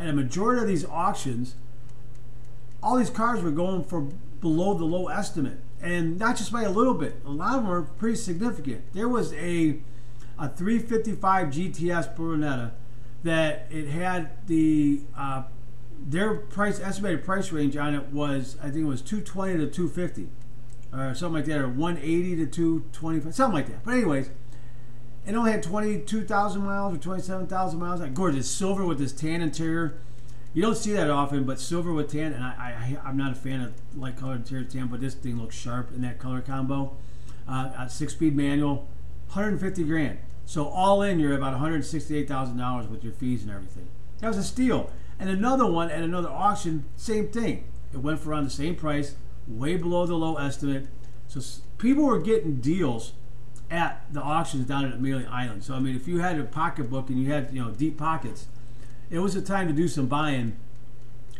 at 0.00 0.08
a 0.08 0.14
majority 0.14 0.62
of 0.62 0.66
these 0.66 0.86
auctions, 0.86 1.56
all 2.82 2.96
these 2.96 3.10
cars 3.10 3.42
were 3.42 3.50
going 3.50 3.84
for 3.84 4.00
below 4.40 4.72
the 4.74 4.86
low 4.86 5.08
estimate, 5.08 5.60
and 5.82 6.18
not 6.18 6.36
just 6.36 6.50
by 6.50 6.62
a 6.62 6.70
little 6.70 6.94
bit. 6.94 7.16
A 7.26 7.30
lot 7.30 7.56
of 7.56 7.62
them 7.62 7.68
were 7.68 7.82
pretty 7.82 8.16
significant. 8.16 8.94
There 8.94 9.08
was 9.08 9.34
a 9.34 9.80
a 10.38 10.48
355 10.48 11.48
GTS 11.48 12.16
Berlinetta 12.16 12.70
that 13.24 13.66
it 13.70 13.88
had 13.88 14.30
the 14.46 15.02
uh, 15.14 15.42
their 16.00 16.34
price 16.36 16.80
estimated 16.80 17.24
price 17.24 17.52
range 17.52 17.76
on 17.76 17.94
it 17.94 18.06
was 18.06 18.56
I 18.62 18.70
think 18.70 18.84
it 18.84 18.88
was 18.88 19.02
220 19.02 19.58
to 19.58 19.66
250 19.66 20.28
or 20.92 21.14
something 21.14 21.34
like 21.34 21.44
that 21.46 21.60
or 21.60 21.68
180 21.68 22.36
to 22.36 22.46
225 22.46 23.34
something 23.34 23.54
like 23.54 23.66
that. 23.66 23.84
But 23.84 23.94
anyways, 23.94 24.30
it 25.26 25.34
only 25.34 25.52
had 25.52 25.62
22,000 25.62 26.62
miles 26.62 26.94
or 26.94 26.98
27,000 26.98 27.78
miles. 27.78 28.00
Like 28.00 28.14
gorgeous 28.14 28.50
silver 28.50 28.84
with 28.86 28.98
this 28.98 29.12
tan 29.12 29.42
interior. 29.42 29.98
You 30.54 30.62
don't 30.62 30.76
see 30.76 30.92
that 30.92 31.10
often, 31.10 31.44
but 31.44 31.60
silver 31.60 31.92
with 31.92 32.10
tan, 32.10 32.32
and 32.32 32.42
I, 32.42 32.96
I, 33.04 33.08
I'm 33.08 33.18
not 33.18 33.32
a 33.32 33.34
fan 33.34 33.60
of 33.60 33.74
light 33.94 34.16
colored 34.16 34.36
interior 34.36 34.64
tan, 34.64 34.86
but 34.86 35.00
this 35.00 35.14
thing 35.14 35.38
looks 35.38 35.54
sharp 35.54 35.90
in 35.94 36.00
that 36.02 36.18
color 36.18 36.40
combo. 36.40 36.96
Uh, 37.46 37.86
six 37.88 38.14
speed 38.14 38.34
manual, 38.34 38.88
150 39.28 39.84
grand. 39.84 40.18
So 40.46 40.66
all 40.66 41.02
in, 41.02 41.20
you're 41.20 41.36
about 41.36 41.60
$168,000 41.60 42.88
with 42.88 43.04
your 43.04 43.12
fees 43.12 43.42
and 43.42 43.50
everything. 43.50 43.88
That 44.20 44.28
was 44.28 44.38
a 44.38 44.42
steal. 44.42 44.90
And 45.18 45.28
another 45.28 45.66
one 45.66 45.90
at 45.90 46.02
another 46.02 46.30
auction, 46.30 46.86
same 46.96 47.28
thing. 47.28 47.64
It 47.92 47.98
went 47.98 48.20
for 48.20 48.30
around 48.30 48.44
the 48.44 48.50
same 48.50 48.74
price, 48.74 49.14
way 49.48 49.76
below 49.76 50.06
the 50.06 50.14
low 50.14 50.36
estimate. 50.36 50.86
So 51.26 51.40
people 51.78 52.04
were 52.04 52.20
getting 52.20 52.56
deals 52.60 53.12
at 53.70 54.04
the 54.12 54.20
auctions 54.20 54.66
down 54.66 54.86
at 54.86 54.94
Amelia 54.94 55.28
Island. 55.30 55.64
So 55.64 55.74
I 55.74 55.80
mean, 55.80 55.96
if 55.96 56.08
you 56.08 56.18
had 56.18 56.38
a 56.38 56.44
pocketbook 56.44 57.08
and 57.08 57.22
you 57.22 57.32
had 57.32 57.50
you 57.52 57.62
know 57.62 57.70
deep 57.70 57.98
pockets, 57.98 58.46
it 59.10 59.18
was 59.18 59.34
a 59.34 59.42
time 59.42 59.68
to 59.68 59.74
do 59.74 59.88
some 59.88 60.06
buying 60.06 60.56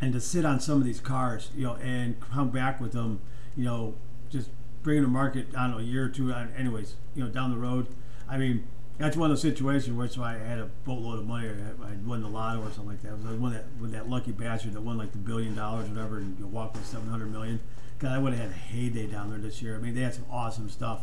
and 0.01 0.13
to 0.13 0.21
sit 0.21 0.45
on 0.45 0.61
some 0.61 0.79
of 0.79 0.85
these 0.85 1.01
cars, 1.01 1.51
you 1.57 1.65
know, 1.65 1.75
and 1.77 2.21
come 2.21 2.51
back 2.51 2.81
with 2.81 2.93
them, 2.93 3.21
you 3.57 3.65
know, 3.65 3.95
just 4.31 4.51
bringing 4.83 5.03
the 5.03 5.09
market 5.09 5.49
I 5.57 5.63
don't 5.63 5.73
know 5.73 5.79
a 5.79 5.83
year 5.83 6.05
or 6.05 6.09
two. 6.09 6.33
Uh, 6.33 6.47
anyways, 6.57 6.95
you 7.15 7.25
know, 7.25 7.31
down 7.31 7.51
the 7.51 7.59
road. 7.59 7.89
I 8.29 8.37
mean, 8.37 8.67
that's 8.99 9.17
one 9.17 9.31
of 9.31 9.37
those 9.37 9.43
situations 9.43 9.97
where 9.97 10.09
so 10.09 10.23
I 10.23 10.35
had 10.35 10.59
a 10.59 10.67
boatload 10.85 11.21
of 11.21 11.27
money, 11.27 11.47
or 11.47 11.57
I 11.83 11.93
won 12.07 12.21
the 12.21 12.29
lotto 12.29 12.61
or 12.61 12.71
something 12.71 12.89
like 12.89 13.03
that. 13.03 13.11
I 13.11 13.15
was 13.15 13.25
one 13.25 13.53
that 13.53 13.65
with 13.81 13.93
that 13.93 14.09
lucky 14.09 14.33
bastard 14.33 14.75
that 14.75 14.83
won 14.83 14.99
like 14.99 15.13
the 15.13 15.19
billion 15.19 15.55
dollars 15.55 15.87
or 15.87 15.95
whatever, 15.95 16.19
and 16.19 16.39
you 16.39 16.47
walked 16.47 16.77
with 16.77 16.85
seven 16.85 17.09
hundred 17.09 17.33
million. 17.33 17.61
God, 17.99 18.13
I 18.13 18.19
would 18.19 18.33
have 18.33 18.43
had 18.43 18.51
a 18.51 18.55
heyday 18.55 19.07
down 19.07 19.31
there 19.31 19.39
this 19.39 19.61
year. 19.61 19.77
I 19.77 19.79
mean, 19.79 19.95
they 19.95 20.03
had 20.03 20.15
some 20.15 20.27
awesome 20.31 20.71
stuff. 20.71 21.03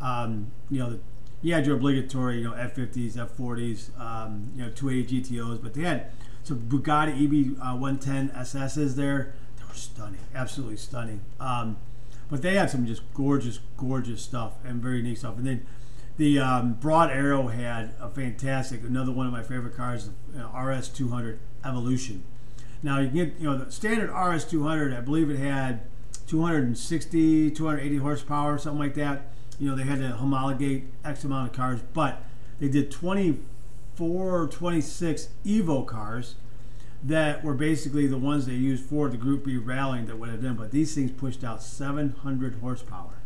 Um, 0.00 0.52
you 0.70 0.78
know, 0.78 0.90
the, 0.90 1.00
you 1.40 1.54
had 1.54 1.66
your 1.66 1.76
obligatory, 1.76 2.38
you 2.38 2.44
know, 2.44 2.52
F50s, 2.52 3.12
F40s, 3.12 3.98
um, 4.00 4.50
you 4.54 4.62
know, 4.62 4.70
280 4.70 5.22
GTOs, 5.22 5.62
but 5.62 5.74
they 5.74 5.82
had 5.82 6.10
some 6.42 6.60
Bugatti 6.60 7.12
EB 7.12 7.58
uh, 7.60 7.76
110 7.76 8.30
SSs 8.30 8.94
there. 8.94 9.34
They 9.58 9.64
were 9.64 9.74
stunning, 9.74 10.20
absolutely 10.34 10.76
stunning. 10.76 11.20
Um, 11.40 11.78
but 12.30 12.42
they 12.42 12.54
had 12.54 12.70
some 12.70 12.86
just 12.86 13.02
gorgeous, 13.14 13.60
gorgeous 13.76 14.22
stuff 14.22 14.54
and 14.64 14.82
very 14.82 15.02
neat 15.02 15.18
stuff. 15.18 15.36
And 15.36 15.46
then 15.46 15.66
the 16.16 16.38
um, 16.38 16.74
Broad 16.74 17.10
Arrow 17.10 17.48
had 17.48 17.94
a 18.00 18.08
fantastic, 18.08 18.82
another 18.82 19.12
one 19.12 19.26
of 19.26 19.32
my 19.32 19.42
favorite 19.42 19.76
cars, 19.76 20.10
the 20.32 20.44
uh, 20.44 20.52
RS200 20.52 21.38
Evolution. 21.64 22.24
Now 22.82 23.00
you 23.00 23.08
can 23.08 23.16
get, 23.16 23.34
you 23.38 23.50
know, 23.50 23.56
the 23.58 23.72
standard 23.72 24.10
RS200, 24.10 24.96
I 24.96 25.00
believe 25.00 25.30
it 25.30 25.38
had 25.38 25.82
260, 26.26 27.50
280 27.50 27.96
horsepower, 27.98 28.58
something 28.58 28.78
like 28.78 28.94
that. 28.94 29.30
You 29.58 29.70
know, 29.70 29.76
they 29.76 29.84
had 29.84 30.00
to 30.00 30.08
homologate 30.08 30.84
X 31.04 31.24
amount 31.24 31.50
of 31.50 31.56
cars, 31.56 31.80
but 31.92 32.22
they 32.58 32.68
did 32.68 32.90
24 32.90 34.42
or 34.42 34.46
26 34.48 35.28
Evo 35.44 35.86
cars 35.86 36.34
that 37.02 37.44
were 37.44 37.54
basically 37.54 38.06
the 38.06 38.18
ones 38.18 38.46
they 38.46 38.54
used 38.54 38.84
for 38.84 39.08
the 39.08 39.16
Group 39.16 39.44
B 39.44 39.56
rallying 39.56 40.06
that 40.06 40.18
would 40.18 40.30
have 40.30 40.42
done. 40.42 40.56
But 40.56 40.70
these 40.70 40.94
things 40.94 41.10
pushed 41.10 41.44
out 41.44 41.62
700 41.62 42.56
horsepower. 42.60 43.18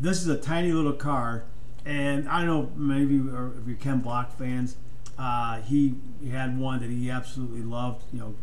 This 0.00 0.20
is 0.22 0.28
a 0.28 0.38
tiny 0.38 0.72
little 0.72 0.92
car 0.92 1.44
and 1.88 2.28
I 2.28 2.44
don't 2.44 2.46
know, 2.46 2.70
maybe 2.76 3.16
if 3.16 3.66
you're 3.66 3.76
Ken 3.76 4.00
Block 4.00 4.36
fans, 4.36 4.76
uh, 5.18 5.60
he, 5.62 5.94
he 6.22 6.28
had 6.28 6.58
one 6.58 6.80
that 6.80 6.90
he 6.90 7.10
absolutely 7.10 7.62
loved. 7.62 8.04
You 8.12 8.18
know, 8.18 8.34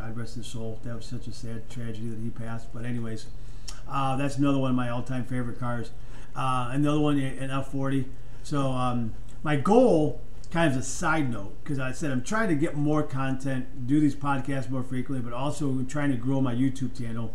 God 0.00 0.16
rest 0.16 0.36
his 0.36 0.46
soul. 0.46 0.80
That 0.82 0.96
was 0.96 1.04
such 1.04 1.26
a 1.26 1.32
sad 1.32 1.68
tragedy 1.68 2.08
that 2.08 2.20
he 2.20 2.30
passed. 2.30 2.72
But 2.72 2.86
anyways, 2.86 3.26
uh, 3.86 4.16
that's 4.16 4.38
another 4.38 4.56
one 4.56 4.70
of 4.70 4.76
my 4.76 4.88
all-time 4.88 5.24
favorite 5.24 5.60
cars. 5.60 5.90
Uh, 6.34 6.70
another 6.72 7.00
one, 7.00 7.18
an 7.18 7.50
F40. 7.50 8.06
So 8.42 8.68
um, 8.68 9.12
my 9.42 9.56
goal, 9.56 10.22
kind 10.50 10.72
of 10.72 10.78
a 10.78 10.82
side 10.82 11.30
note, 11.30 11.54
because 11.62 11.78
I 11.78 11.92
said 11.92 12.12
I'm 12.12 12.22
trying 12.22 12.48
to 12.48 12.54
get 12.54 12.76
more 12.76 13.02
content, 13.02 13.86
do 13.86 14.00
these 14.00 14.16
podcasts 14.16 14.70
more 14.70 14.82
frequently, 14.82 15.22
but 15.22 15.36
also 15.36 15.82
trying 15.82 16.10
to 16.12 16.16
grow 16.16 16.40
my 16.40 16.54
YouTube 16.54 16.98
channel. 16.98 17.34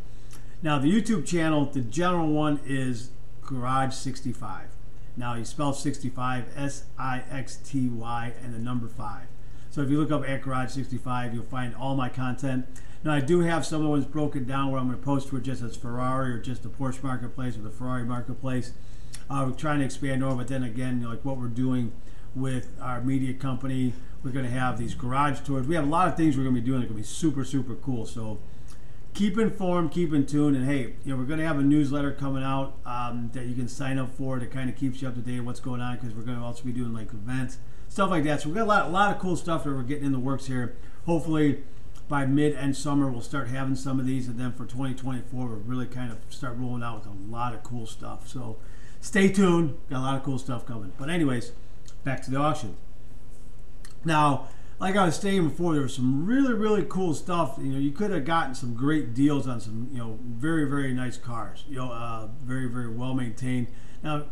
Now 0.64 0.80
the 0.80 0.92
YouTube 0.92 1.28
channel, 1.28 1.66
the 1.66 1.82
general 1.82 2.30
one 2.30 2.60
is 2.66 3.12
Garage 3.44 3.94
65. 3.94 4.70
Now 5.16 5.36
you 5.36 5.46
spell 5.46 5.72
65 5.72 6.46
S 6.58 6.86
I 6.98 7.24
X 7.30 7.58
T 7.58 7.90
Y 7.90 8.34
and 8.44 8.56
the 8.56 8.60
number 8.60 8.88
5. 8.88 9.28
So 9.76 9.82
if 9.82 9.90
you 9.90 10.00
look 10.00 10.10
up 10.10 10.26
at 10.26 10.42
Garage 10.42 10.72
65, 10.72 11.34
you'll 11.34 11.44
find 11.44 11.76
all 11.76 11.98
my 11.98 12.08
content. 12.08 12.66
Now 13.04 13.12
I 13.12 13.20
do 13.20 13.42
have 13.42 13.66
some 13.66 13.84
of 13.84 13.90
ones 13.90 14.06
broken 14.06 14.46
down 14.46 14.72
where 14.72 14.80
I'm 14.80 14.88
going 14.88 14.98
to 14.98 15.04
post 15.04 15.28
for 15.28 15.38
just 15.42 15.62
as 15.62 15.76
Ferrari 15.76 16.32
or 16.32 16.40
just 16.40 16.64
the 16.64 16.70
Porsche 16.70 17.04
marketplace 17.04 17.58
or 17.58 17.60
the 17.60 17.70
Ferrari 17.70 18.06
marketplace. 18.06 18.72
Uh, 19.30 19.44
we're 19.46 19.58
trying 19.58 19.80
to 19.80 19.86
expand 19.86 20.24
over, 20.24 20.38
but 20.38 20.48
then 20.48 20.64
again, 20.64 21.02
you 21.02 21.04
know, 21.04 21.10
like 21.10 21.26
what 21.26 21.36
we're 21.36 21.48
doing 21.48 21.92
with 22.34 22.70
our 22.80 23.02
media 23.02 23.34
company, 23.34 23.92
we're 24.24 24.32
going 24.32 24.46
to 24.46 24.52
have 24.52 24.78
these 24.78 24.94
garage 24.94 25.42
tours. 25.42 25.68
We 25.68 25.76
have 25.76 25.84
a 25.84 25.90
lot 25.90 26.08
of 26.08 26.16
things 26.16 26.38
we're 26.38 26.44
going 26.44 26.56
to 26.56 26.62
be 26.62 26.66
doing 26.66 26.80
that 26.80 26.86
are 26.86 26.94
going 26.94 27.04
to 27.04 27.10
be 27.10 27.14
super, 27.14 27.44
super 27.44 27.76
cool. 27.76 28.06
So 28.06 28.40
keep 29.16 29.40
informed, 29.40 29.92
keep 29.92 30.14
in 30.14 30.26
tune, 30.26 30.56
and 30.56 30.66
hey, 30.66 30.94
you 31.04 31.12
know 31.12 31.16
we're 31.16 31.24
going 31.24 31.40
to 31.40 31.48
have 31.48 31.58
a 31.58 31.64
newsletter 31.64 32.12
coming 32.12 32.44
out 32.44 32.78
um, 32.86 33.32
that 33.34 33.46
you 33.46 33.56
can 33.56 33.68
sign 33.68 33.98
up 33.98 34.14
for 34.16 34.40
that 34.40 34.52
kind 34.52 34.70
of 34.70 34.76
keeps 34.76 35.02
you 35.02 35.08
up 35.08 35.16
to 35.16 35.22
date 35.22 35.40
on 35.40 35.46
what's 35.46 35.62
going 35.62 35.82
on 35.82 35.96
because 35.96 36.14
we're 36.14 36.24
going 36.24 36.38
to 36.38 36.44
also 36.44 36.64
be 36.64 36.72
doing 36.72 36.94
like 36.94 37.12
events, 37.14 37.58
stuff 37.88 38.12
like 38.12 38.26
that. 38.26 38.42
So 38.42 38.50
we've 38.50 38.56
got 38.56 38.64
a 38.64 38.66
lot, 38.66 38.86
a 38.86 38.90
lot 38.90 39.16
of 39.16 39.22
cool 39.22 39.38
stuff 39.38 39.64
that 39.64 39.72
we're 39.72 39.84
getting 39.84 40.06
in 40.06 40.12
the 40.12 40.20
works 40.20 40.46
here. 40.48 40.76
Hopefully, 41.06 41.64
by 42.08 42.26
mid 42.26 42.54
and 42.54 42.76
summer, 42.76 43.10
we'll 43.10 43.22
start 43.22 43.48
having 43.48 43.76
some 43.76 44.00
of 44.00 44.06
these, 44.06 44.28
and 44.28 44.38
then 44.38 44.52
for 44.52 44.66
2024, 44.66 45.48
we'll 45.48 45.58
really 45.60 45.88
kind 45.88 46.12
of 46.12 46.18
start 46.30 46.58
rolling 46.58 46.84
out 46.84 47.00
with 47.00 47.08
a 47.08 47.32
lot 47.32 47.54
of 47.54 47.64
cool 47.64 47.88
stuff. 47.88 48.28
So 48.28 48.58
stay 49.00 49.30
tuned, 49.30 49.78
got 49.90 50.00
a 50.00 50.02
lot 50.02 50.18
of 50.18 50.24
cool 50.24 50.38
stuff 50.38 50.66
coming. 50.66 50.92
But 50.98 51.10
anyways, 51.10 51.54
back 52.04 52.22
to 52.24 52.32
the 52.32 52.38
auction. 52.38 52.76
Now 54.04 54.50
like 54.80 54.96
I 54.96 55.06
was 55.06 55.16
saying 55.16 55.50
before, 55.50 55.74
there 55.74 55.84
was 55.84 55.96
some 55.96 56.26
really, 56.26 56.54
really 56.54 56.86
cool 56.88 57.14
stuff. 57.14 57.56
You 57.58 57.72
know, 57.72 57.80
you 57.80 57.92
could 57.92 58.12
have 58.12 58.26
gotten 58.26 58.56
some 58.56 58.74
great 58.74 59.14
deals 59.14 59.48
on 59.48 59.62
some, 59.62 59.90
you 59.92 60.00
know, 60.00 60.20
very, 60.22 60.66
very 60.66 60.94
nice 60.94 61.18
cars. 61.18 61.64
You 61.70 61.78
know, 61.78 61.92
uh, 61.92 62.28
very, 62.44 62.68
very 62.68 62.90
well 62.90 63.14
maintained. 63.14 63.68
Now, 64.04 64.26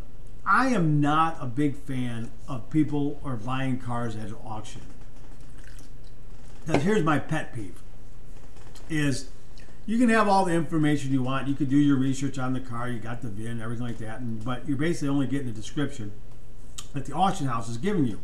I 0.46 0.68
am 0.68 1.00
not 1.00 1.38
a 1.40 1.46
big 1.46 1.78
fan 1.78 2.32
of 2.48 2.70
people 2.70 3.22
or 3.24 3.38
buying 3.38 3.80
cars 3.80 4.16
at 4.18 4.32
auction. 4.44 4.82
Because 6.66 6.84
here's 6.84 7.04
my 7.04 7.20
pet 7.20 7.54
peeve: 7.54 7.82
is 8.90 9.30
you 9.86 9.98
can 9.98 10.10
have 10.10 10.28
all 10.28 10.44
the 10.44 10.54
information 10.54 11.14
you 11.14 11.24
want. 11.24 11.48
You 11.48 11.56
could 11.56 11.70
do 11.70 11.78
your 11.78 11.98
research 11.98 12.38
on 12.38 12.52
the 12.52 12.60
car. 12.60 12.90
You 12.90 13.00
got 13.00 13.22
the 13.22 13.30
VIN, 13.30 13.62
everything 13.62 13.88
like 13.88 13.98
that. 14.00 14.20
And, 14.20 14.44
but 14.44 14.68
you're 14.68 14.78
basically 14.78 15.08
only 15.08 15.28
getting 15.28 15.48
the 15.48 15.54
description 15.54 16.12
that 16.94 17.06
the 17.06 17.14
auction 17.14 17.48
house 17.48 17.70
is 17.70 17.78
giving 17.78 18.06
you 18.06 18.20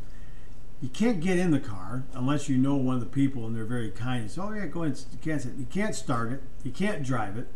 you 0.81 0.87
can't 0.89 1.19
get 1.19 1.37
in 1.37 1.51
the 1.51 1.59
car 1.59 2.03
unless 2.13 2.47
you 2.47 2.57
know 2.57 2.75
one 2.75 2.95
of 2.95 3.01
the 3.01 3.07
people 3.07 3.45
and 3.45 3.55
they're 3.55 3.65
very 3.65 3.91
kind. 3.91 4.31
So, 4.31 4.43
oh 4.43 4.53
yeah, 4.53 4.65
go 4.65 4.83
ahead. 4.83 4.97
You 5.11 5.17
can't, 5.21 5.45
you 5.57 5.65
can't 5.69 5.93
start 5.93 6.31
it. 6.31 6.41
You 6.63 6.71
can't 6.71 7.03
drive 7.03 7.37
it. 7.37 7.47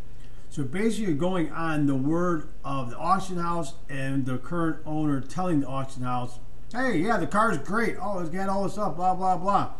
So 0.50 0.64
basically, 0.64 1.06
you're 1.06 1.16
going 1.16 1.52
on 1.52 1.88
the 1.88 1.96
word 1.96 2.50
of 2.64 2.92
the 2.92 2.98
auction 2.98 3.38
house 3.38 3.74
and 3.90 4.26
the 4.26 4.38
current 4.38 4.80
owner 4.86 5.20
telling 5.20 5.62
the 5.62 5.68
auction 5.68 6.04
house, 6.04 6.38
"Hey, 6.72 6.98
yeah, 6.98 7.18
the 7.18 7.26
car's 7.26 7.58
great. 7.58 7.96
Oh, 8.00 8.20
it's 8.20 8.30
got 8.30 8.50
all 8.50 8.64
this 8.64 8.74
stuff. 8.74 8.96
Blah 8.96 9.16
blah 9.16 9.38
blah." 9.38 9.72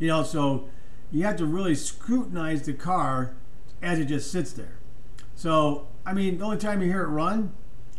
You 0.00 0.08
know, 0.08 0.24
so 0.24 0.68
you 1.12 1.22
have 1.24 1.36
to 1.36 1.46
really 1.46 1.76
scrutinize 1.76 2.62
the 2.62 2.72
car 2.72 3.34
as 3.80 4.00
it 4.00 4.06
just 4.06 4.32
sits 4.32 4.52
there. 4.52 4.78
So, 5.36 5.86
I 6.04 6.12
mean, 6.12 6.38
the 6.38 6.44
only 6.44 6.56
time 6.56 6.82
you 6.82 6.88
hear 6.88 7.04
it 7.04 7.08
run 7.08 7.52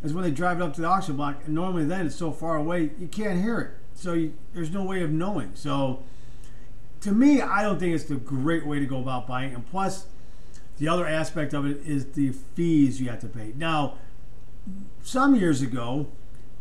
is 0.04 0.14
when 0.14 0.26
they 0.26 0.32
drive 0.32 0.60
it 0.60 0.64
up 0.64 0.74
to 0.74 0.82
the 0.82 0.88
auction 0.88 1.16
block, 1.16 1.44
and 1.46 1.56
normally 1.56 1.86
then 1.86 2.08
it's 2.08 2.16
so 2.16 2.32
far 2.34 2.58
away 2.58 2.92
you 3.00 3.08
can't 3.08 3.42
hear 3.42 3.60
it 3.60 3.70
so 3.98 4.14
you, 4.14 4.34
there's 4.54 4.72
no 4.72 4.84
way 4.84 5.02
of 5.02 5.12
knowing. 5.12 5.52
So 5.56 6.04
to 7.02 7.12
me, 7.12 7.42
I 7.42 7.64
don't 7.64 7.80
think 7.80 7.96
it's 7.96 8.04
the 8.06 8.16
great 8.16 8.66
way 8.66 8.80
to 8.80 8.86
go 8.86 9.00
about 9.00 9.28
buying. 9.28 9.54
And 9.54 9.68
plus, 9.70 10.06
the 10.78 10.88
other 10.88 11.08
aspect 11.08 11.54
of 11.54 11.66
it 11.66 11.82
is 11.86 12.06
the 12.12 12.32
fees 12.56 13.02
you 13.02 13.10
have 13.10 13.20
to 13.22 13.28
pay. 13.28 13.54
Now, 13.56 13.96
some 15.02 15.36
years 15.36 15.62
ago, 15.62 16.08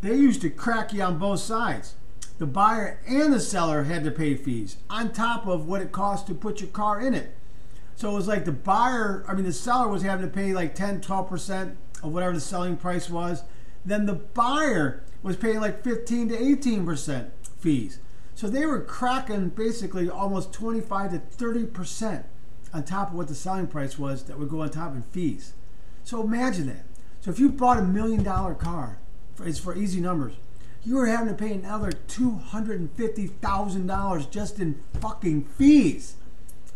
they 0.00 0.14
used 0.14 0.40
to 0.42 0.50
crack 0.50 0.92
you 0.92 1.02
on 1.02 1.18
both 1.18 1.40
sides. 1.40 1.94
The 2.38 2.46
buyer 2.46 3.00
and 3.06 3.32
the 3.32 3.40
seller 3.40 3.84
had 3.84 4.04
to 4.04 4.10
pay 4.10 4.34
fees 4.34 4.78
on 4.88 5.12
top 5.12 5.46
of 5.46 5.66
what 5.66 5.82
it 5.82 5.92
cost 5.92 6.26
to 6.28 6.34
put 6.34 6.60
your 6.60 6.70
car 6.70 7.00
in 7.00 7.14
it. 7.14 7.34
So 7.94 8.10
it 8.12 8.14
was 8.14 8.28
like 8.28 8.44
the 8.44 8.52
buyer, 8.52 9.24
I 9.26 9.34
mean, 9.34 9.44
the 9.44 9.52
seller 9.52 9.88
was 9.88 10.02
having 10.02 10.26
to 10.26 10.32
pay 10.32 10.52
like 10.52 10.74
10, 10.74 11.00
12% 11.00 11.76
of 12.02 12.12
whatever 12.12 12.34
the 12.34 12.40
selling 12.40 12.76
price 12.76 13.08
was. 13.10 13.42
Then 13.84 14.06
the 14.06 14.14
buyer 14.14 15.02
was 15.26 15.36
paying 15.36 15.60
like 15.60 15.82
15 15.82 16.28
to 16.28 16.36
18% 16.36 17.30
fees. 17.58 17.98
So 18.36 18.48
they 18.48 18.64
were 18.64 18.80
cracking 18.80 19.48
basically 19.48 20.08
almost 20.08 20.52
25 20.52 21.10
to 21.10 21.18
30% 21.18 22.22
on 22.72 22.84
top 22.84 23.08
of 23.08 23.14
what 23.14 23.26
the 23.26 23.34
selling 23.34 23.66
price 23.66 23.98
was 23.98 24.22
that 24.24 24.38
would 24.38 24.48
go 24.48 24.62
on 24.62 24.70
top 24.70 24.94
in 24.94 25.02
fees. 25.02 25.54
So 26.04 26.22
imagine 26.22 26.68
that. 26.68 26.84
So 27.22 27.32
if 27.32 27.40
you 27.40 27.48
bought 27.48 27.78
a 27.78 27.82
million 27.82 28.22
dollar 28.22 28.54
car, 28.54 28.98
for, 29.34 29.48
it's 29.48 29.58
for 29.58 29.76
easy 29.76 30.00
numbers, 30.00 30.34
you 30.84 30.94
were 30.94 31.06
having 31.06 31.26
to 31.26 31.34
pay 31.34 31.52
another 31.52 31.90
$250,000 31.90 34.30
just 34.30 34.60
in 34.60 34.80
fucking 35.00 35.46
fees. 35.58 36.14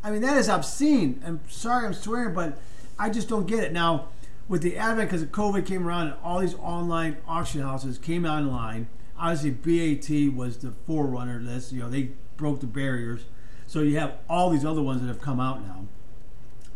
I 0.02 0.10
mean, 0.10 0.22
that 0.22 0.36
is 0.36 0.48
obscene. 0.48 1.22
I'm 1.24 1.38
sorry 1.48 1.86
I'm 1.86 1.94
swearing, 1.94 2.34
but 2.34 2.58
I 2.98 3.10
just 3.10 3.28
don't 3.28 3.46
get 3.46 3.62
it. 3.62 3.72
Now, 3.72 4.08
with 4.50 4.62
the 4.62 4.76
advent, 4.76 5.08
because 5.08 5.24
COVID 5.26 5.64
came 5.64 5.86
around 5.86 6.08
and 6.08 6.16
all 6.24 6.40
these 6.40 6.56
online 6.56 7.18
auction 7.26 7.62
houses 7.62 7.96
came 7.98 8.26
online, 8.26 8.88
obviously 9.16 9.50
BAT 9.50 10.34
was 10.34 10.58
the 10.58 10.72
forerunner 10.86 11.36
of 11.36 11.46
this. 11.46 11.72
You 11.72 11.80
know, 11.80 11.88
they 11.88 12.10
broke 12.36 12.58
the 12.58 12.66
barriers. 12.66 13.22
So 13.68 13.80
you 13.80 13.96
have 14.00 14.18
all 14.28 14.50
these 14.50 14.64
other 14.64 14.82
ones 14.82 15.02
that 15.02 15.06
have 15.06 15.20
come 15.20 15.38
out 15.38 15.62
now. 15.64 15.86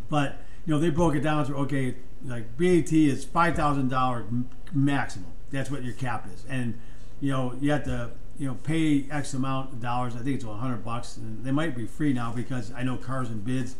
But, 0.09 0.37
you 0.65 0.73
know, 0.73 0.79
they 0.79 0.89
broke 0.89 1.15
it 1.15 1.19
down 1.19 1.45
to, 1.47 1.55
okay, 1.57 1.95
like 2.23 2.57
BAT 2.57 2.93
is 2.93 3.25
$5,000 3.25 4.45
maximum. 4.73 5.33
That's 5.51 5.69
what 5.69 5.83
your 5.83 5.93
cap 5.93 6.29
is. 6.33 6.45
And, 6.47 6.79
you 7.19 7.31
know, 7.33 7.55
you 7.59 7.71
have 7.71 7.83
to 7.83 8.11
you 8.37 8.47
know, 8.47 8.55
pay 8.63 9.05
X 9.11 9.33
amount 9.33 9.73
of 9.73 9.81
dollars. 9.81 10.15
I 10.15 10.19
think 10.19 10.35
it's 10.35 10.45
hundred 10.45 10.83
bucks, 10.83 11.17
and 11.17 11.43
they 11.45 11.51
might 11.51 11.75
be 11.75 11.85
free 11.85 12.13
now 12.13 12.31
because 12.31 12.71
I 12.73 12.83
know 12.83 12.97
cars 12.97 13.29
and 13.29 13.43
bids, 13.43 13.75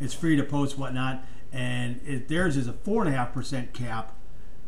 it's 0.00 0.14
free 0.14 0.36
to 0.36 0.42
post 0.42 0.78
whatnot, 0.78 1.24
and 1.52 2.00
it, 2.06 2.28
theirs 2.28 2.56
is 2.56 2.66
a 2.66 2.72
four 2.72 3.04
and 3.04 3.12
a 3.12 3.16
half 3.16 3.32
percent 3.32 3.72
cap. 3.72 4.16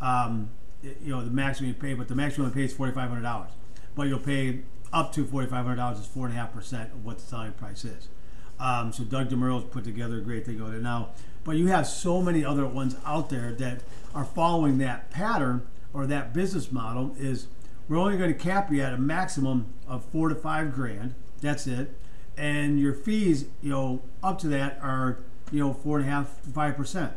Um, 0.00 0.50
it, 0.82 0.98
you 1.02 1.10
know, 1.10 1.24
the 1.24 1.30
maximum 1.30 1.68
you 1.68 1.74
pay, 1.74 1.94
but 1.94 2.08
the 2.08 2.14
maximum 2.14 2.48
you 2.48 2.54
pay 2.54 2.64
is 2.64 2.72
forty 2.72 2.92
five 2.92 3.08
hundred 3.08 3.22
dollars. 3.22 3.50
But 3.94 4.08
you'll 4.08 4.18
pay 4.18 4.60
up 4.92 5.12
to 5.14 5.24
forty 5.24 5.48
five 5.48 5.64
hundred 5.64 5.76
dollars 5.76 5.98
is 5.98 6.06
four 6.06 6.26
and 6.26 6.34
a 6.34 6.38
half 6.38 6.52
percent 6.52 6.92
of 6.92 7.04
what 7.04 7.18
the 7.18 7.24
selling 7.24 7.52
price 7.52 7.84
is. 7.84 8.08
Um, 8.58 8.92
so 8.92 9.04
Doug 9.04 9.28
DeMuro's 9.28 9.64
put 9.64 9.84
together 9.84 10.18
a 10.18 10.20
great 10.20 10.46
thing 10.46 10.60
on 10.60 10.74
it 10.74 10.82
now. 10.82 11.10
But 11.44 11.56
you 11.56 11.66
have 11.66 11.86
so 11.86 12.22
many 12.22 12.44
other 12.44 12.66
ones 12.66 12.96
out 13.04 13.28
there 13.28 13.52
that 13.54 13.82
are 14.14 14.24
following 14.24 14.78
that 14.78 15.10
pattern 15.10 15.66
or 15.92 16.06
that 16.06 16.32
business 16.32 16.70
model 16.70 17.14
is 17.18 17.48
we're 17.88 17.98
only 17.98 18.16
going 18.16 18.32
to 18.32 18.38
cap 18.38 18.70
you 18.70 18.80
at 18.80 18.92
a 18.92 18.98
maximum 18.98 19.72
of 19.88 20.04
four 20.04 20.28
to 20.28 20.34
five 20.34 20.72
grand. 20.72 21.14
That's 21.40 21.66
it. 21.66 21.98
And 22.36 22.78
your 22.78 22.94
fees, 22.94 23.46
you 23.60 23.70
know, 23.70 24.02
up 24.22 24.38
to 24.40 24.48
that 24.48 24.78
are, 24.80 25.18
you 25.52 25.60
know, 25.60 25.72
four 25.72 25.98
and 25.98 26.08
a 26.08 26.10
half 26.10 26.42
to 26.42 26.48
five 26.50 26.76
percent. 26.76 27.12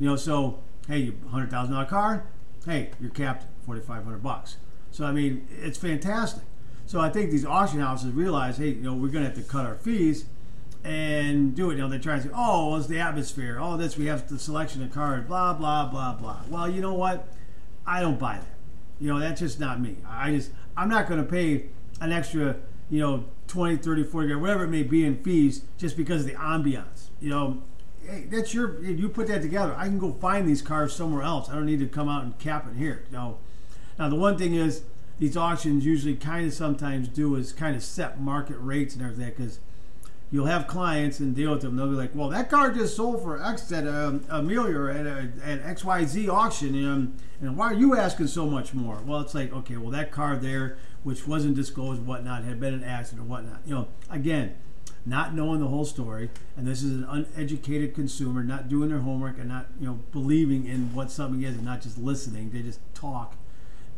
You 0.00 0.08
know, 0.08 0.16
so 0.16 0.58
hey, 0.88 0.98
you 0.98 1.14
hundred 1.30 1.50
thousand 1.50 1.74
dollar 1.74 1.86
car, 1.86 2.24
hey, 2.64 2.90
you're 3.00 3.10
capped 3.10 3.46
forty 3.64 3.80
five 3.80 4.02
hundred 4.02 4.22
bucks. 4.22 4.56
So 4.90 5.04
I 5.04 5.12
mean, 5.12 5.46
it's 5.62 5.78
fantastic. 5.78 6.42
So 6.86 7.00
I 7.00 7.10
think 7.10 7.30
these 7.30 7.44
auction 7.44 7.80
houses 7.80 8.12
realize, 8.12 8.58
hey, 8.58 8.68
you 8.68 8.82
know, 8.82 8.94
we're 8.94 9.08
to 9.24 9.24
have 9.24 9.34
to 9.34 9.42
cut 9.42 9.66
our 9.66 9.74
fees 9.74 10.24
and 10.84 11.54
do 11.54 11.70
it. 11.70 11.74
You 11.74 11.82
know, 11.82 11.88
they 11.88 11.98
try 11.98 12.14
and 12.14 12.22
say, 12.22 12.30
oh, 12.32 12.68
well, 12.68 12.78
it's 12.78 12.86
the 12.86 13.00
atmosphere. 13.00 13.58
Oh, 13.60 13.76
this 13.76 13.96
we 13.96 14.06
have 14.06 14.28
the 14.28 14.38
selection 14.38 14.82
of 14.82 14.92
cars. 14.92 15.26
Blah 15.26 15.54
blah 15.54 15.86
blah 15.86 16.14
blah. 16.14 16.40
Well, 16.48 16.70
you 16.70 16.80
know 16.80 16.94
what? 16.94 17.28
I 17.86 18.00
don't 18.00 18.18
buy 18.18 18.38
that. 18.38 18.46
You 19.00 19.12
know, 19.12 19.20
that's 19.20 19.40
just 19.40 19.60
not 19.60 19.80
me. 19.80 19.96
I 20.08 20.32
just, 20.32 20.50
I'm 20.76 20.88
not 20.88 21.06
to 21.08 21.22
pay 21.30 21.66
an 22.00 22.12
extra, 22.12 22.56
you 22.90 23.00
know, 23.00 23.24
20, 23.48 23.76
30, 23.76 24.04
40 24.04 24.26
grand, 24.26 24.40
whatever 24.40 24.64
it 24.64 24.68
may 24.68 24.82
be 24.82 25.04
in 25.04 25.22
fees 25.22 25.62
just 25.78 25.96
because 25.96 26.22
of 26.22 26.28
the 26.28 26.34
ambiance. 26.34 26.95
You 27.20 27.30
know, 27.30 27.62
hey, 28.06 28.26
that's 28.30 28.52
your, 28.54 28.82
you 28.82 29.08
put 29.08 29.28
that 29.28 29.42
together. 29.42 29.74
I 29.76 29.86
can 29.86 29.98
go 29.98 30.12
find 30.12 30.46
these 30.46 30.62
cars 30.62 30.94
somewhere 30.94 31.22
else. 31.22 31.48
I 31.48 31.54
don't 31.54 31.66
need 31.66 31.80
to 31.80 31.86
come 31.86 32.08
out 32.08 32.24
and 32.24 32.38
cap 32.38 32.66
it 32.70 32.76
here. 32.76 33.04
Know, 33.10 33.38
now 33.98 34.08
the 34.08 34.16
one 34.16 34.36
thing 34.36 34.54
is, 34.54 34.82
these 35.18 35.36
auctions 35.36 35.86
usually 35.86 36.14
kind 36.14 36.46
of 36.46 36.52
sometimes 36.52 37.08
do 37.08 37.36
is 37.36 37.52
kind 37.52 37.74
of 37.74 37.82
set 37.82 38.20
market 38.20 38.56
rates 38.58 38.94
and 38.94 39.02
everything 39.02 39.32
because 39.34 39.60
you'll 40.30 40.46
have 40.46 40.66
clients 40.66 41.20
and 41.20 41.34
deal 41.34 41.52
with 41.52 41.62
them. 41.62 41.76
They'll 41.76 41.88
be 41.88 41.94
like, 41.94 42.14
"Well, 42.14 42.28
that 42.30 42.50
car 42.50 42.70
just 42.70 42.96
sold 42.96 43.22
for 43.22 43.42
X 43.42 43.70
at 43.72 43.86
um, 43.86 44.24
Amelia 44.28 44.94
at, 44.94 45.06
a, 45.06 45.30
at 45.42 45.64
XYZ 45.76 46.28
auction, 46.28 46.74
and, 46.74 47.18
and 47.40 47.56
why 47.56 47.66
are 47.66 47.74
you 47.74 47.96
asking 47.96 48.26
so 48.26 48.46
much 48.46 48.74
more?" 48.74 49.00
Well, 49.04 49.20
it's 49.20 49.34
like, 49.34 49.52
okay, 49.52 49.76
well, 49.76 49.90
that 49.90 50.10
car 50.10 50.36
there, 50.36 50.76
which 51.02 51.26
wasn't 51.26 51.54
disclosed, 51.56 52.04
whatnot, 52.04 52.44
had 52.44 52.60
been 52.60 52.74
an 52.74 52.84
accident 52.84 53.26
or 53.26 53.30
whatnot. 53.30 53.60
You 53.64 53.74
know, 53.74 53.88
again, 54.10 54.54
not 55.06 55.34
knowing 55.34 55.60
the 55.60 55.68
whole 55.68 55.84
story, 55.84 56.30
and 56.56 56.66
this 56.66 56.82
is 56.82 56.90
an 56.90 57.04
uneducated 57.04 57.94
consumer, 57.94 58.42
not 58.42 58.68
doing 58.68 58.90
their 58.90 58.98
homework 58.98 59.38
and 59.38 59.48
not 59.48 59.68
you 59.80 59.86
know 59.86 60.00
believing 60.12 60.66
in 60.66 60.92
what 60.94 61.10
something 61.10 61.42
is 61.42 61.54
and 61.54 61.64
not 61.64 61.80
just 61.80 61.96
listening. 61.96 62.50
They 62.50 62.62
just 62.62 62.80
talk. 62.94 63.36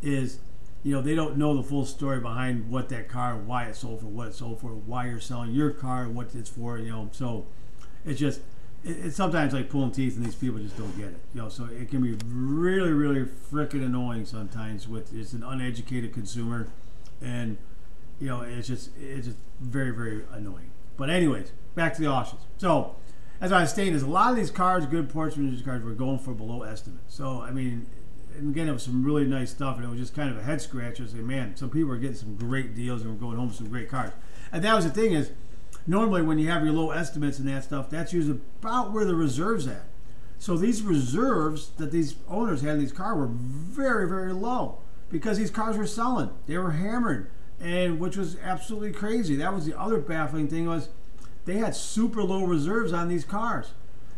Is 0.01 0.39
you 0.83 0.93
know, 0.93 1.01
they 1.01 1.15
don't 1.15 1.37
know 1.37 1.55
the 1.55 1.63
full 1.63 1.85
story 1.85 2.19
behind 2.19 2.69
what 2.69 2.89
that 2.89 3.09
car, 3.09 3.35
why 3.35 3.65
it's 3.65 3.79
sold 3.79 3.99
for, 3.99 4.05
what 4.05 4.27
it's 4.27 4.37
sold 4.37 4.61
for, 4.61 4.69
why 4.69 5.07
you're 5.07 5.19
selling 5.19 5.51
your 5.51 5.71
car, 5.71 6.07
what 6.07 6.33
it's 6.33 6.49
for, 6.49 6.77
you 6.77 6.89
know. 6.89 7.09
So 7.11 7.45
it's 8.05 8.19
just, 8.19 8.39
it, 8.85 8.97
it's 9.03 9.15
sometimes 9.17 9.53
like 9.53 9.69
pulling 9.69 9.91
teeth, 9.91 10.15
and 10.15 10.25
these 10.25 10.35
people 10.35 10.59
just 10.59 10.77
don't 10.77 10.95
get 10.97 11.07
it, 11.07 11.19
you 11.33 11.41
know. 11.41 11.49
So 11.49 11.65
it 11.65 11.89
can 11.89 12.01
be 12.01 12.17
really, 12.25 12.91
really 12.91 13.25
freaking 13.25 13.85
annoying 13.85 14.25
sometimes 14.25 14.87
with 14.87 15.13
it's 15.13 15.33
an 15.33 15.43
uneducated 15.43 16.13
consumer, 16.13 16.69
and 17.21 17.57
you 18.21 18.27
know, 18.27 18.41
it's 18.41 18.67
just, 18.67 18.91
it's 18.99 19.27
just 19.27 19.37
very, 19.59 19.91
very 19.91 20.23
annoying. 20.31 20.71
But 20.99 21.09
anyways, 21.09 21.53
back 21.75 21.93
to 21.95 22.01
the 22.01 22.07
auctions. 22.07 22.41
So 22.57 22.97
as 23.39 23.53
I 23.53 23.61
was 23.61 23.69
stating, 23.69 23.93
there's 23.93 24.03
a 24.03 24.07
lot 24.07 24.31
of 24.31 24.35
these 24.35 24.51
cars, 24.51 24.85
good 24.85 25.09
portion 25.09 25.45
of 25.45 25.51
these 25.51 25.61
cars, 25.61 25.81
were 25.81 25.93
going 25.93 26.19
for 26.19 26.33
below 26.33 26.63
estimate. 26.63 27.03
So 27.07 27.41
I 27.41 27.51
mean, 27.51 27.87
and 28.37 28.53
again, 28.53 28.67
it 28.67 28.73
was 28.73 28.83
some 28.83 29.03
really 29.03 29.25
nice 29.25 29.49
stuff, 29.49 29.77
and 29.77 29.85
it 29.85 29.87
was 29.87 29.97
just 29.97 30.13
kind 30.13 30.29
of 30.29 30.37
a 30.37 30.43
head 30.43 30.61
scratcher. 30.61 31.07
Say, 31.07 31.19
man, 31.19 31.55
some 31.55 31.69
people 31.69 31.91
are 31.93 31.97
getting 31.97 32.17
some 32.17 32.35
great 32.35 32.75
deals 32.75 33.01
and 33.01 33.11
we're 33.11 33.17
going 33.17 33.37
home 33.37 33.47
with 33.47 33.55
some 33.55 33.69
great 33.69 33.89
cars. 33.89 34.11
And 34.51 34.61
that 34.65 34.75
was 34.75 34.83
the 34.83 34.91
thing 34.91 35.13
is, 35.13 35.31
normally 35.87 36.21
when 36.21 36.37
you 36.37 36.49
have 36.49 36.65
your 36.65 36.73
low 36.73 36.91
estimates 36.91 37.39
and 37.39 37.47
that 37.47 37.63
stuff, 37.63 37.89
that's 37.89 38.11
usually 38.11 38.41
about 38.61 38.91
where 38.91 39.05
the 39.05 39.15
reserves 39.15 39.67
at. 39.67 39.85
So 40.37 40.57
these 40.57 40.81
reserves 40.81 41.69
that 41.77 41.91
these 41.91 42.15
owners 42.27 42.61
had 42.61 42.73
in 42.73 42.79
these 42.79 42.91
cars 42.91 43.17
were 43.17 43.27
very, 43.27 44.07
very 44.07 44.33
low 44.33 44.79
because 45.09 45.37
these 45.37 45.51
cars 45.51 45.77
were 45.77 45.87
selling. 45.87 46.29
They 46.45 46.57
were 46.57 46.71
hammered, 46.71 47.31
and 47.61 47.99
which 47.99 48.17
was 48.17 48.37
absolutely 48.43 48.91
crazy. 48.91 49.35
That 49.35 49.53
was 49.53 49.65
the 49.65 49.79
other 49.79 49.99
baffling 49.99 50.47
thing 50.47 50.67
was 50.67 50.89
they 51.45 51.57
had 51.57 51.75
super 51.75 52.23
low 52.23 52.45
reserves 52.45 52.93
on 52.93 53.07
these 53.07 53.25
cars 53.25 53.71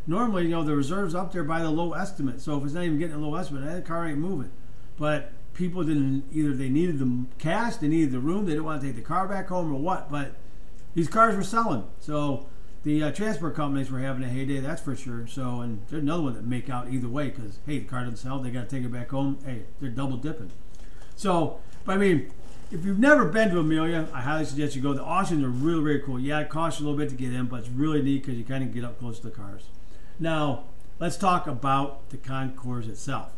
normally, 0.08 0.44
you 0.44 0.50
know, 0.50 0.64
the 0.64 0.76
reserve's 0.76 1.16
up 1.16 1.32
there 1.32 1.44
by 1.44 1.62
the 1.62 1.70
low 1.70 1.94
estimate. 1.94 2.42
So 2.42 2.58
if 2.58 2.64
it's 2.64 2.74
not 2.74 2.84
even 2.84 3.00
getting 3.00 3.16
a 3.16 3.20
low 3.20 3.36
estimate, 3.36 3.66
that 3.66 3.86
car 3.86 4.08
ain't 4.08 4.18
moving. 4.18 4.52
But 4.98 5.32
people 5.54 5.84
didn't 5.84 6.26
either 6.32 6.54
they 6.54 6.70
needed 6.70 7.00
the 7.00 7.26
cash, 7.38 7.78
they 7.78 7.88
needed 7.88 8.12
the 8.12 8.20
room, 8.20 8.46
they 8.46 8.54
didn't 8.54 8.66
want 8.66 8.82
to 8.82 8.88
take 8.88 8.96
the 8.96 9.02
car 9.02 9.28
back 9.28 9.48
home 9.48 9.74
or 9.74 9.80
what. 9.80 10.12
But 10.12 10.34
these 10.94 11.08
cars 11.08 11.36
were 11.36 11.44
selling, 11.44 11.86
so 12.00 12.48
the 12.84 13.04
uh, 13.04 13.12
transport 13.12 13.56
companies 13.56 13.92
were 13.92 14.00
having 14.00 14.24
a 14.24 14.28
heyday, 14.28 14.60
that's 14.60 14.82
for 14.82 14.96
sure. 14.96 15.28
So 15.28 15.62
and 15.62 15.82
there's 15.90 16.04
another 16.04 16.24
one 16.24 16.34
that 16.34 16.46
make 16.46 16.70
out 16.70 16.92
either 16.92 17.08
way 17.08 17.30
because 17.30 17.60
hey, 17.66 17.80
the 17.80 17.86
car 17.86 18.02
doesn't 18.02 18.18
sell, 18.18 18.40
they 18.40 18.52
got 18.52 18.70
to 18.70 18.76
take 18.76 18.86
it 18.86 18.92
back 18.92 19.10
home. 19.10 19.38
Hey, 19.46 19.64
they're 19.80 19.90
double 19.90 20.18
dipping. 20.18 20.52
So, 21.16 21.60
but 21.86 21.94
I 21.94 21.98
mean, 21.98 22.32
if 22.72 22.86
you've 22.86 23.00
never 23.00 23.26
been 23.26 23.50
to 23.50 23.60
Amelia, 23.60 24.08
I 24.14 24.22
highly 24.22 24.46
suggest 24.46 24.76
you 24.76 24.82
go. 24.82 24.94
The 24.94 25.04
auctions 25.04 25.44
are 25.44 25.50
really, 25.50 25.82
really 25.82 26.00
cool. 26.00 26.20
Yeah, 26.20 26.40
it 26.40 26.50
costs 26.50 26.80
you 26.80 26.86
a 26.86 26.90
little 26.90 26.98
bit 26.98 27.10
to 27.10 27.16
get 27.16 27.34
in, 27.34 27.48
but 27.48 27.60
it's 27.60 27.70
really 27.70 28.02
neat 28.02 28.24
because 28.24 28.38
you 28.38 28.46
kind 28.46 28.64
of 28.64 28.74
get 28.74 28.86
up 28.86 28.98
close 29.00 29.20
to 29.20 29.28
the 29.28 29.32
cars. 29.32 29.64
Now, 30.20 30.64
let's 31.00 31.18
talk 31.18 31.48
about 31.48 32.10
the 32.10 32.18
concours 32.18 32.88
itself. 32.88 33.32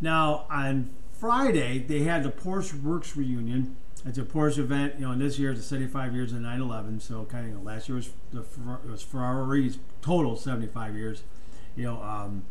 Now, 0.00 0.46
on 0.50 0.90
Friday, 1.12 1.78
they 1.78 2.00
had 2.00 2.24
the 2.24 2.30
Porsche 2.30 2.82
Works 2.82 3.16
reunion. 3.16 3.76
It's 4.04 4.18
a 4.18 4.22
Porsche 4.22 4.58
event, 4.58 4.94
you 4.98 5.06
know, 5.06 5.12
and 5.12 5.20
this 5.20 5.38
year 5.38 5.52
is 5.52 5.64
75 5.64 6.12
years 6.12 6.32
of 6.32 6.40
911. 6.40 6.98
So, 7.00 7.24
kind 7.24 7.44
of, 7.44 7.50
you 7.52 7.56
know, 7.58 7.62
last 7.62 7.88
year 7.88 7.96
was 7.96 8.10
the 8.32 8.44
was 8.90 9.02
Ferrari's 9.02 9.78
total 10.00 10.34
75 10.36 10.96
years. 10.96 11.22
You 11.76 11.84
know, 11.84 12.02
um, 12.02 12.42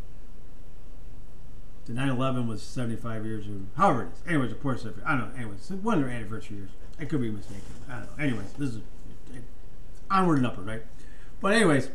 the 1.92 1.98
911 1.98 2.48
was 2.48 2.62
75 2.62 3.26
years, 3.26 3.48
or 3.48 3.60
however 3.76 4.04
it 4.04 4.08
is. 4.14 4.28
Anyways, 4.28 4.52
a 4.54 4.56
Porsche. 4.56 4.94
I 5.06 5.18
don't 5.18 5.34
know. 5.34 5.36
Anyways, 5.36 5.70
one 5.82 5.98
of 5.98 6.06
their 6.06 6.14
anniversary 6.14 6.58
years. 6.58 6.70
I 7.00 7.06
could 7.06 7.22
be 7.22 7.30
mistaken. 7.30 7.64
I 7.90 7.94
don't 7.94 8.18
know. 8.18 8.24
Anyways, 8.24 8.54
this 8.54 8.70
is 8.70 8.82
onward 10.10 10.38
and 10.38 10.48
upward, 10.48 10.68
right? 10.68 10.84
But 11.42 11.54
anyways, 11.54 11.90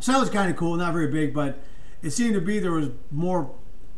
so 0.00 0.12
that 0.12 0.20
was 0.20 0.30
kind 0.30 0.50
of 0.50 0.56
cool, 0.56 0.76
not 0.76 0.92
very 0.92 1.08
big, 1.08 1.34
but 1.34 1.58
it 2.02 2.10
seemed 2.10 2.34
to 2.34 2.40
be 2.40 2.58
there 2.58 2.72
was 2.72 2.88
more 3.10 3.54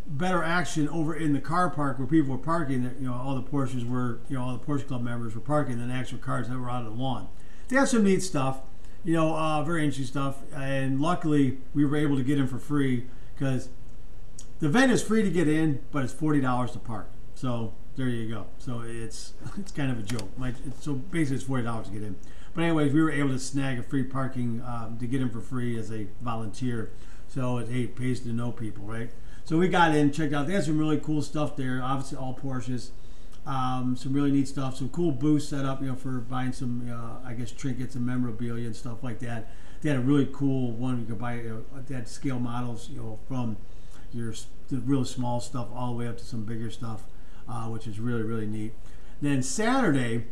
better 0.07 0.43
action 0.43 0.89
over 0.89 1.15
in 1.15 1.33
the 1.33 1.41
car 1.41 1.71
park 1.71 1.99
where 1.99 2.07
people 2.07 2.33
were 2.33 2.43
parking. 2.43 2.83
That 2.83 3.01
you 3.01 3.07
know 3.07 3.15
all 3.15 3.35
the 3.35 3.43
Porsches 3.43 3.89
were, 3.89 4.19
you 4.29 4.37
know 4.37 4.45
all 4.45 4.57
the 4.57 4.65
Porsche 4.65 4.89
Club 4.89 5.03
members 5.03 5.35
were 5.35 5.41
parking 5.41 5.79
than 5.79 5.91
actual 5.91 6.19
cars 6.19 6.49
that 6.49 6.59
were 6.59 6.71
out 6.71 6.85
on 6.85 6.97
the 6.97 7.03
lawn. 7.03 7.29
They 7.69 7.77
had 7.77 7.89
some 7.89 8.03
neat 8.03 8.23
stuff, 8.23 8.61
you 9.05 9.15
know, 9.15 9.35
uh, 9.35 9.62
very 9.62 9.85
interesting 9.85 10.07
stuff, 10.07 10.39
and 10.55 11.01
luckily 11.01 11.59
we 11.73 11.85
were 11.85 11.97
able 11.97 12.17
to 12.17 12.25
get 12.25 12.39
in 12.39 12.47
for 12.47 12.59
free 12.59 13.07
because 13.35 13.69
the 14.65 14.71
event 14.71 14.91
is 14.91 15.03
free 15.03 15.23
to 15.23 15.29
get 15.29 15.47
in, 15.47 15.81
but 15.93 16.05
it's 16.05 16.12
forty 16.15 16.41
dollars 16.41 16.71
to 16.71 16.79
park. 16.79 17.11
So 17.35 17.75
there 17.97 18.09
you 18.09 18.35
go. 18.35 18.47
So 18.57 18.81
it's 18.81 19.35
it's 19.59 19.71
kind 19.71 19.93
of 19.93 19.99
a 19.99 20.03
joke. 20.03 20.31
so 20.81 20.95
basically, 20.95 21.37
it's 21.37 21.45
forty 21.45 21.65
dollars 21.65 21.89
to 21.89 21.93
get 21.93 22.03
in. 22.03 22.17
But 22.55 22.65
anyways, 22.65 22.95
we 22.95 23.03
were 23.03 23.11
able 23.11 23.29
to 23.29 23.39
snag 23.39 23.79
a 23.79 23.83
free 23.83 24.05
parking 24.05 24.62
um, 24.67 24.97
to 25.01 25.07
get 25.07 25.21
in 25.21 25.29
for 25.29 25.43
free 25.43 25.79
as 25.79 25.93
a 25.93 26.07
volunteer. 26.23 26.93
So 27.29 27.59
it 27.59 27.69
hey, 27.69 27.89
pays 27.89 28.21
to 28.21 28.31
know 28.31 28.53
people, 28.53 28.85
right? 28.85 29.11
So 29.45 29.59
we 29.59 29.69
got 29.69 29.95
in, 29.95 30.11
checked 30.12 30.33
out. 30.33 30.47
They 30.47 30.55
had 30.55 30.65
some 30.65 30.79
really 30.79 30.99
cool 30.99 31.21
stuff 31.21 31.57
there. 31.57 31.83
Obviously, 31.83 32.17
all 32.17 32.35
Porsches. 32.35 32.89
Um, 33.45 33.99
some 33.99 34.15
really 34.15 34.31
neat 34.31 34.49
stuff. 34.49 34.79
Some 34.79 34.89
cool 34.89 35.12
booths 35.12 35.47
set 35.47 35.67
up, 35.67 35.83
you 35.83 35.89
know, 35.89 35.95
for 35.95 36.21
buying 36.21 36.55
some, 36.55 36.91
uh, 36.91 37.29
I 37.29 37.35
guess, 37.35 37.53
trinkets 37.53 37.97
and 37.97 38.07
memorabilia 38.07 38.65
and 38.65 38.75
stuff 38.75 39.05
like 39.05 39.19
that. 39.19 39.51
They 39.83 39.91
had 39.91 39.99
a 39.99 40.03
really 40.03 40.27
cool 40.33 40.73
one 40.73 41.01
you 41.01 41.05
could 41.05 41.19
buy. 41.19 41.35
You 41.35 41.67
know, 41.75 41.83
they 41.87 41.95
had 41.97 42.09
scale 42.09 42.39
models, 42.39 42.89
you 42.89 42.97
know, 42.97 43.19
from 43.29 43.59
your 44.15 44.35
the 44.69 44.79
real 44.79 45.05
small 45.05 45.41
stuff 45.41 45.69
all 45.75 45.93
the 45.93 45.99
way 45.99 46.09
up 46.09 46.19
to 46.19 46.25
some 46.25 46.45
bigger 46.45 46.71
stuff, 46.71 47.05
uh, 47.49 47.65
which 47.67 47.87
is 47.87 47.99
really 47.99 48.23
really 48.23 48.47
neat. 48.47 48.73
Then 49.21 49.43
Saturday, 49.43 50.27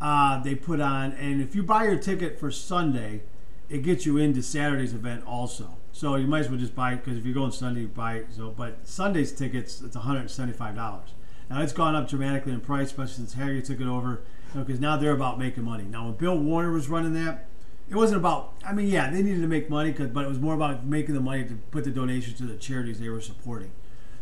uh, 0.00 0.42
they 0.42 0.54
put 0.54 0.80
on, 0.80 1.12
and 1.12 1.40
if 1.40 1.54
you 1.54 1.62
buy 1.62 1.84
your 1.84 1.98
ticket 1.98 2.38
for 2.38 2.50
Sunday, 2.50 3.22
it 3.68 3.82
gets 3.82 4.04
you 4.04 4.18
into 4.18 4.42
Saturday's 4.42 4.92
event 4.92 5.24
also. 5.26 5.76
So 5.92 6.16
you 6.16 6.26
might 6.26 6.40
as 6.40 6.48
well 6.48 6.58
just 6.58 6.74
buy 6.74 6.92
it 6.92 7.04
because 7.04 7.18
if 7.18 7.24
you're 7.24 7.34
going 7.34 7.52
Sunday, 7.52 7.82
you 7.82 7.88
buy 7.88 8.14
it. 8.14 8.26
So, 8.34 8.50
but 8.50 8.86
Sunday's 8.86 9.32
tickets, 9.32 9.80
it's 9.80 9.96
175 9.96 10.74
dollars. 10.74 11.10
Now 11.50 11.60
it's 11.62 11.72
gone 11.72 11.94
up 11.94 12.08
dramatically 12.08 12.52
in 12.52 12.60
price, 12.60 12.86
especially 12.86 13.14
since 13.14 13.34
Hagerty 13.34 13.64
took 13.64 13.80
it 13.80 13.86
over, 13.86 14.22
because 14.54 14.76
you 14.76 14.80
know, 14.80 14.90
now 14.90 14.96
they're 14.96 15.12
about 15.12 15.38
making 15.38 15.64
money. 15.64 15.84
Now 15.84 16.06
when 16.06 16.14
Bill 16.14 16.38
Warner 16.38 16.72
was 16.72 16.88
running 16.88 17.12
that, 17.14 17.46
it 17.92 17.96
wasn't 17.96 18.20
about. 18.20 18.54
I 18.66 18.72
mean, 18.72 18.88
yeah, 18.88 19.10
they 19.10 19.22
needed 19.22 19.42
to 19.42 19.46
make 19.46 19.68
money, 19.68 19.92
but 19.92 20.24
it 20.24 20.28
was 20.28 20.38
more 20.38 20.54
about 20.54 20.86
making 20.86 21.14
the 21.14 21.20
money 21.20 21.44
to 21.44 21.54
put 21.70 21.84
the 21.84 21.90
donations 21.90 22.38
to 22.38 22.44
the 22.44 22.56
charities 22.56 22.98
they 22.98 23.10
were 23.10 23.20
supporting. 23.20 23.70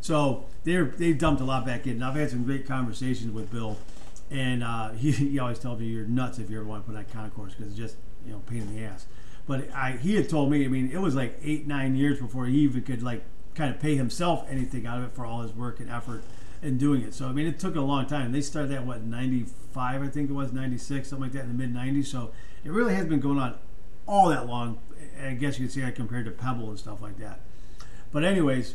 So 0.01 0.47
they 0.65 0.77
they 0.77 1.13
dumped 1.13 1.41
a 1.41 1.45
lot 1.45 1.65
back 1.65 1.87
in. 1.87 1.93
And 1.93 2.05
I've 2.05 2.17
had 2.17 2.31
some 2.31 2.43
great 2.43 2.67
conversations 2.67 3.31
with 3.33 3.53
Bill, 3.53 3.79
and 4.29 4.65
uh, 4.65 4.91
he, 4.95 5.13
he 5.13 5.39
always 5.39 5.61
tells 5.61 5.79
me 5.79 5.87
you're 5.87 6.05
nuts 6.05 6.41
if 6.41 6.51
you 6.51 6.59
ever 6.59 6.67
want 6.67 6.85
to 6.85 6.93
put 6.93 6.99
that 6.99 7.13
concourse 7.13 7.55
because 7.55 7.69
it's 7.69 7.79
just 7.79 7.97
you 8.27 8.33
know 8.33 8.41
pain 8.41 8.63
in 8.63 8.75
the 8.75 8.83
ass. 8.83 9.07
But 9.47 9.73
I, 9.73 9.93
he 9.93 10.17
had 10.17 10.29
told 10.29 10.51
me, 10.51 10.65
I 10.65 10.69
mean, 10.69 10.91
it 10.93 11.01
was 11.01 11.15
like 11.15 11.39
eight 11.41 11.69
nine 11.69 11.95
years 11.95 12.19
before 12.19 12.47
he 12.47 12.59
even 12.59 12.83
could 12.83 13.05
like 13.05 13.23
kind 13.55 13.73
of 13.73 13.81
pay 13.81 13.95
himself 13.95 14.47
anything 14.51 14.85
out 14.85 14.99
of 14.99 15.05
it 15.05 15.13
for 15.13 15.25
all 15.25 15.43
his 15.43 15.53
work 15.53 15.79
and 15.79 15.89
effort 15.89 16.25
in 16.63 16.79
doing 16.79 17.03
it. 17.03 17.15
So 17.15 17.27
I 17.27 17.33
mean, 17.33 17.47
it 17.47 17.59
took 17.59 17.77
a 17.77 17.81
long 17.81 18.07
time. 18.07 18.33
They 18.33 18.41
started 18.41 18.71
that 18.73 18.87
what 18.87 19.03
'95, 19.03 20.03
I 20.03 20.09
think 20.09 20.31
it 20.31 20.33
was 20.33 20.53
'96, 20.53 21.09
something 21.09 21.23
like 21.23 21.33
that 21.33 21.45
in 21.45 21.49
the 21.49 21.67
mid 21.67 21.75
'90s. 21.75 22.07
So 22.07 22.33
it 22.65 22.71
really 22.71 22.95
has 22.95 23.07
been 23.07 23.21
going 23.21 23.39
on 23.39 23.59
all 24.07 24.29
that 24.29 24.47
long. 24.47 24.79
I 25.23 25.33
guess 25.33 25.59
you 25.59 25.67
could 25.67 25.75
say 25.75 25.85
I 25.85 25.91
compared 25.91 26.25
to 26.27 26.31
Pebble 26.31 26.69
and 26.69 26.79
stuff 26.79 27.01
like 27.01 27.19
that. 27.19 27.41
But 28.13 28.25
anyways, 28.25 28.75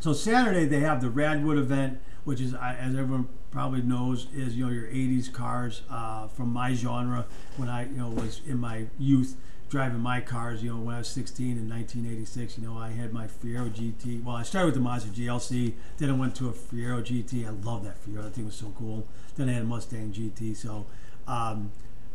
so 0.00 0.12
Saturday 0.12 0.66
they 0.66 0.80
have 0.80 1.00
the 1.00 1.08
Radwood 1.08 1.58
event, 1.58 2.00
which 2.24 2.40
is 2.40 2.54
as 2.54 2.94
everyone 2.94 3.28
probably 3.50 3.82
knows 3.82 4.26
is 4.34 4.56
you 4.56 4.66
know 4.66 4.72
your 4.72 4.86
80s 4.86 5.32
cars 5.32 5.82
uh, 5.90 6.28
from 6.28 6.52
my 6.52 6.74
genre 6.74 7.26
when 7.56 7.68
I 7.68 7.86
you 7.86 7.96
know 7.96 8.08
was 8.10 8.40
in 8.46 8.58
my 8.58 8.86
youth 8.98 9.36
driving 9.68 10.00
my 10.00 10.20
cars. 10.20 10.62
You 10.62 10.74
know 10.74 10.80
when 10.80 10.94
I 10.94 10.98
was 10.98 11.08
16 11.08 11.58
in 11.58 11.68
1986, 11.68 12.58
you 12.58 12.66
know 12.66 12.78
I 12.78 12.90
had 12.90 13.12
my 13.12 13.26
Fiero 13.26 13.70
GT. 13.70 14.22
Well, 14.22 14.36
I 14.36 14.42
started 14.42 14.66
with 14.66 14.74
the 14.74 14.80
Mazda 14.80 15.10
GLC, 15.10 15.74
then 15.98 16.10
I 16.10 16.14
went 16.14 16.34
to 16.36 16.48
a 16.48 16.52
Fiero 16.52 17.02
GT. 17.02 17.46
I 17.46 17.50
love 17.50 17.84
that 17.84 18.04
Fiero. 18.04 18.22
That 18.22 18.34
thing 18.34 18.46
was 18.46 18.54
so 18.54 18.72
cool. 18.78 19.06
Then 19.36 19.48
I 19.48 19.52
had 19.52 19.62
a 19.62 19.66
Mustang 19.66 20.12
GT. 20.12 20.56
So. 20.56 20.86
Um, 21.26 21.72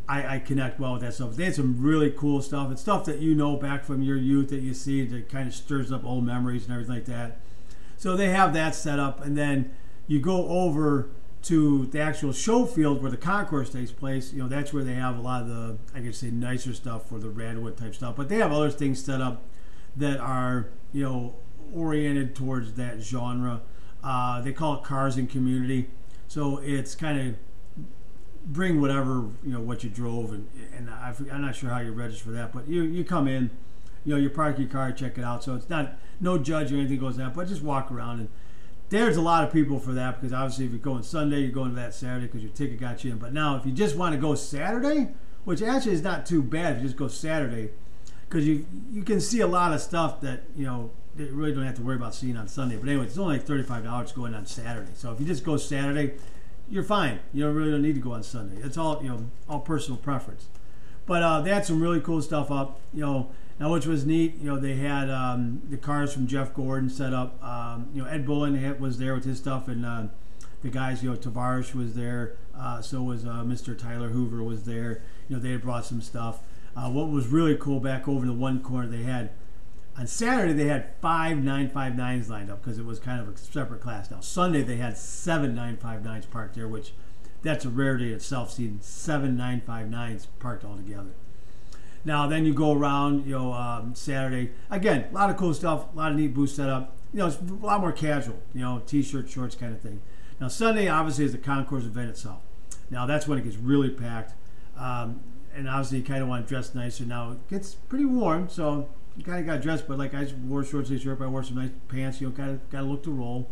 I, 0.07 0.35
I, 0.35 0.39
connect 0.39 0.79
well 0.81 0.93
with 0.93 1.01
that 1.03 1.13
stuff. 1.13 1.35
They 1.35 1.45
had 1.45 1.55
some 1.55 1.81
really 1.81 2.11
cool 2.11 2.41
stuff. 2.41 2.71
It's 2.71 2.81
stuff 2.81 3.05
that 3.05 3.19
you 3.19 3.35
know 3.35 3.55
back 3.55 3.85
from 3.85 4.01
your 4.01 4.17
youth 4.17 4.49
that 4.49 4.59
you 4.59 4.73
see 4.73 5.05
that 5.05 5.29
kind 5.29 5.47
of 5.47 5.53
stirs 5.53 5.93
up 5.93 6.03
old 6.03 6.25
memories 6.25 6.65
and 6.65 6.73
everything 6.73 6.95
like 6.95 7.05
that. 7.05 7.39
So 7.95 8.17
they 8.17 8.29
have 8.29 8.53
that 8.53 8.75
set 8.75 8.99
up, 8.99 9.23
and 9.23 9.37
then 9.37 9.71
you 10.07 10.19
go 10.19 10.47
over 10.49 11.09
to 11.43 11.85
the 11.87 11.99
actual 11.99 12.31
show 12.31 12.65
field 12.65 13.01
where 13.01 13.11
the 13.11 13.17
concourse 13.17 13.69
takes 13.69 13.91
place. 13.91 14.33
You 14.33 14.39
know 14.39 14.47
that's 14.47 14.73
where 14.73 14.83
they 14.83 14.93
have 14.93 15.17
a 15.17 15.21
lot 15.21 15.41
of 15.41 15.47
the 15.49 15.77
I 15.93 15.99
could 15.99 16.15
say 16.15 16.31
nicer 16.31 16.73
stuff 16.73 17.07
for 17.07 17.19
the 17.19 17.27
Radwood 17.27 17.77
type 17.77 17.93
stuff, 17.93 18.15
but 18.15 18.29
they 18.29 18.37
have 18.37 18.51
other 18.51 18.71
things 18.71 19.03
set 19.03 19.21
up 19.21 19.43
that 19.95 20.19
are 20.19 20.69
you 20.93 21.03
know 21.03 21.35
oriented 21.73 22.35
towards 22.35 22.73
that 22.73 23.01
genre. 23.01 23.61
Uh, 24.03 24.41
they 24.41 24.53
call 24.53 24.75
it 24.75 24.83
Cars 24.83 25.17
and 25.17 25.29
Community, 25.29 25.89
so 26.27 26.57
it's 26.59 26.95
kind 26.95 27.19
of 27.19 27.35
bring 28.45 28.81
whatever 28.81 29.27
you 29.43 29.51
know 29.51 29.61
what 29.61 29.83
you 29.83 29.89
drove, 29.89 30.31
and 30.31 30.47
and 30.75 30.89
I, 30.89 31.13
am 31.29 31.41
not 31.41 31.55
sure 31.55 31.69
how 31.69 31.79
you 31.79 31.91
register 31.91 32.25
for 32.25 32.31
that, 32.31 32.53
but 32.53 32.69
you 32.69 32.83
you 32.83 33.03
come 33.03 33.27
in, 33.27 33.49
you 34.05 34.15
know 34.15 34.19
you 34.19 34.29
park 34.29 34.59
your 34.59 34.69
car, 34.69 34.93
check 34.93 35.17
it 35.17 35.25
out. 35.25 35.43
So 35.43 35.55
it's 35.55 35.69
not 35.69 35.97
no 36.21 36.37
judge 36.37 36.71
or 36.71 36.77
anything 36.77 36.99
goes 36.99 37.17
that, 37.17 37.33
but 37.33 37.49
just 37.49 37.61
walk 37.61 37.91
around 37.91 38.21
and. 38.21 38.29
There's 38.89 39.17
a 39.17 39.21
lot 39.21 39.43
of 39.43 39.51
people 39.51 39.79
for 39.79 39.93
that 39.93 40.19
because 40.19 40.33
obviously 40.33 40.65
if 40.65 40.71
you're 40.71 40.79
going 40.79 41.03
Sunday, 41.03 41.39
you're 41.39 41.51
going 41.51 41.71
to 41.71 41.75
that 41.77 41.93
Saturday 41.93 42.27
because 42.27 42.43
your 42.43 42.51
ticket 42.51 42.79
got 42.79 43.03
you 43.03 43.11
in. 43.11 43.17
But 43.17 43.33
now 43.33 43.55
if 43.55 43.65
you 43.65 43.71
just 43.71 43.95
want 43.95 44.13
to 44.13 44.21
go 44.21 44.35
Saturday, 44.35 45.09
which 45.45 45.61
actually 45.61 45.93
is 45.93 46.03
not 46.03 46.25
too 46.25 46.43
bad 46.43 46.75
if 46.75 46.81
you 46.81 46.87
just 46.87 46.97
go 46.97 47.07
Saturday, 47.07 47.71
because 48.29 48.47
you 48.47 48.65
you 48.91 49.03
can 49.03 49.19
see 49.19 49.41
a 49.41 49.47
lot 49.47 49.73
of 49.73 49.81
stuff 49.81 50.21
that 50.21 50.43
you 50.55 50.65
know 50.65 50.91
that 51.15 51.25
you 51.25 51.33
really 51.33 51.53
don't 51.53 51.65
have 51.65 51.75
to 51.75 51.83
worry 51.83 51.95
about 51.95 52.15
seeing 52.15 52.37
on 52.37 52.47
Sunday. 52.47 52.77
But 52.77 52.89
anyway, 52.89 53.05
it's 53.05 53.17
only 53.17 53.37
like 53.37 53.45
thirty 53.45 53.63
five 53.63 53.83
dollars 53.83 54.11
going 54.11 54.33
on 54.33 54.45
Saturday. 54.45 54.91
So 54.95 55.11
if 55.11 55.19
you 55.19 55.25
just 55.25 55.43
go 55.43 55.57
Saturday, 55.57 56.13
you're 56.69 56.83
fine. 56.83 57.19
You 57.33 57.43
don't 57.43 57.55
really 57.55 57.71
don't 57.71 57.81
need 57.81 57.95
to 57.95 58.01
go 58.01 58.13
on 58.13 58.23
Sunday. 58.23 58.61
It's 58.63 58.77
all 58.77 59.01
you 59.03 59.09
know, 59.09 59.25
all 59.47 59.59
personal 59.59 59.97
preference. 59.97 60.47
But 61.05 61.23
uh, 61.23 61.41
they 61.41 61.49
had 61.49 61.65
some 61.65 61.81
really 61.81 61.99
cool 61.99 62.21
stuff 62.21 62.51
up. 62.51 62.79
You 62.93 63.01
know, 63.01 63.31
now 63.59 63.71
which 63.71 63.85
was 63.85 64.05
neat. 64.05 64.35
You 64.39 64.51
know, 64.51 64.59
they 64.59 64.75
had 64.75 65.09
um, 65.09 65.61
the 65.69 65.77
cars 65.77 66.13
from 66.13 66.27
Jeff 66.27 66.53
Gordon 66.53 66.89
set 66.89 67.13
up. 67.13 67.43
Um, 67.43 67.89
you 67.93 68.01
know, 68.01 68.07
Ed 68.07 68.25
Bolian 68.25 68.79
was 68.79 68.97
there 68.97 69.13
with 69.13 69.25
his 69.25 69.37
stuff, 69.37 69.67
and 69.67 69.85
uh, 69.85 70.03
the 70.61 70.69
guys. 70.69 71.03
You 71.03 71.11
know, 71.11 71.15
Tavarish 71.15 71.73
was 71.73 71.95
there. 71.95 72.37
Uh, 72.57 72.81
so 72.81 73.01
was 73.01 73.25
uh, 73.25 73.43
Mr. 73.45 73.77
Tyler 73.77 74.09
Hoover 74.09 74.43
was 74.43 74.63
there. 74.63 75.01
You 75.27 75.35
know, 75.35 75.41
they 75.41 75.51
had 75.51 75.61
brought 75.61 75.85
some 75.85 76.01
stuff. 76.01 76.39
Uh, 76.75 76.89
what 76.89 77.09
was 77.09 77.27
really 77.27 77.55
cool 77.55 77.79
back 77.79 78.07
over 78.07 78.21
in 78.21 78.27
the 78.27 78.33
one 78.33 78.59
corner, 78.61 78.87
they 78.87 79.03
had 79.03 79.31
on 79.97 80.07
Saturday, 80.07 80.53
they 80.53 80.67
had 80.67 80.89
five 81.01 81.37
959s 81.37 82.29
lined 82.29 82.49
up 82.49 82.63
because 82.63 82.79
it 82.79 82.85
was 82.85 82.99
kind 82.99 83.21
of 83.21 83.27
a 83.27 83.37
separate 83.37 83.81
class. 83.81 84.09
Now, 84.09 84.21
Sunday, 84.21 84.63
they 84.63 84.77
had 84.77 84.97
seven 84.97 85.55
959s 85.55 86.29
parked 86.31 86.55
there, 86.55 86.67
which 86.67 86.93
that's 87.43 87.65
a 87.65 87.69
rarity 87.69 88.11
itself, 88.11 88.51
seeing 88.51 88.79
seven 88.81 89.37
959s 89.37 90.27
parked 90.39 90.63
all 90.63 90.77
together. 90.77 91.11
Now, 92.05 92.27
then 92.27 92.45
you 92.45 92.53
go 92.53 92.73
around, 92.73 93.25
you 93.25 93.37
know, 93.37 93.53
um, 93.53 93.95
Saturday. 93.95 94.51
Again, 94.69 95.07
a 95.11 95.13
lot 95.13 95.29
of 95.29 95.37
cool 95.37 95.53
stuff, 95.53 95.93
a 95.93 95.97
lot 95.97 96.11
of 96.11 96.17
neat 96.17 96.33
booth 96.33 96.51
setup. 96.51 96.95
You 97.13 97.19
know, 97.19 97.27
it's 97.27 97.37
a 97.37 97.65
lot 97.65 97.79
more 97.79 97.91
casual, 97.91 98.41
you 98.53 98.61
know, 98.61 98.81
t 98.85 99.03
shirt, 99.03 99.29
shorts 99.29 99.55
kind 99.55 99.73
of 99.73 99.81
thing. 99.81 100.01
Now, 100.39 100.47
Sunday, 100.47 100.87
obviously, 100.87 101.25
is 101.25 101.31
the 101.31 101.37
concourse 101.37 101.83
event 101.83 102.09
itself. 102.09 102.41
Now, 102.89 103.05
that's 103.05 103.27
when 103.27 103.37
it 103.37 103.43
gets 103.43 103.55
really 103.55 103.89
packed. 103.89 104.33
Um, 104.77 105.21
and 105.55 105.69
obviously, 105.69 105.99
you 105.99 106.03
kind 106.03 106.21
of 106.21 106.27
want 106.27 106.45
to 106.45 106.49
dress 106.49 106.73
nicer. 106.73 107.05
Now, 107.05 107.33
it 107.33 107.49
gets 107.49 107.75
pretty 107.75 108.05
warm, 108.05 108.49
so 108.49 108.89
you 109.15 109.23
kind 109.23 109.39
of 109.39 109.45
got 109.45 109.61
dressed, 109.61 109.87
but 109.87 109.97
like 109.97 110.13
I 110.13 110.27
wore 110.45 110.63
short 110.63 110.87
sleeve 110.87 111.01
shirt, 111.01 111.19
but 111.19 111.25
I 111.25 111.27
wore 111.27 111.43
some 111.43 111.57
nice 111.57 111.69
pants. 111.87 112.19
You 112.19 112.29
know, 112.29 112.35
kind 112.35 112.49
of 112.51 112.69
got 112.69 112.79
to 112.79 112.85
look 112.85 113.03
to 113.03 113.11
roll. 113.11 113.49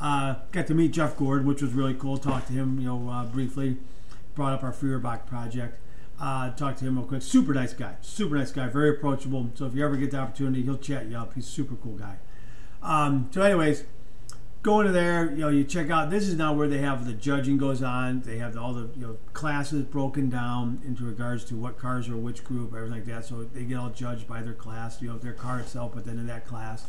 Uh, 0.00 0.36
got 0.50 0.66
to 0.66 0.74
meet 0.74 0.92
Jeff 0.92 1.16
Gordon, 1.16 1.46
which 1.46 1.60
was 1.60 1.72
really 1.72 1.94
cool. 1.94 2.16
Talked 2.16 2.46
to 2.48 2.52
him, 2.52 2.78
you 2.80 2.86
know, 2.86 3.08
uh, 3.10 3.24
briefly. 3.24 3.76
Brought 4.34 4.52
up 4.52 4.62
our 4.62 4.72
Feuerbach 4.72 5.26
project. 5.26 5.78
Uh, 6.18 6.50
talked 6.50 6.78
to 6.78 6.84
him 6.86 6.96
real 6.96 7.06
quick. 7.06 7.22
Super 7.22 7.52
nice 7.52 7.72
guy. 7.72 7.94
Super 8.00 8.36
nice 8.36 8.50
guy. 8.50 8.68
Very 8.68 8.90
approachable. 8.90 9.50
So 9.54 9.66
if 9.66 9.74
you 9.74 9.84
ever 9.84 9.96
get 9.96 10.10
the 10.10 10.18
opportunity, 10.18 10.62
he'll 10.62 10.78
chat 10.78 11.06
you 11.06 11.16
up. 11.16 11.34
He's 11.34 11.46
super 11.46 11.74
cool 11.76 11.96
guy. 11.96 12.16
Um, 12.82 13.28
so, 13.32 13.42
anyways, 13.42 13.84
go 14.62 14.80
into 14.80 14.92
there, 14.92 15.30
you 15.30 15.38
know, 15.38 15.48
you 15.48 15.64
check 15.64 15.90
out. 15.90 16.10
This 16.10 16.28
is 16.28 16.36
now 16.36 16.52
where 16.52 16.68
they 16.68 16.78
have 16.78 17.06
the 17.06 17.12
judging 17.12 17.56
goes 17.56 17.82
on. 17.82 18.20
They 18.20 18.38
have 18.38 18.56
all 18.56 18.74
the 18.74 18.90
you 18.96 19.06
know 19.06 19.18
classes 19.32 19.84
broken 19.84 20.28
down 20.28 20.80
into 20.86 21.04
regards 21.04 21.44
to 21.46 21.56
what 21.56 21.78
cars 21.78 22.08
are 22.08 22.16
which 22.16 22.44
group, 22.44 22.74
everything 22.74 22.92
like 22.92 23.06
that. 23.06 23.24
So 23.24 23.44
they 23.44 23.64
get 23.64 23.78
all 23.78 23.90
judged 23.90 24.26
by 24.26 24.42
their 24.42 24.54
class, 24.54 25.00
you 25.00 25.08
know, 25.08 25.18
their 25.18 25.32
car 25.32 25.60
itself, 25.60 25.92
but 25.94 26.04
then 26.04 26.18
in 26.18 26.26
that 26.26 26.46
class, 26.46 26.86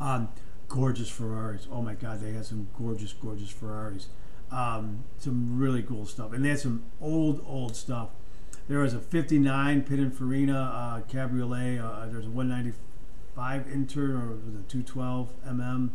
um, 0.00 0.28
gorgeous 0.68 1.08
Ferraris. 1.08 1.66
Oh 1.70 1.82
my 1.82 1.94
God, 1.94 2.20
they 2.20 2.32
had 2.32 2.46
some 2.46 2.68
gorgeous, 2.78 3.12
gorgeous 3.12 3.50
Ferraris. 3.50 4.08
Um, 4.50 5.04
some 5.18 5.58
really 5.58 5.82
cool 5.82 6.04
stuff, 6.04 6.32
and 6.32 6.44
they 6.44 6.50
had 6.50 6.60
some 6.60 6.84
old, 7.00 7.42
old 7.46 7.74
stuff. 7.74 8.10
There 8.68 8.78
was 8.78 8.94
a 8.94 9.00
'59 9.00 9.82
Pininfarina 9.82 10.54
uh, 10.54 11.00
Cabriolet. 11.08 11.80
Uh, 11.80 12.06
there's 12.06 12.26
a 12.26 12.30
195 12.30 13.66
Inter 13.72 14.16
or 14.16 14.36
was 14.36 14.54
it 14.54 14.68
212 14.68 15.28
mm. 15.46 15.90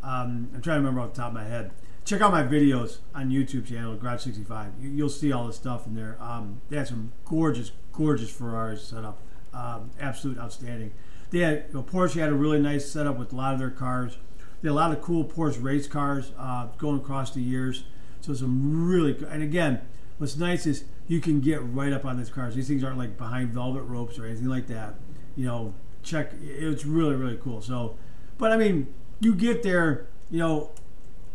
Um, 0.00 0.48
I'm 0.54 0.62
trying 0.62 0.62
to 0.62 0.70
remember 0.80 1.00
off 1.00 1.14
the 1.14 1.20
top 1.20 1.28
of 1.28 1.34
my 1.34 1.44
head. 1.44 1.72
Check 2.04 2.20
out 2.22 2.30
my 2.30 2.42
videos 2.42 2.98
on 3.14 3.30
YouTube 3.30 3.66
channel, 3.66 3.96
Garage65. 3.96 4.70
You, 4.80 5.02
will 5.02 5.10
see 5.10 5.32
all 5.32 5.46
the 5.46 5.52
stuff 5.52 5.86
in 5.86 5.94
there. 5.94 6.16
Um, 6.20 6.62
they 6.70 6.76
had 6.76 6.88
some 6.88 7.12
gorgeous, 7.24 7.72
gorgeous 7.92 8.30
Ferraris 8.30 8.82
set 8.86 9.04
up. 9.04 9.20
Um, 9.52 9.90
absolute 10.00 10.38
outstanding. 10.38 10.92
They 11.30 11.40
had 11.40 11.64
you 11.68 11.74
know, 11.74 11.82
Porsche 11.82 12.20
had 12.20 12.30
a 12.30 12.34
really 12.34 12.60
nice 12.60 12.90
setup 12.90 13.18
with 13.18 13.32
a 13.32 13.36
lot 13.36 13.52
of 13.52 13.58
their 13.58 13.70
cars. 13.70 14.16
They 14.62 14.68
had 14.68 14.72
a 14.72 14.74
lot 14.74 14.92
of 14.92 15.02
cool 15.02 15.24
Porsche 15.24 15.62
race 15.62 15.86
cars 15.86 16.32
uh, 16.38 16.68
going 16.78 16.98
across 16.98 17.32
the 17.32 17.42
years. 17.42 17.84
So 18.20 18.34
some 18.34 18.88
really 18.88 19.12
good. 19.12 19.28
And 19.28 19.42
again, 19.42 19.80
what's 20.18 20.36
nice 20.36 20.66
is 20.66 20.84
you 21.06 21.20
can 21.20 21.40
get 21.40 21.62
right 21.62 21.92
up 21.92 22.04
on 22.04 22.18
these 22.18 22.30
cars. 22.30 22.54
These 22.54 22.68
things 22.68 22.82
aren't 22.82 22.98
like 22.98 23.16
behind 23.16 23.50
velvet 23.50 23.82
ropes 23.82 24.18
or 24.18 24.26
anything 24.26 24.48
like 24.48 24.66
that. 24.68 24.94
You 25.36 25.46
know, 25.46 25.74
check. 26.02 26.32
It's 26.42 26.84
really 26.84 27.14
really 27.14 27.38
cool. 27.42 27.60
So, 27.60 27.96
but 28.38 28.52
I 28.52 28.56
mean, 28.56 28.92
you 29.20 29.34
get 29.34 29.62
there, 29.62 30.08
you 30.30 30.38
know, 30.38 30.72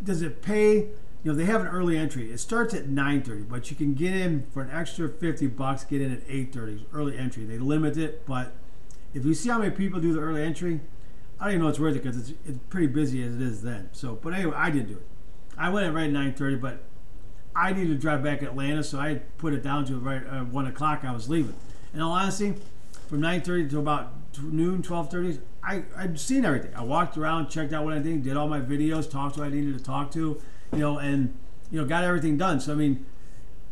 does 0.02 0.22
it 0.22 0.42
pay 0.42 0.88
you 1.24 1.32
know, 1.32 1.38
they 1.38 1.46
have 1.46 1.62
an 1.62 1.68
early 1.68 1.96
entry. 1.96 2.30
It 2.30 2.38
starts 2.38 2.74
at 2.74 2.86
9:30, 2.86 3.48
but 3.48 3.70
you 3.70 3.76
can 3.76 3.94
get 3.94 4.14
in 4.14 4.44
for 4.52 4.60
an 4.60 4.70
extra 4.70 5.08
50 5.08 5.46
bucks. 5.48 5.82
Get 5.82 6.02
in 6.02 6.12
at 6.12 6.22
8:30. 6.28 6.84
Early 6.92 7.16
entry. 7.16 7.46
They 7.46 7.58
limit 7.58 7.96
it, 7.96 8.26
but 8.26 8.52
if 9.14 9.24
you 9.24 9.34
see 9.34 9.48
how 9.48 9.58
many 9.58 9.70
people 9.70 10.00
do 10.00 10.12
the 10.12 10.20
early 10.20 10.42
entry, 10.42 10.80
I 11.38 11.44
don't 11.44 11.54
even 11.54 11.62
know 11.62 11.68
it's 11.68 11.78
worth 11.78 11.96
it 11.96 12.02
because 12.02 12.16
it's, 12.16 12.38
it's 12.44 12.58
pretty 12.68 12.88
busy 12.88 13.22
as 13.22 13.34
it 13.34 13.42
is 13.42 13.62
then. 13.62 13.88
So, 13.92 14.16
but 14.16 14.34
anyway, 14.34 14.54
I 14.56 14.70
didn't 14.70 14.88
do 14.88 14.94
it. 14.94 15.06
I 15.56 15.70
went 15.70 15.86
at 15.86 15.94
right 15.94 16.10
9:30, 16.10 16.60
but 16.60 16.82
I 17.54 17.72
needed 17.72 17.94
to 17.94 17.98
drive 17.98 18.22
back 18.22 18.40
to 18.40 18.46
Atlanta, 18.46 18.82
so 18.82 18.98
I 18.98 19.20
put 19.38 19.54
it 19.54 19.62
down 19.62 19.84
to 19.86 19.98
right 19.98 20.22
uh, 20.28 20.44
one 20.44 20.66
o'clock. 20.66 21.04
I 21.04 21.12
was 21.12 21.28
leaving. 21.28 21.54
And 21.92 22.02
all 22.02 22.12
honesty, 22.12 22.54
from 23.08 23.20
9:30 23.20 23.70
to 23.70 23.78
about 23.78 24.12
noon, 24.42 24.82
12:30, 24.82 25.40
I 25.62 25.84
I'd 25.96 26.18
seen 26.18 26.44
everything. 26.44 26.74
I 26.74 26.82
walked 26.82 27.16
around, 27.16 27.48
checked 27.48 27.72
out 27.72 27.84
what 27.84 27.94
I 27.94 28.00
did, 28.00 28.24
did 28.24 28.36
all 28.36 28.48
my 28.48 28.60
videos, 28.60 29.08
talked 29.08 29.36
to 29.36 29.44
I 29.44 29.48
needed 29.48 29.78
to 29.78 29.84
talk 29.84 30.10
to 30.12 30.40
you 30.74 30.80
know, 30.80 30.98
and 30.98 31.34
you 31.70 31.80
know, 31.80 31.86
got 31.86 32.04
everything 32.04 32.36
done. 32.36 32.60
So 32.60 32.72
I 32.72 32.76
mean, 32.76 33.04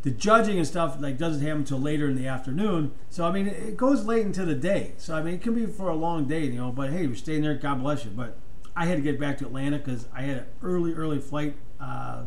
the 0.03 0.11
judging 0.11 0.57
and 0.57 0.67
stuff 0.67 0.97
like 0.99 1.17
doesn't 1.17 1.41
happen 1.41 1.59
until 1.59 1.79
later 1.79 2.09
in 2.09 2.15
the 2.15 2.27
afternoon. 2.27 2.91
So 3.09 3.25
I 3.25 3.31
mean, 3.31 3.47
it 3.47 3.77
goes 3.77 4.05
late 4.05 4.25
into 4.25 4.45
the 4.45 4.53
day. 4.53 4.93
So 4.97 5.15
I 5.15 5.23
mean, 5.23 5.33
it 5.33 5.41
can 5.41 5.55
be 5.55 5.65
for 5.65 5.89
a 5.89 5.95
long 5.95 6.25
day, 6.25 6.45
you 6.45 6.57
know. 6.57 6.71
But 6.71 6.91
hey, 6.91 7.05
you're 7.05 7.15
staying 7.15 7.41
there. 7.41 7.55
God 7.55 7.81
bless 7.81 8.03
you. 8.03 8.11
But 8.11 8.37
I 8.75 8.85
had 8.85 8.97
to 8.97 9.01
get 9.01 9.19
back 9.19 9.37
to 9.39 9.45
Atlanta 9.45 9.77
because 9.77 10.07
I 10.13 10.23
had 10.23 10.37
an 10.37 10.45
early, 10.61 10.93
early 10.93 11.19
flight 11.19 11.55
uh, 11.79 12.23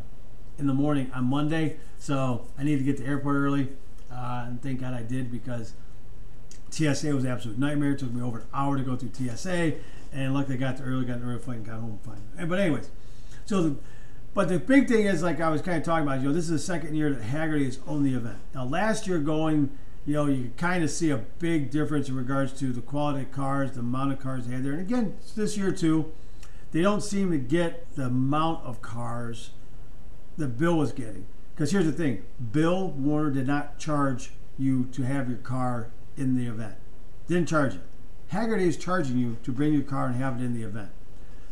in 0.58 0.66
the 0.66 0.74
morning 0.74 1.10
on 1.14 1.24
Monday. 1.24 1.76
So 1.98 2.46
I 2.58 2.64
needed 2.64 2.78
to 2.78 2.84
get 2.84 2.96
to 2.96 3.02
the 3.02 3.08
airport 3.08 3.36
early, 3.36 3.68
uh, 4.10 4.44
and 4.46 4.62
thank 4.62 4.80
God 4.80 4.94
I 4.94 5.02
did 5.02 5.30
because 5.30 5.74
TSA 6.70 7.14
was 7.14 7.24
an 7.24 7.30
absolute 7.30 7.58
nightmare. 7.58 7.92
It 7.92 7.98
took 7.98 8.12
me 8.12 8.22
over 8.22 8.38
an 8.38 8.46
hour 8.54 8.78
to 8.78 8.82
go 8.82 8.96
through 8.96 9.12
TSA, 9.12 9.74
and 10.14 10.32
luckily 10.32 10.56
I 10.56 10.58
got 10.58 10.78
the 10.78 10.84
early, 10.84 11.04
got 11.04 11.18
an 11.18 11.28
early 11.28 11.40
flight, 11.40 11.58
and 11.58 11.66
got 11.66 11.80
home 11.80 11.98
fine. 12.02 12.48
But 12.48 12.58
anyways, 12.58 12.90
so. 13.44 13.62
The, 13.62 13.76
but 14.36 14.50
the 14.50 14.58
big 14.58 14.86
thing 14.86 15.06
is, 15.06 15.22
like 15.22 15.40
I 15.40 15.48
was 15.48 15.62
kind 15.62 15.78
of 15.78 15.82
talking 15.82 16.06
about, 16.06 16.20
you 16.20 16.28
know, 16.28 16.34
this 16.34 16.44
is 16.44 16.50
the 16.50 16.58
second 16.58 16.94
year 16.94 17.10
that 17.10 17.22
Hagerty 17.22 17.64
has 17.64 17.78
owned 17.86 18.04
the 18.04 18.12
event. 18.12 18.36
Now, 18.54 18.66
last 18.66 19.06
year 19.06 19.18
going, 19.18 19.70
you 20.04 20.12
know, 20.12 20.26
you 20.26 20.52
kind 20.58 20.84
of 20.84 20.90
see 20.90 21.08
a 21.08 21.16
big 21.16 21.70
difference 21.70 22.10
in 22.10 22.16
regards 22.16 22.52
to 22.60 22.70
the 22.70 22.82
quality 22.82 23.22
of 23.22 23.32
cars, 23.32 23.72
the 23.72 23.80
amount 23.80 24.12
of 24.12 24.20
cars 24.20 24.46
they 24.46 24.54
had 24.54 24.62
there. 24.62 24.72
And 24.72 24.82
again, 24.82 25.16
this 25.34 25.56
year 25.56 25.72
too, 25.72 26.12
they 26.72 26.82
don't 26.82 27.02
seem 27.02 27.30
to 27.30 27.38
get 27.38 27.86
the 27.96 28.04
amount 28.04 28.62
of 28.62 28.82
cars 28.82 29.52
that 30.36 30.58
Bill 30.58 30.76
was 30.76 30.92
getting. 30.92 31.24
Because 31.54 31.72
here's 31.72 31.86
the 31.86 31.92
thing 31.92 32.22
Bill 32.52 32.88
Warner 32.88 33.30
did 33.30 33.46
not 33.46 33.78
charge 33.78 34.32
you 34.58 34.84
to 34.92 35.02
have 35.04 35.30
your 35.30 35.38
car 35.38 35.88
in 36.14 36.36
the 36.36 36.44
event, 36.44 36.74
didn't 37.26 37.48
charge 37.48 37.72
you. 37.72 37.80
Hagerty 38.32 38.66
is 38.66 38.76
charging 38.76 39.16
you 39.16 39.38
to 39.44 39.50
bring 39.50 39.72
your 39.72 39.82
car 39.82 40.08
and 40.08 40.16
have 40.16 40.38
it 40.38 40.44
in 40.44 40.52
the 40.52 40.62
event. 40.62 40.90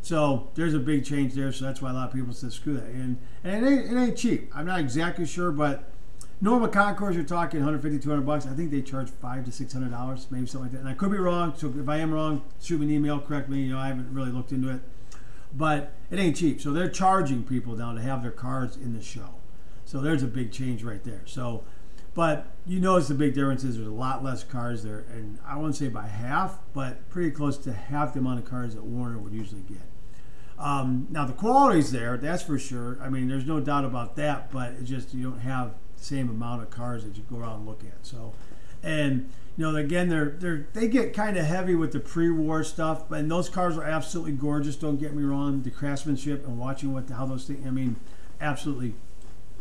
So 0.05 0.51
there's 0.55 0.75
a 0.75 0.79
big 0.79 1.03
change 1.03 1.33
there. 1.33 1.51
So 1.51 1.65
that's 1.65 1.81
why 1.81 1.89
a 1.89 1.95
lot 1.95 2.09
of 2.09 2.15
people 2.15 2.35
said 2.35 2.53
screw 2.53 2.75
that. 2.75 2.85
And 2.85 3.17
and 3.43 3.65
it 3.65 3.71
ain't, 3.71 3.91
it 3.91 3.99
ain't 3.99 4.19
cheap. 4.19 4.53
I'm 4.55 4.67
not 4.67 4.79
exactly 4.79 5.25
sure, 5.25 5.51
but 5.51 5.91
normal 6.43 6.69
Concours 6.69 7.17
you're 7.17 7.25
talking 7.25 7.61
150, 7.61 8.01
200 8.01 8.21
bucks. 8.21 8.47
I 8.47 8.51
think 8.51 8.71
they 8.71 8.83
charge 8.83 9.09
five 9.09 9.47
to 9.47 9.53
six 9.53 9.73
hundred 9.73 9.93
dollars, 9.93 10.27
maybe 10.31 10.45
something 10.45 10.67
like 10.67 10.73
that. 10.73 10.81
And 10.81 10.89
I 10.91 10.93
could 10.93 11.11
be 11.11 11.17
wrong. 11.17 11.55
So 11.57 11.73
if 11.75 11.89
I 11.89 11.97
am 11.97 12.13
wrong, 12.13 12.43
shoot 12.61 12.81
me 12.81 12.87
an 12.87 12.93
email, 12.93 13.19
correct 13.19 13.49
me. 13.49 13.63
You 13.63 13.73
know, 13.73 13.79
I 13.79 13.87
haven't 13.89 14.13
really 14.13 14.31
looked 14.31 14.53
into 14.53 14.69
it, 14.69 14.83
but 15.57 15.95
it 16.11 16.19
ain't 16.19 16.37
cheap. 16.37 16.61
So 16.61 16.71
they're 16.71 16.91
charging 16.91 17.43
people 17.43 17.75
now 17.75 17.95
to 17.95 18.03
have 18.03 18.21
their 18.21 18.31
cars 18.31 18.77
in 18.77 18.93
the 18.93 19.03
show. 19.03 19.37
So 19.87 20.03
there's 20.03 20.23
a 20.23 20.29
big 20.29 20.53
change 20.53 20.85
right 20.85 21.03
there. 21.03 21.23
So. 21.25 21.65
But 22.13 22.47
you 22.65 22.79
notice 22.79 23.09
the 23.09 23.15
big 23.15 23.35
difference 23.35 23.65
is 23.65 23.75
there's 23.75 23.89
a 23.89 23.91
lot 23.91 24.23
less 24.23 24.45
cars 24.45 24.85
there, 24.85 25.05
and 25.11 25.41
I 25.45 25.57
won't 25.57 25.75
say 25.75 25.89
by 25.89 26.07
half, 26.07 26.61
but 26.73 27.09
pretty 27.11 27.33
close 27.33 27.59
to 27.59 27.73
half 27.73 28.13
the 28.13 28.21
amount 28.21 28.39
of 28.39 28.45
cars 28.45 28.77
that 28.77 28.85
Warner 28.85 29.19
would 29.19 29.33
usually 29.33 29.63
get. 29.63 29.81
Um, 30.59 31.09
now 31.11 31.25
the 31.27 31.33
quality's 31.33 31.91
there, 31.91 32.17
that's 32.17 32.43
for 32.43 32.59
sure. 32.59 32.99
I 33.03 33.09
mean, 33.09 33.29
there's 33.29 33.47
no 33.47 33.61
doubt 33.61 33.85
about 33.85 34.17
that. 34.17 34.51
But 34.53 34.75
it's 34.81 34.89
just 34.89 35.15
you 35.15 35.31
don't 35.31 35.41
have 35.41 35.75
the 35.97 36.05
same 36.05 36.29
amount 36.29 36.63
of 36.63 36.71
cars 36.71 37.05
that 37.05 37.17
you 37.17 37.25
go 37.29 37.39
around 37.39 37.61
and 37.61 37.67
look 37.67 37.83
at. 37.83 38.07
So, 38.07 38.33
and 38.83 39.31
you 39.57 39.65
know, 39.65 39.77
again, 39.77 40.09
they're 40.09 40.31
they're 40.31 40.67
they 40.73 40.89
get 40.89 41.13
kind 41.13 41.37
of 41.37 41.45
heavy 41.45 41.75
with 41.75 41.93
the 41.93 42.01
pre-war 42.01 42.65
stuff, 42.65 43.11
and 43.11 43.31
those 43.31 43.49
cars 43.49 43.77
are 43.77 43.85
absolutely 43.85 44.33
gorgeous. 44.33 44.77
Don't 44.77 44.97
get 44.99 45.15
me 45.15 45.23
wrong. 45.23 45.63
The 45.63 45.71
craftsmanship 45.71 46.47
and 46.47 46.59
watching 46.59 46.93
what 46.93 47.09
the, 47.09 47.15
how 47.15 47.27
those 47.27 47.45
things. 47.45 47.67
I 47.67 47.71
mean, 47.71 47.97
absolutely 48.41 48.95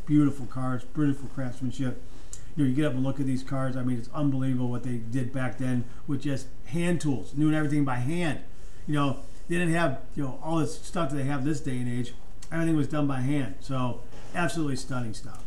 beautiful 0.06 0.46
cars, 0.46 0.84
beautiful 0.84 1.30
craftsmanship. 1.30 2.02
You 2.56 2.64
know, 2.64 2.70
you 2.70 2.76
get 2.76 2.86
up 2.86 2.94
and 2.94 3.04
look 3.04 3.20
at 3.20 3.26
these 3.26 3.44
cars. 3.44 3.76
I 3.76 3.84
mean, 3.84 3.98
it's 3.98 4.10
unbelievable 4.14 4.70
what 4.70 4.84
they 4.84 4.98
did 4.98 5.34
back 5.34 5.58
then 5.58 5.86
with 6.06 6.22
just 6.22 6.48
hand 6.66 7.02
tools, 7.02 7.32
doing 7.32 7.56
everything 7.56 7.84
by 7.84 7.96
hand. 7.96 8.42
You 8.86 8.94
know, 8.96 9.20
they 9.48 9.58
didn't 9.58 9.74
have 9.74 10.02
you 10.16 10.24
know 10.24 10.40
all 10.44 10.58
this 10.58 10.80
stuff 10.80 11.10
that 11.10 11.16
they 11.16 11.24
have 11.24 11.46
this 11.46 11.60
day 11.60 11.78
and 11.78 11.90
age. 11.90 12.14
Everything 12.52 12.76
was 12.76 12.88
done 12.88 13.08
by 13.08 13.22
hand. 13.22 13.56
So 13.62 14.02
absolutely 14.36 14.76
stunning 14.76 15.14
stuff. 15.14 15.44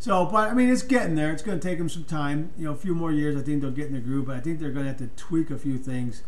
So, 0.00 0.26
but 0.26 0.50
I 0.50 0.54
mean, 0.54 0.70
it's 0.70 0.82
getting 0.82 1.16
there. 1.16 1.32
It's 1.32 1.42
going 1.42 1.58
to 1.58 1.68
take 1.68 1.78
them 1.78 1.88
some 1.88 2.04
time. 2.04 2.50
You 2.56 2.66
know, 2.66 2.72
a 2.72 2.76
few 2.76 2.94
more 2.94 3.10
years. 3.12 3.36
I 3.36 3.42
think 3.42 3.62
they'll 3.62 3.70
get 3.70 3.88
in 3.88 3.94
the 3.94 4.00
groove. 4.00 4.26
But 4.26 4.36
I 4.36 4.40
think 4.40 4.60
they're 4.60 4.70
going 4.70 4.84
to 4.84 4.90
have 4.90 4.98
to 4.98 5.08
tweak 5.16 5.50
a 5.50 5.58
few 5.58 5.76
things 5.76 6.22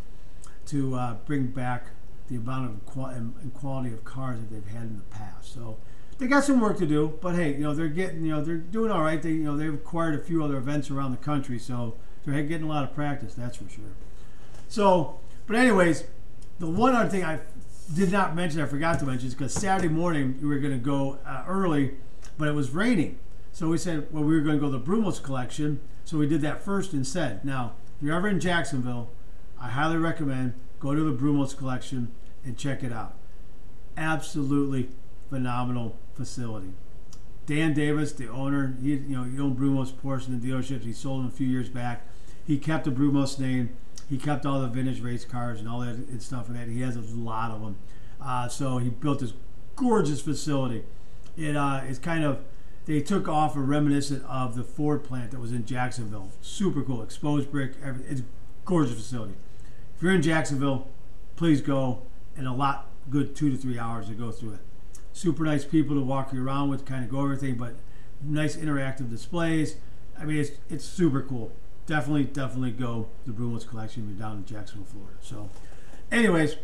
to 0.67 0.95
uh, 0.97 1.15
bring 1.25 1.47
back 1.47 1.87
the 2.29 2.37
amount 2.37 2.71
of 2.71 2.87
qual- 2.87 3.07
and 3.07 3.55
quality 3.55 3.93
of 3.93 4.05
cars 4.05 4.41
that 4.41 4.51
they've 4.51 4.73
had 4.73 4.83
in 4.83 4.97
the 4.97 5.17
past. 5.17 5.53
So 5.53 5.79
they 6.19 6.27
got 6.27 6.45
some 6.45 6.61
work 6.61 6.79
to 6.79 6.87
do. 6.87 7.19
But 7.21 7.37
hey, 7.37 7.53
you 7.53 7.61
know, 7.61 7.75
they're 7.75 7.89
getting, 7.89 8.25
you 8.25 8.33
know, 8.33 8.43
they're 8.43 8.57
doing 8.57 8.91
all 8.91 9.03
right. 9.03 9.21
They, 9.21 9.31
you 9.31 9.45
know, 9.45 9.57
they've 9.57 9.75
acquired 9.75 10.15
a 10.15 10.23
few 10.23 10.45
other 10.45 10.57
events 10.57 10.91
around 10.91 11.13
the 11.13 11.17
country, 11.19 11.59
so 11.59 11.95
they're 12.25 12.43
getting 12.43 12.67
a 12.67 12.69
lot 12.69 12.85
of 12.85 12.95
practice. 12.95 13.35
That's 13.35 13.57
for 13.57 13.69
sure. 13.69 13.85
So, 14.69 15.21
but 15.47 15.57
anyways, 15.57 16.05
the 16.61 16.67
one 16.67 16.95
other 16.95 17.09
thing 17.09 17.25
I 17.25 17.41
did 17.95 18.13
not 18.13 18.37
mention, 18.37 18.61
I 18.61 18.67
forgot 18.67 19.01
to 19.01 19.07
mention, 19.07 19.27
is 19.27 19.35
because 19.35 19.53
Saturday 19.53 19.93
morning 19.93 20.39
we 20.41 20.47
were 20.47 20.59
going 20.59 20.79
to 20.79 20.85
go 20.85 21.19
uh, 21.27 21.43
early, 21.49 21.95
but 22.39 22.47
it 22.47 22.55
was 22.55 22.71
raining. 22.71 23.19
So 23.53 23.69
we 23.69 23.79
said, 23.79 24.07
well, 24.13 24.23
we 24.23 24.35
were 24.35 24.43
going 24.43 24.57
to 24.57 24.61
go 24.61 24.71
to 24.71 24.79
the 24.79 24.85
Brumos 24.85 25.21
collection. 25.21 25.81
So 26.05 26.19
we 26.19 26.29
did 26.29 26.43
that 26.43 26.63
first 26.63 26.93
instead. 26.93 27.45
Now, 27.45 27.73
if 27.97 28.07
you're 28.07 28.17
ever 28.17 28.29
in 28.29 28.39
Jacksonville, 28.39 29.11
I 29.61 29.71
highly 29.71 29.97
recommend 29.97 30.55
go 30.79 30.95
to 30.95 31.03
the 31.03 31.17
Brumos 31.17 31.57
collection 31.57 32.13
and 32.45 32.57
check 32.57 32.83
it 32.83 32.93
out. 32.93 33.15
Absolutely 33.97 34.89
phenomenal 35.29 35.97
facility. 36.15 36.73
Dan 37.47 37.75
Davis, 37.75 38.13
the 38.13 38.29
owner, 38.29 38.77
he 38.81 38.91
you 38.91 39.17
know 39.17 39.25
he 39.25 39.39
owned 39.41 39.59
Brumos 39.59 39.93
the 39.93 40.49
dealerships. 40.49 40.85
He 40.85 40.93
sold 40.93 41.21
them 41.21 41.29
a 41.29 41.31
few 41.31 41.47
years 41.47 41.69
back. 41.69 42.07
He 42.47 42.59
kept 42.59 42.85
the 42.85 42.91
Brumos 42.91 43.39
name 43.39 43.71
he 44.11 44.19
kept 44.19 44.45
all 44.45 44.61
the 44.61 44.67
vintage 44.67 45.01
race 45.01 45.25
cars 45.25 45.61
and 45.61 45.69
all 45.69 45.81
that 45.81 45.95
and 45.95 46.21
stuff 46.21 46.49
like 46.49 46.59
that. 46.59 46.69
He 46.69 46.81
has 46.81 46.97
a 46.97 47.01
lot 47.01 47.53
of 47.53 47.63
them. 47.63 47.77
Uh, 48.21 48.49
so 48.49 48.79
he 48.79 48.91
built 48.91 49.21
this 49.21 49.33
gorgeous 49.77 50.21
facility. 50.21 50.83
It 51.37 51.57
uh, 51.57 51.83
it's 51.89 52.01
kind 52.01 52.25
of 52.25 52.43
they 52.87 53.01
took 53.01 53.29
off 53.29 53.55
a 53.55 53.61
reminiscent 53.61 54.25
of 54.25 54.57
the 54.57 54.65
Ford 54.65 55.05
plant 55.05 55.31
that 55.31 55.39
was 55.39 55.53
in 55.53 55.65
Jacksonville. 55.65 56.31
Super 56.43 56.83
cool, 56.83 57.03
exposed 57.03 57.53
brick. 57.53 57.75
Everything. 57.85 58.11
It's 58.11 58.21
a 58.23 58.25
gorgeous 58.65 58.95
facility. 58.95 59.35
If 59.97 60.03
you're 60.03 60.13
in 60.13 60.23
Jacksonville, 60.23 60.89
please 61.37 61.61
go. 61.61 62.03
And 62.37 62.49
a 62.49 62.53
lot 62.53 62.89
good 63.11 63.37
two 63.37 63.51
to 63.51 63.57
three 63.57 63.79
hours 63.79 64.09
to 64.09 64.15
go 64.15 64.33
through 64.33 64.55
it. 64.55 64.61
Super 65.13 65.45
nice 65.45 65.65
people 65.65 65.95
to 65.95 66.03
walk 66.03 66.33
you 66.33 66.45
around 66.45 66.69
with, 66.71 66.85
kind 66.85 67.05
of 67.05 67.11
go 67.11 67.23
everything, 67.23 67.55
but 67.55 67.75
nice 68.23 68.57
interactive 68.57 69.09
displays. 69.09 69.77
I 70.19 70.25
mean, 70.25 70.39
it's 70.39 70.51
it's 70.69 70.85
super 70.85 71.23
cool 71.23 71.53
definitely, 71.87 72.25
definitely 72.25 72.73
go 72.73 73.09
to 73.25 73.33
the 73.33 73.37
Brumos 73.37 73.67
collection 73.67 74.09
you're 74.09 74.19
down 74.19 74.39
in 74.39 74.45
Jacksonville, 74.45 74.87
Florida. 74.87 75.19
So, 75.21 75.49
anyways, 76.11 76.57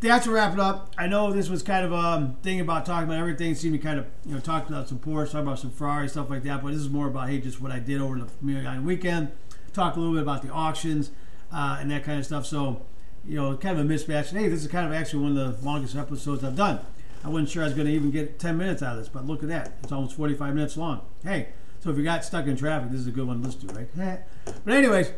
that's 0.00 0.24
to 0.24 0.30
wrap 0.30 0.52
it 0.52 0.60
up. 0.60 0.92
I 0.98 1.06
know 1.06 1.32
this 1.32 1.48
was 1.48 1.62
kind 1.62 1.84
of 1.84 1.92
a 1.92 1.96
um, 1.96 2.36
thing 2.42 2.60
about 2.60 2.84
talking 2.84 3.08
about 3.08 3.18
everything. 3.18 3.54
See 3.54 3.70
me 3.70 3.78
kind 3.78 3.98
of, 3.98 4.06
you 4.26 4.34
know, 4.34 4.40
talk 4.40 4.68
about 4.68 4.88
some 4.88 4.98
Porsche, 4.98 5.32
talk 5.32 5.42
about 5.42 5.58
some 5.58 5.70
Ferrari, 5.70 6.08
stuff 6.08 6.30
like 6.30 6.42
that. 6.42 6.62
But 6.62 6.72
this 6.72 6.80
is 6.80 6.90
more 6.90 7.06
about, 7.06 7.28
hey, 7.28 7.40
just 7.40 7.60
what 7.60 7.72
I 7.72 7.78
did 7.78 8.00
over 8.00 8.18
the 8.18 8.28
Amelia 8.42 8.80
weekend. 8.82 9.32
Talk 9.72 9.96
a 9.96 10.00
little 10.00 10.14
bit 10.14 10.22
about 10.22 10.42
the 10.42 10.50
auctions 10.50 11.10
uh, 11.52 11.78
and 11.80 11.90
that 11.90 12.04
kind 12.04 12.18
of 12.18 12.26
stuff. 12.26 12.46
So, 12.46 12.82
you 13.26 13.36
know, 13.36 13.56
kind 13.56 13.78
of 13.78 13.90
a 13.90 13.94
mismatch. 13.94 14.30
And 14.30 14.40
hey, 14.40 14.48
this 14.48 14.62
is 14.62 14.68
kind 14.68 14.86
of 14.86 14.92
actually 14.92 15.22
one 15.22 15.36
of 15.36 15.60
the 15.60 15.64
longest 15.64 15.96
episodes 15.96 16.44
I've 16.44 16.56
done. 16.56 16.80
I 17.24 17.28
wasn't 17.28 17.48
sure 17.48 17.62
I 17.62 17.66
was 17.66 17.74
going 17.74 17.86
to 17.86 17.92
even 17.92 18.10
get 18.10 18.38
10 18.38 18.58
minutes 18.58 18.82
out 18.82 18.92
of 18.92 18.98
this, 18.98 19.08
but 19.08 19.26
look 19.26 19.42
at 19.42 19.48
that. 19.48 19.72
It's 19.82 19.90
almost 19.90 20.14
45 20.14 20.54
minutes 20.54 20.76
long. 20.76 21.00
Hey, 21.22 21.48
so 21.84 21.90
if 21.90 21.98
you 21.98 22.02
got 22.02 22.24
stuck 22.24 22.46
in 22.46 22.56
traffic, 22.56 22.90
this 22.90 23.00
is 23.00 23.06
a 23.06 23.10
good 23.10 23.26
one 23.26 23.42
to 23.42 23.46
listen 23.46 23.68
to, 23.68 23.74
right? 23.74 24.22
but 24.64 24.72
anyways, 24.72 25.12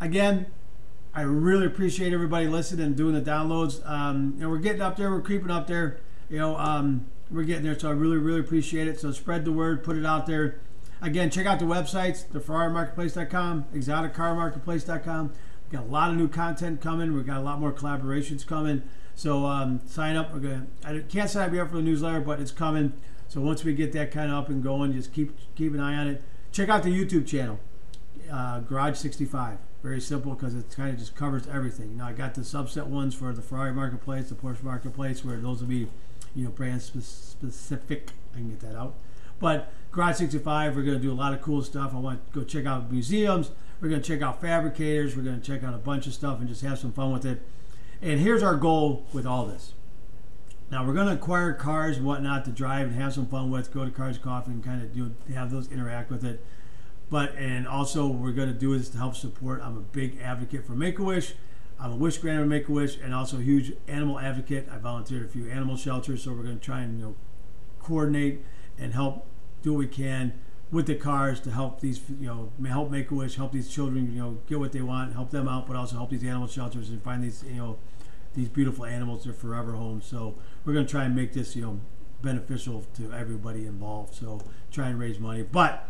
again, 0.00 0.46
I 1.12 1.22
really 1.22 1.66
appreciate 1.66 2.12
everybody 2.12 2.46
listening 2.46 2.86
and 2.86 2.96
doing 2.96 3.12
the 3.12 3.20
downloads. 3.20 3.84
Um, 3.90 4.34
you 4.36 4.42
know, 4.42 4.48
we're 4.48 4.58
getting 4.58 4.82
up 4.82 4.96
there, 4.96 5.10
we're 5.10 5.20
creeping 5.20 5.50
up 5.50 5.66
there. 5.66 5.98
You 6.30 6.38
know, 6.38 6.56
um, 6.56 7.06
we're 7.28 7.42
getting 7.42 7.64
there, 7.64 7.76
so 7.76 7.88
I 7.88 7.92
really, 7.92 8.18
really 8.18 8.38
appreciate 8.38 8.86
it. 8.86 9.00
So 9.00 9.10
spread 9.10 9.44
the 9.44 9.50
word, 9.50 9.82
put 9.82 9.96
it 9.96 10.06
out 10.06 10.26
there. 10.26 10.60
Again, 11.00 11.28
check 11.28 11.44
out 11.44 11.58
the 11.58 11.64
websites, 11.64 12.28
the 12.30 12.38
FerrariMarketplace.com, 12.38 13.64
ExoticCarMarketplace.com. 13.74 15.28
We've 15.28 15.80
got 15.80 15.88
a 15.88 15.90
lot 15.90 16.10
of 16.10 16.16
new 16.16 16.28
content 16.28 16.80
coming. 16.80 17.14
We've 17.16 17.26
got 17.26 17.38
a 17.38 17.42
lot 17.42 17.58
more 17.58 17.72
collaborations 17.72 18.46
coming. 18.46 18.84
So 19.16 19.44
um, 19.46 19.80
sign 19.86 20.14
up. 20.14 20.32
We're 20.32 20.38
gonna. 20.38 20.66
I 20.84 21.00
can't 21.00 21.28
sign 21.28 21.48
up 21.48 21.54
yet 21.54 21.68
for 21.68 21.78
the 21.78 21.82
newsletter, 21.82 22.20
but 22.20 22.38
it's 22.38 22.52
coming. 22.52 22.92
So 23.32 23.40
once 23.40 23.64
we 23.64 23.72
get 23.72 23.92
that 23.92 24.10
kind 24.10 24.30
of 24.30 24.36
up 24.36 24.50
and 24.50 24.62
going, 24.62 24.92
just 24.92 25.14
keep 25.14 25.34
keep 25.54 25.72
an 25.72 25.80
eye 25.80 25.96
on 25.96 26.06
it. 26.06 26.22
Check 26.52 26.68
out 26.68 26.82
the 26.82 26.90
YouTube 26.90 27.26
channel, 27.26 27.58
uh, 28.30 28.60
Garage 28.60 28.98
65. 28.98 29.56
Very 29.82 30.02
simple 30.02 30.34
because 30.34 30.54
it 30.54 30.66
kind 30.76 30.90
of 30.90 30.98
just 30.98 31.16
covers 31.16 31.46
everything. 31.46 31.96
Now 31.96 32.08
I 32.08 32.12
got 32.12 32.34
the 32.34 32.42
subset 32.42 32.88
ones 32.88 33.14
for 33.14 33.32
the 33.32 33.40
Ferrari 33.40 33.72
marketplace, 33.72 34.28
the 34.28 34.34
Porsche 34.34 34.62
marketplace, 34.62 35.24
where 35.24 35.38
those 35.38 35.60
will 35.60 35.68
be, 35.68 35.88
you 36.34 36.44
know, 36.44 36.50
brand 36.50 36.82
specific. 36.82 38.10
I 38.34 38.36
can 38.36 38.50
get 38.50 38.60
that 38.60 38.76
out. 38.76 38.96
But 39.40 39.72
Garage 39.92 40.16
65, 40.16 40.76
we're 40.76 40.82
going 40.82 40.98
to 40.98 41.02
do 41.02 41.10
a 41.10 41.14
lot 41.14 41.32
of 41.32 41.40
cool 41.40 41.62
stuff. 41.62 41.94
I 41.94 41.98
want 42.00 42.30
to 42.34 42.38
go 42.38 42.44
check 42.44 42.66
out 42.66 42.92
museums. 42.92 43.50
We're 43.80 43.88
going 43.88 44.02
to 44.02 44.06
check 44.06 44.20
out 44.20 44.42
fabricators. 44.42 45.16
We're 45.16 45.22
going 45.22 45.40
to 45.40 45.46
check 45.46 45.64
out 45.64 45.72
a 45.72 45.78
bunch 45.78 46.06
of 46.06 46.12
stuff 46.12 46.38
and 46.38 46.48
just 46.48 46.60
have 46.60 46.78
some 46.78 46.92
fun 46.92 47.14
with 47.14 47.24
it. 47.24 47.40
And 48.02 48.20
here's 48.20 48.42
our 48.42 48.56
goal 48.56 49.06
with 49.14 49.24
all 49.24 49.46
this. 49.46 49.72
Now 50.72 50.86
we're 50.86 50.94
going 50.94 51.08
to 51.08 51.12
acquire 51.12 51.52
cars 51.52 52.00
whatnot 52.00 52.46
to 52.46 52.50
drive 52.50 52.86
and 52.86 52.96
have 52.96 53.12
some 53.12 53.26
fun 53.26 53.50
with. 53.50 53.74
Go 53.74 53.84
to 53.84 53.90
Cars 53.90 54.16
Coffee 54.16 54.52
and 54.52 54.64
kind 54.64 54.82
of 54.82 54.94
do 54.94 55.14
have 55.34 55.50
those 55.50 55.70
interact 55.70 56.10
with 56.10 56.24
it. 56.24 56.42
But 57.10 57.36
and 57.36 57.68
also 57.68 58.06
we're 58.08 58.32
going 58.32 58.48
to 58.48 58.58
do 58.58 58.76
this 58.76 58.88
to 58.88 58.96
help 58.96 59.14
support. 59.14 59.60
I'm 59.62 59.76
a 59.76 59.80
big 59.80 60.18
advocate 60.22 60.66
for 60.66 60.72
Make 60.72 60.98
a 60.98 61.02
Wish. 61.02 61.34
I'm 61.78 61.92
a 61.92 61.96
wish 61.96 62.16
granter 62.16 62.46
Make 62.46 62.70
a 62.70 62.72
Wish, 62.72 62.96
and 62.96 63.14
also 63.14 63.36
a 63.36 63.42
huge 63.42 63.74
animal 63.86 64.18
advocate. 64.18 64.66
I 64.72 64.78
volunteered 64.78 65.26
a 65.26 65.28
few 65.28 65.50
animal 65.50 65.76
shelters, 65.76 66.22
so 66.22 66.32
we're 66.32 66.42
going 66.42 66.58
to 66.58 66.64
try 66.64 66.80
and 66.80 66.98
you 66.98 67.04
know 67.04 67.14
coordinate 67.78 68.42
and 68.78 68.94
help 68.94 69.26
do 69.60 69.74
what 69.74 69.78
we 69.80 69.88
can 69.88 70.32
with 70.70 70.86
the 70.86 70.94
cars 70.94 71.38
to 71.40 71.50
help 71.50 71.80
these 71.80 72.00
you 72.18 72.26
know 72.26 72.50
help 72.66 72.90
Make 72.90 73.10
a 73.10 73.14
Wish, 73.14 73.34
help 73.34 73.52
these 73.52 73.68
children 73.68 74.10
you 74.10 74.18
know 74.18 74.38
get 74.48 74.58
what 74.58 74.72
they 74.72 74.80
want, 74.80 75.12
help 75.12 75.32
them 75.32 75.48
out, 75.48 75.66
but 75.66 75.76
also 75.76 75.96
help 75.96 76.08
these 76.08 76.24
animal 76.24 76.48
shelters 76.48 76.88
and 76.88 77.02
find 77.02 77.22
these 77.22 77.44
you 77.46 77.56
know 77.56 77.78
these 78.34 78.48
beautiful 78.48 78.84
animals 78.84 79.24
their 79.24 79.32
forever 79.32 79.72
homes. 79.72 80.06
So 80.06 80.34
we're 80.64 80.72
going 80.72 80.86
to 80.86 80.90
try 80.90 81.04
and 81.04 81.14
make 81.14 81.32
this 81.32 81.56
you 81.56 81.62
know 81.62 81.80
beneficial 82.22 82.84
to 82.94 83.12
everybody 83.12 83.66
involved. 83.66 84.14
So 84.14 84.40
try 84.70 84.88
and 84.88 84.98
raise 84.98 85.18
money, 85.18 85.42
but 85.42 85.88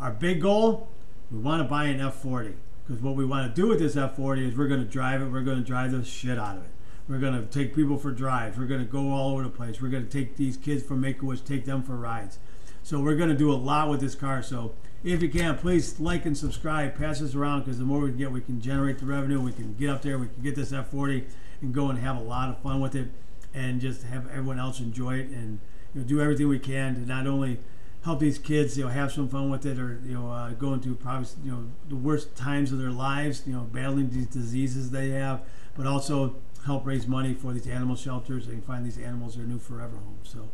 our 0.00 0.12
big 0.12 0.40
goal, 0.42 0.88
we 1.30 1.38
want 1.38 1.62
to 1.62 1.68
buy 1.68 1.84
an 1.84 1.98
F40 1.98 2.54
because 2.86 3.02
what 3.02 3.16
we 3.16 3.24
want 3.24 3.54
to 3.54 3.60
do 3.60 3.68
with 3.68 3.78
this 3.78 3.96
F40 3.96 4.48
is 4.48 4.56
we're 4.56 4.68
going 4.68 4.82
to 4.82 4.86
drive 4.86 5.20
it. 5.20 5.26
We're 5.26 5.42
going 5.42 5.58
to 5.58 5.64
drive 5.64 5.92
the 5.92 6.04
shit 6.04 6.38
out 6.38 6.56
of 6.56 6.64
it. 6.64 6.70
We're 7.08 7.18
going 7.18 7.34
to 7.34 7.46
take 7.46 7.74
people 7.74 7.96
for 7.96 8.12
drives. 8.12 8.58
We're 8.58 8.66
going 8.66 8.80
to 8.80 8.86
go 8.86 9.10
all 9.10 9.32
over 9.32 9.42
the 9.42 9.48
place. 9.48 9.80
We're 9.80 9.88
going 9.88 10.06
to 10.06 10.10
take 10.10 10.36
these 10.36 10.56
kids 10.56 10.82
from 10.82 11.00
Make-A-Wish, 11.00 11.40
take 11.40 11.64
them 11.64 11.82
for 11.82 11.96
rides. 11.96 12.38
So 12.82 13.00
we're 13.00 13.16
going 13.16 13.30
to 13.30 13.36
do 13.36 13.52
a 13.52 13.56
lot 13.56 13.88
with 13.88 14.00
this 14.00 14.14
car. 14.14 14.42
So 14.42 14.74
if 15.04 15.22
you 15.22 15.28
can, 15.28 15.56
please 15.56 15.98
like 16.00 16.26
and 16.26 16.36
subscribe. 16.36 16.96
Pass 16.96 17.20
this 17.20 17.34
around 17.34 17.60
because 17.60 17.78
the 17.78 17.84
more 17.84 18.00
we 18.00 18.10
get, 18.12 18.30
we 18.30 18.40
can 18.40 18.60
generate 18.60 18.98
the 18.98 19.06
revenue. 19.06 19.40
We 19.40 19.52
can 19.52 19.74
get 19.74 19.90
up 19.90 20.02
there. 20.02 20.18
We 20.18 20.28
can 20.28 20.42
get 20.42 20.54
this 20.54 20.72
F40 20.72 21.24
and 21.60 21.74
go 21.74 21.90
and 21.90 21.98
have 21.98 22.16
a 22.16 22.22
lot 22.22 22.48
of 22.48 22.58
fun 22.62 22.80
with 22.80 22.94
it 22.94 23.08
and 23.54 23.80
just 23.80 24.02
have 24.04 24.28
everyone 24.30 24.58
else 24.58 24.80
enjoy 24.80 25.14
it 25.14 25.28
and 25.28 25.60
you 25.94 26.00
know, 26.00 26.06
do 26.06 26.20
everything 26.20 26.48
we 26.48 26.58
can 26.58 26.94
to 26.94 27.00
not 27.00 27.26
only– 27.26 27.58
help 28.04 28.20
these 28.20 28.38
kids, 28.38 28.78
you 28.78 28.84
know, 28.84 28.90
have 28.90 29.12
some 29.12 29.28
fun 29.28 29.50
with 29.50 29.66
it, 29.66 29.78
or 29.78 30.00
you 30.04 30.14
know, 30.14 30.30
uh, 30.30 30.50
go 30.50 30.72
into 30.72 30.94
probably 30.94 31.28
you 31.44 31.50
know 31.50 31.64
the 31.88 31.96
worst 31.96 32.34
times 32.36 32.72
of 32.72 32.78
their 32.78 32.90
lives, 32.90 33.42
you 33.46 33.52
know, 33.52 33.60
battling 33.60 34.10
these 34.10 34.26
diseases 34.26 34.90
they 34.90 35.10
have, 35.10 35.42
but 35.76 35.86
also 35.86 36.36
help 36.64 36.86
raise 36.86 37.06
money 37.06 37.34
for 37.34 37.52
these 37.52 37.66
animal 37.66 37.96
shelters 37.96 38.46
and 38.46 38.64
find 38.64 38.84
these 38.84 38.98
animals 38.98 39.36
their 39.36 39.44
new 39.44 39.58
forever 39.58 39.96
home 39.96 40.18
So, 40.22 40.48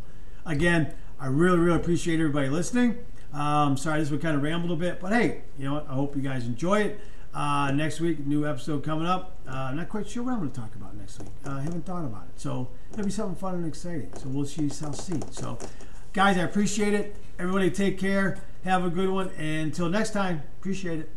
again, 0.44 0.92
I 1.18 1.26
really, 1.26 1.58
really 1.58 1.76
appreciate 1.76 2.20
everybody 2.20 2.48
listening. 2.48 2.98
Um, 3.32 3.76
sorry, 3.76 4.00
this 4.00 4.10
one 4.10 4.20
kind 4.20 4.36
of 4.36 4.42
rambled 4.42 4.70
a 4.70 4.76
bit, 4.76 5.00
but 5.00 5.12
hey, 5.12 5.42
you 5.58 5.66
know 5.66 5.74
what? 5.74 5.88
I 5.88 5.94
hope 5.94 6.14
you 6.14 6.22
guys 6.22 6.46
enjoy 6.46 6.80
it. 6.82 7.00
Uh, 7.34 7.72
next 7.72 8.00
week, 8.00 8.24
new 8.24 8.46
episode 8.46 8.84
coming 8.84 9.06
up. 9.06 9.36
Uh, 9.48 9.72
not 9.72 9.88
quite 9.88 10.08
sure 10.08 10.22
what 10.22 10.34
I'm 10.34 10.38
going 10.38 10.52
to 10.52 10.60
talk 10.60 10.72
about 10.76 10.96
next 10.96 11.18
week. 11.18 11.30
Uh, 11.44 11.54
I 11.54 11.62
haven't 11.62 11.84
thought 11.84 12.04
about 12.04 12.28
it, 12.28 12.40
so 12.40 12.68
it'll 12.92 13.04
be 13.04 13.10
something 13.10 13.34
fun 13.34 13.56
and 13.56 13.66
exciting. 13.66 14.08
So 14.18 14.28
we'll 14.28 14.46
see. 14.46 14.68
Shall 14.68 14.92
see. 14.92 15.20
So, 15.32 15.58
guys, 16.12 16.38
I 16.38 16.42
appreciate 16.42 16.94
it. 16.94 17.16
Everybody 17.38 17.72
take 17.72 17.98
care. 17.98 18.38
Have 18.62 18.84
a 18.84 18.88
good 18.88 19.10
one. 19.10 19.30
And 19.36 19.66
until 19.66 19.88
next 19.88 20.10
time, 20.12 20.44
appreciate 20.60 21.00
it. 21.00 21.10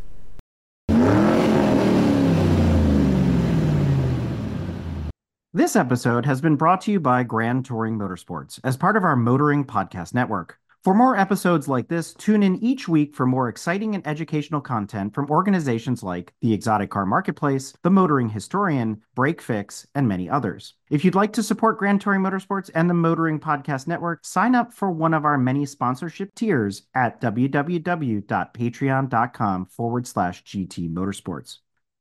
This 5.54 5.76
episode 5.76 6.26
has 6.26 6.42
been 6.42 6.56
brought 6.56 6.82
to 6.82 6.92
you 6.92 7.00
by 7.00 7.24
Grand 7.24 7.66
Touring 7.66 7.98
Motorsports 7.98 8.60
as 8.64 8.76
part 8.76 8.98
of 8.98 9.04
our 9.04 9.16
Motoring 9.16 9.66
Podcast 9.66 10.14
Network. 10.16 10.60
For 10.84 10.94
more 10.94 11.18
episodes 11.18 11.68
like 11.68 11.88
this, 11.90 12.14
tune 12.14 12.44
in 12.44 12.64
each 12.64 12.88
week 12.88 13.14
for 13.14 13.26
more 13.26 13.50
exciting 13.50 13.94
and 13.94 14.08
educational 14.08 14.62
content 14.62 15.14
from 15.14 15.30
organizations 15.30 16.02
like 16.02 16.34
the 16.42 16.54
Exotic 16.54 16.92
Car 16.92 17.06
Marketplace, 17.06 17.74
the 17.84 17.90
Motoring 17.90 18.30
Historian, 18.30 19.02
Brake 19.14 19.42
Fix, 19.42 19.86
and 19.96 20.08
many 20.08 20.30
others. 20.30 20.76
If 20.90 21.04
you'd 21.04 21.16
like 21.16 21.34
to 21.34 21.44
support 21.44 21.78
Grand 21.78 22.00
Touring 22.00 22.22
Motorsports 22.22 22.70
and 22.74 22.90
the 22.90 22.94
Motoring 22.94 23.40
Podcast 23.40 23.88
Network, 23.88 24.24
sign 24.24 24.56
up 24.56 24.74
for 24.74 24.90
one 24.90 25.14
of 25.14 25.26
our 25.26 25.38
many 25.38 25.66
sponsorship 25.66 26.34
tiers 26.36 26.84
at 26.96 27.20
www.patreon.com 27.20 29.66
forward 29.66 30.08
slash 30.08 30.44
GT 30.46 30.94
Motorsports. 30.94 31.58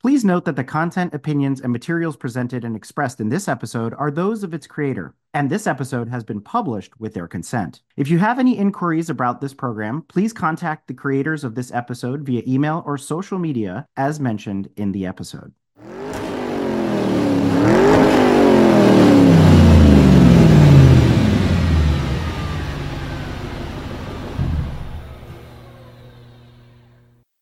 Please 0.07 0.23
note 0.23 0.45
that 0.45 0.55
the 0.55 0.63
content, 0.63 1.13
opinions, 1.13 1.59
and 1.59 1.69
materials 1.69 2.15
presented 2.15 2.63
and 2.63 2.77
expressed 2.77 3.19
in 3.19 3.27
this 3.27 3.49
episode 3.49 3.93
are 3.95 4.09
those 4.09 4.41
of 4.41 4.53
its 4.53 4.65
creator, 4.65 5.13
and 5.33 5.49
this 5.49 5.67
episode 5.67 6.07
has 6.07 6.23
been 6.23 6.39
published 6.39 6.97
with 6.97 7.13
their 7.13 7.27
consent. 7.27 7.81
If 7.97 8.07
you 8.07 8.17
have 8.19 8.39
any 8.39 8.57
inquiries 8.57 9.09
about 9.09 9.41
this 9.41 9.53
program, 9.53 10.03
please 10.03 10.31
contact 10.31 10.87
the 10.87 10.93
creators 10.93 11.43
of 11.43 11.55
this 11.55 11.73
episode 11.73 12.21
via 12.21 12.41
email 12.47 12.83
or 12.85 12.97
social 12.97 13.37
media 13.37 13.85
as 13.97 14.17
mentioned 14.17 14.69
in 14.77 14.93
the 14.93 15.05
episode. 15.05 15.51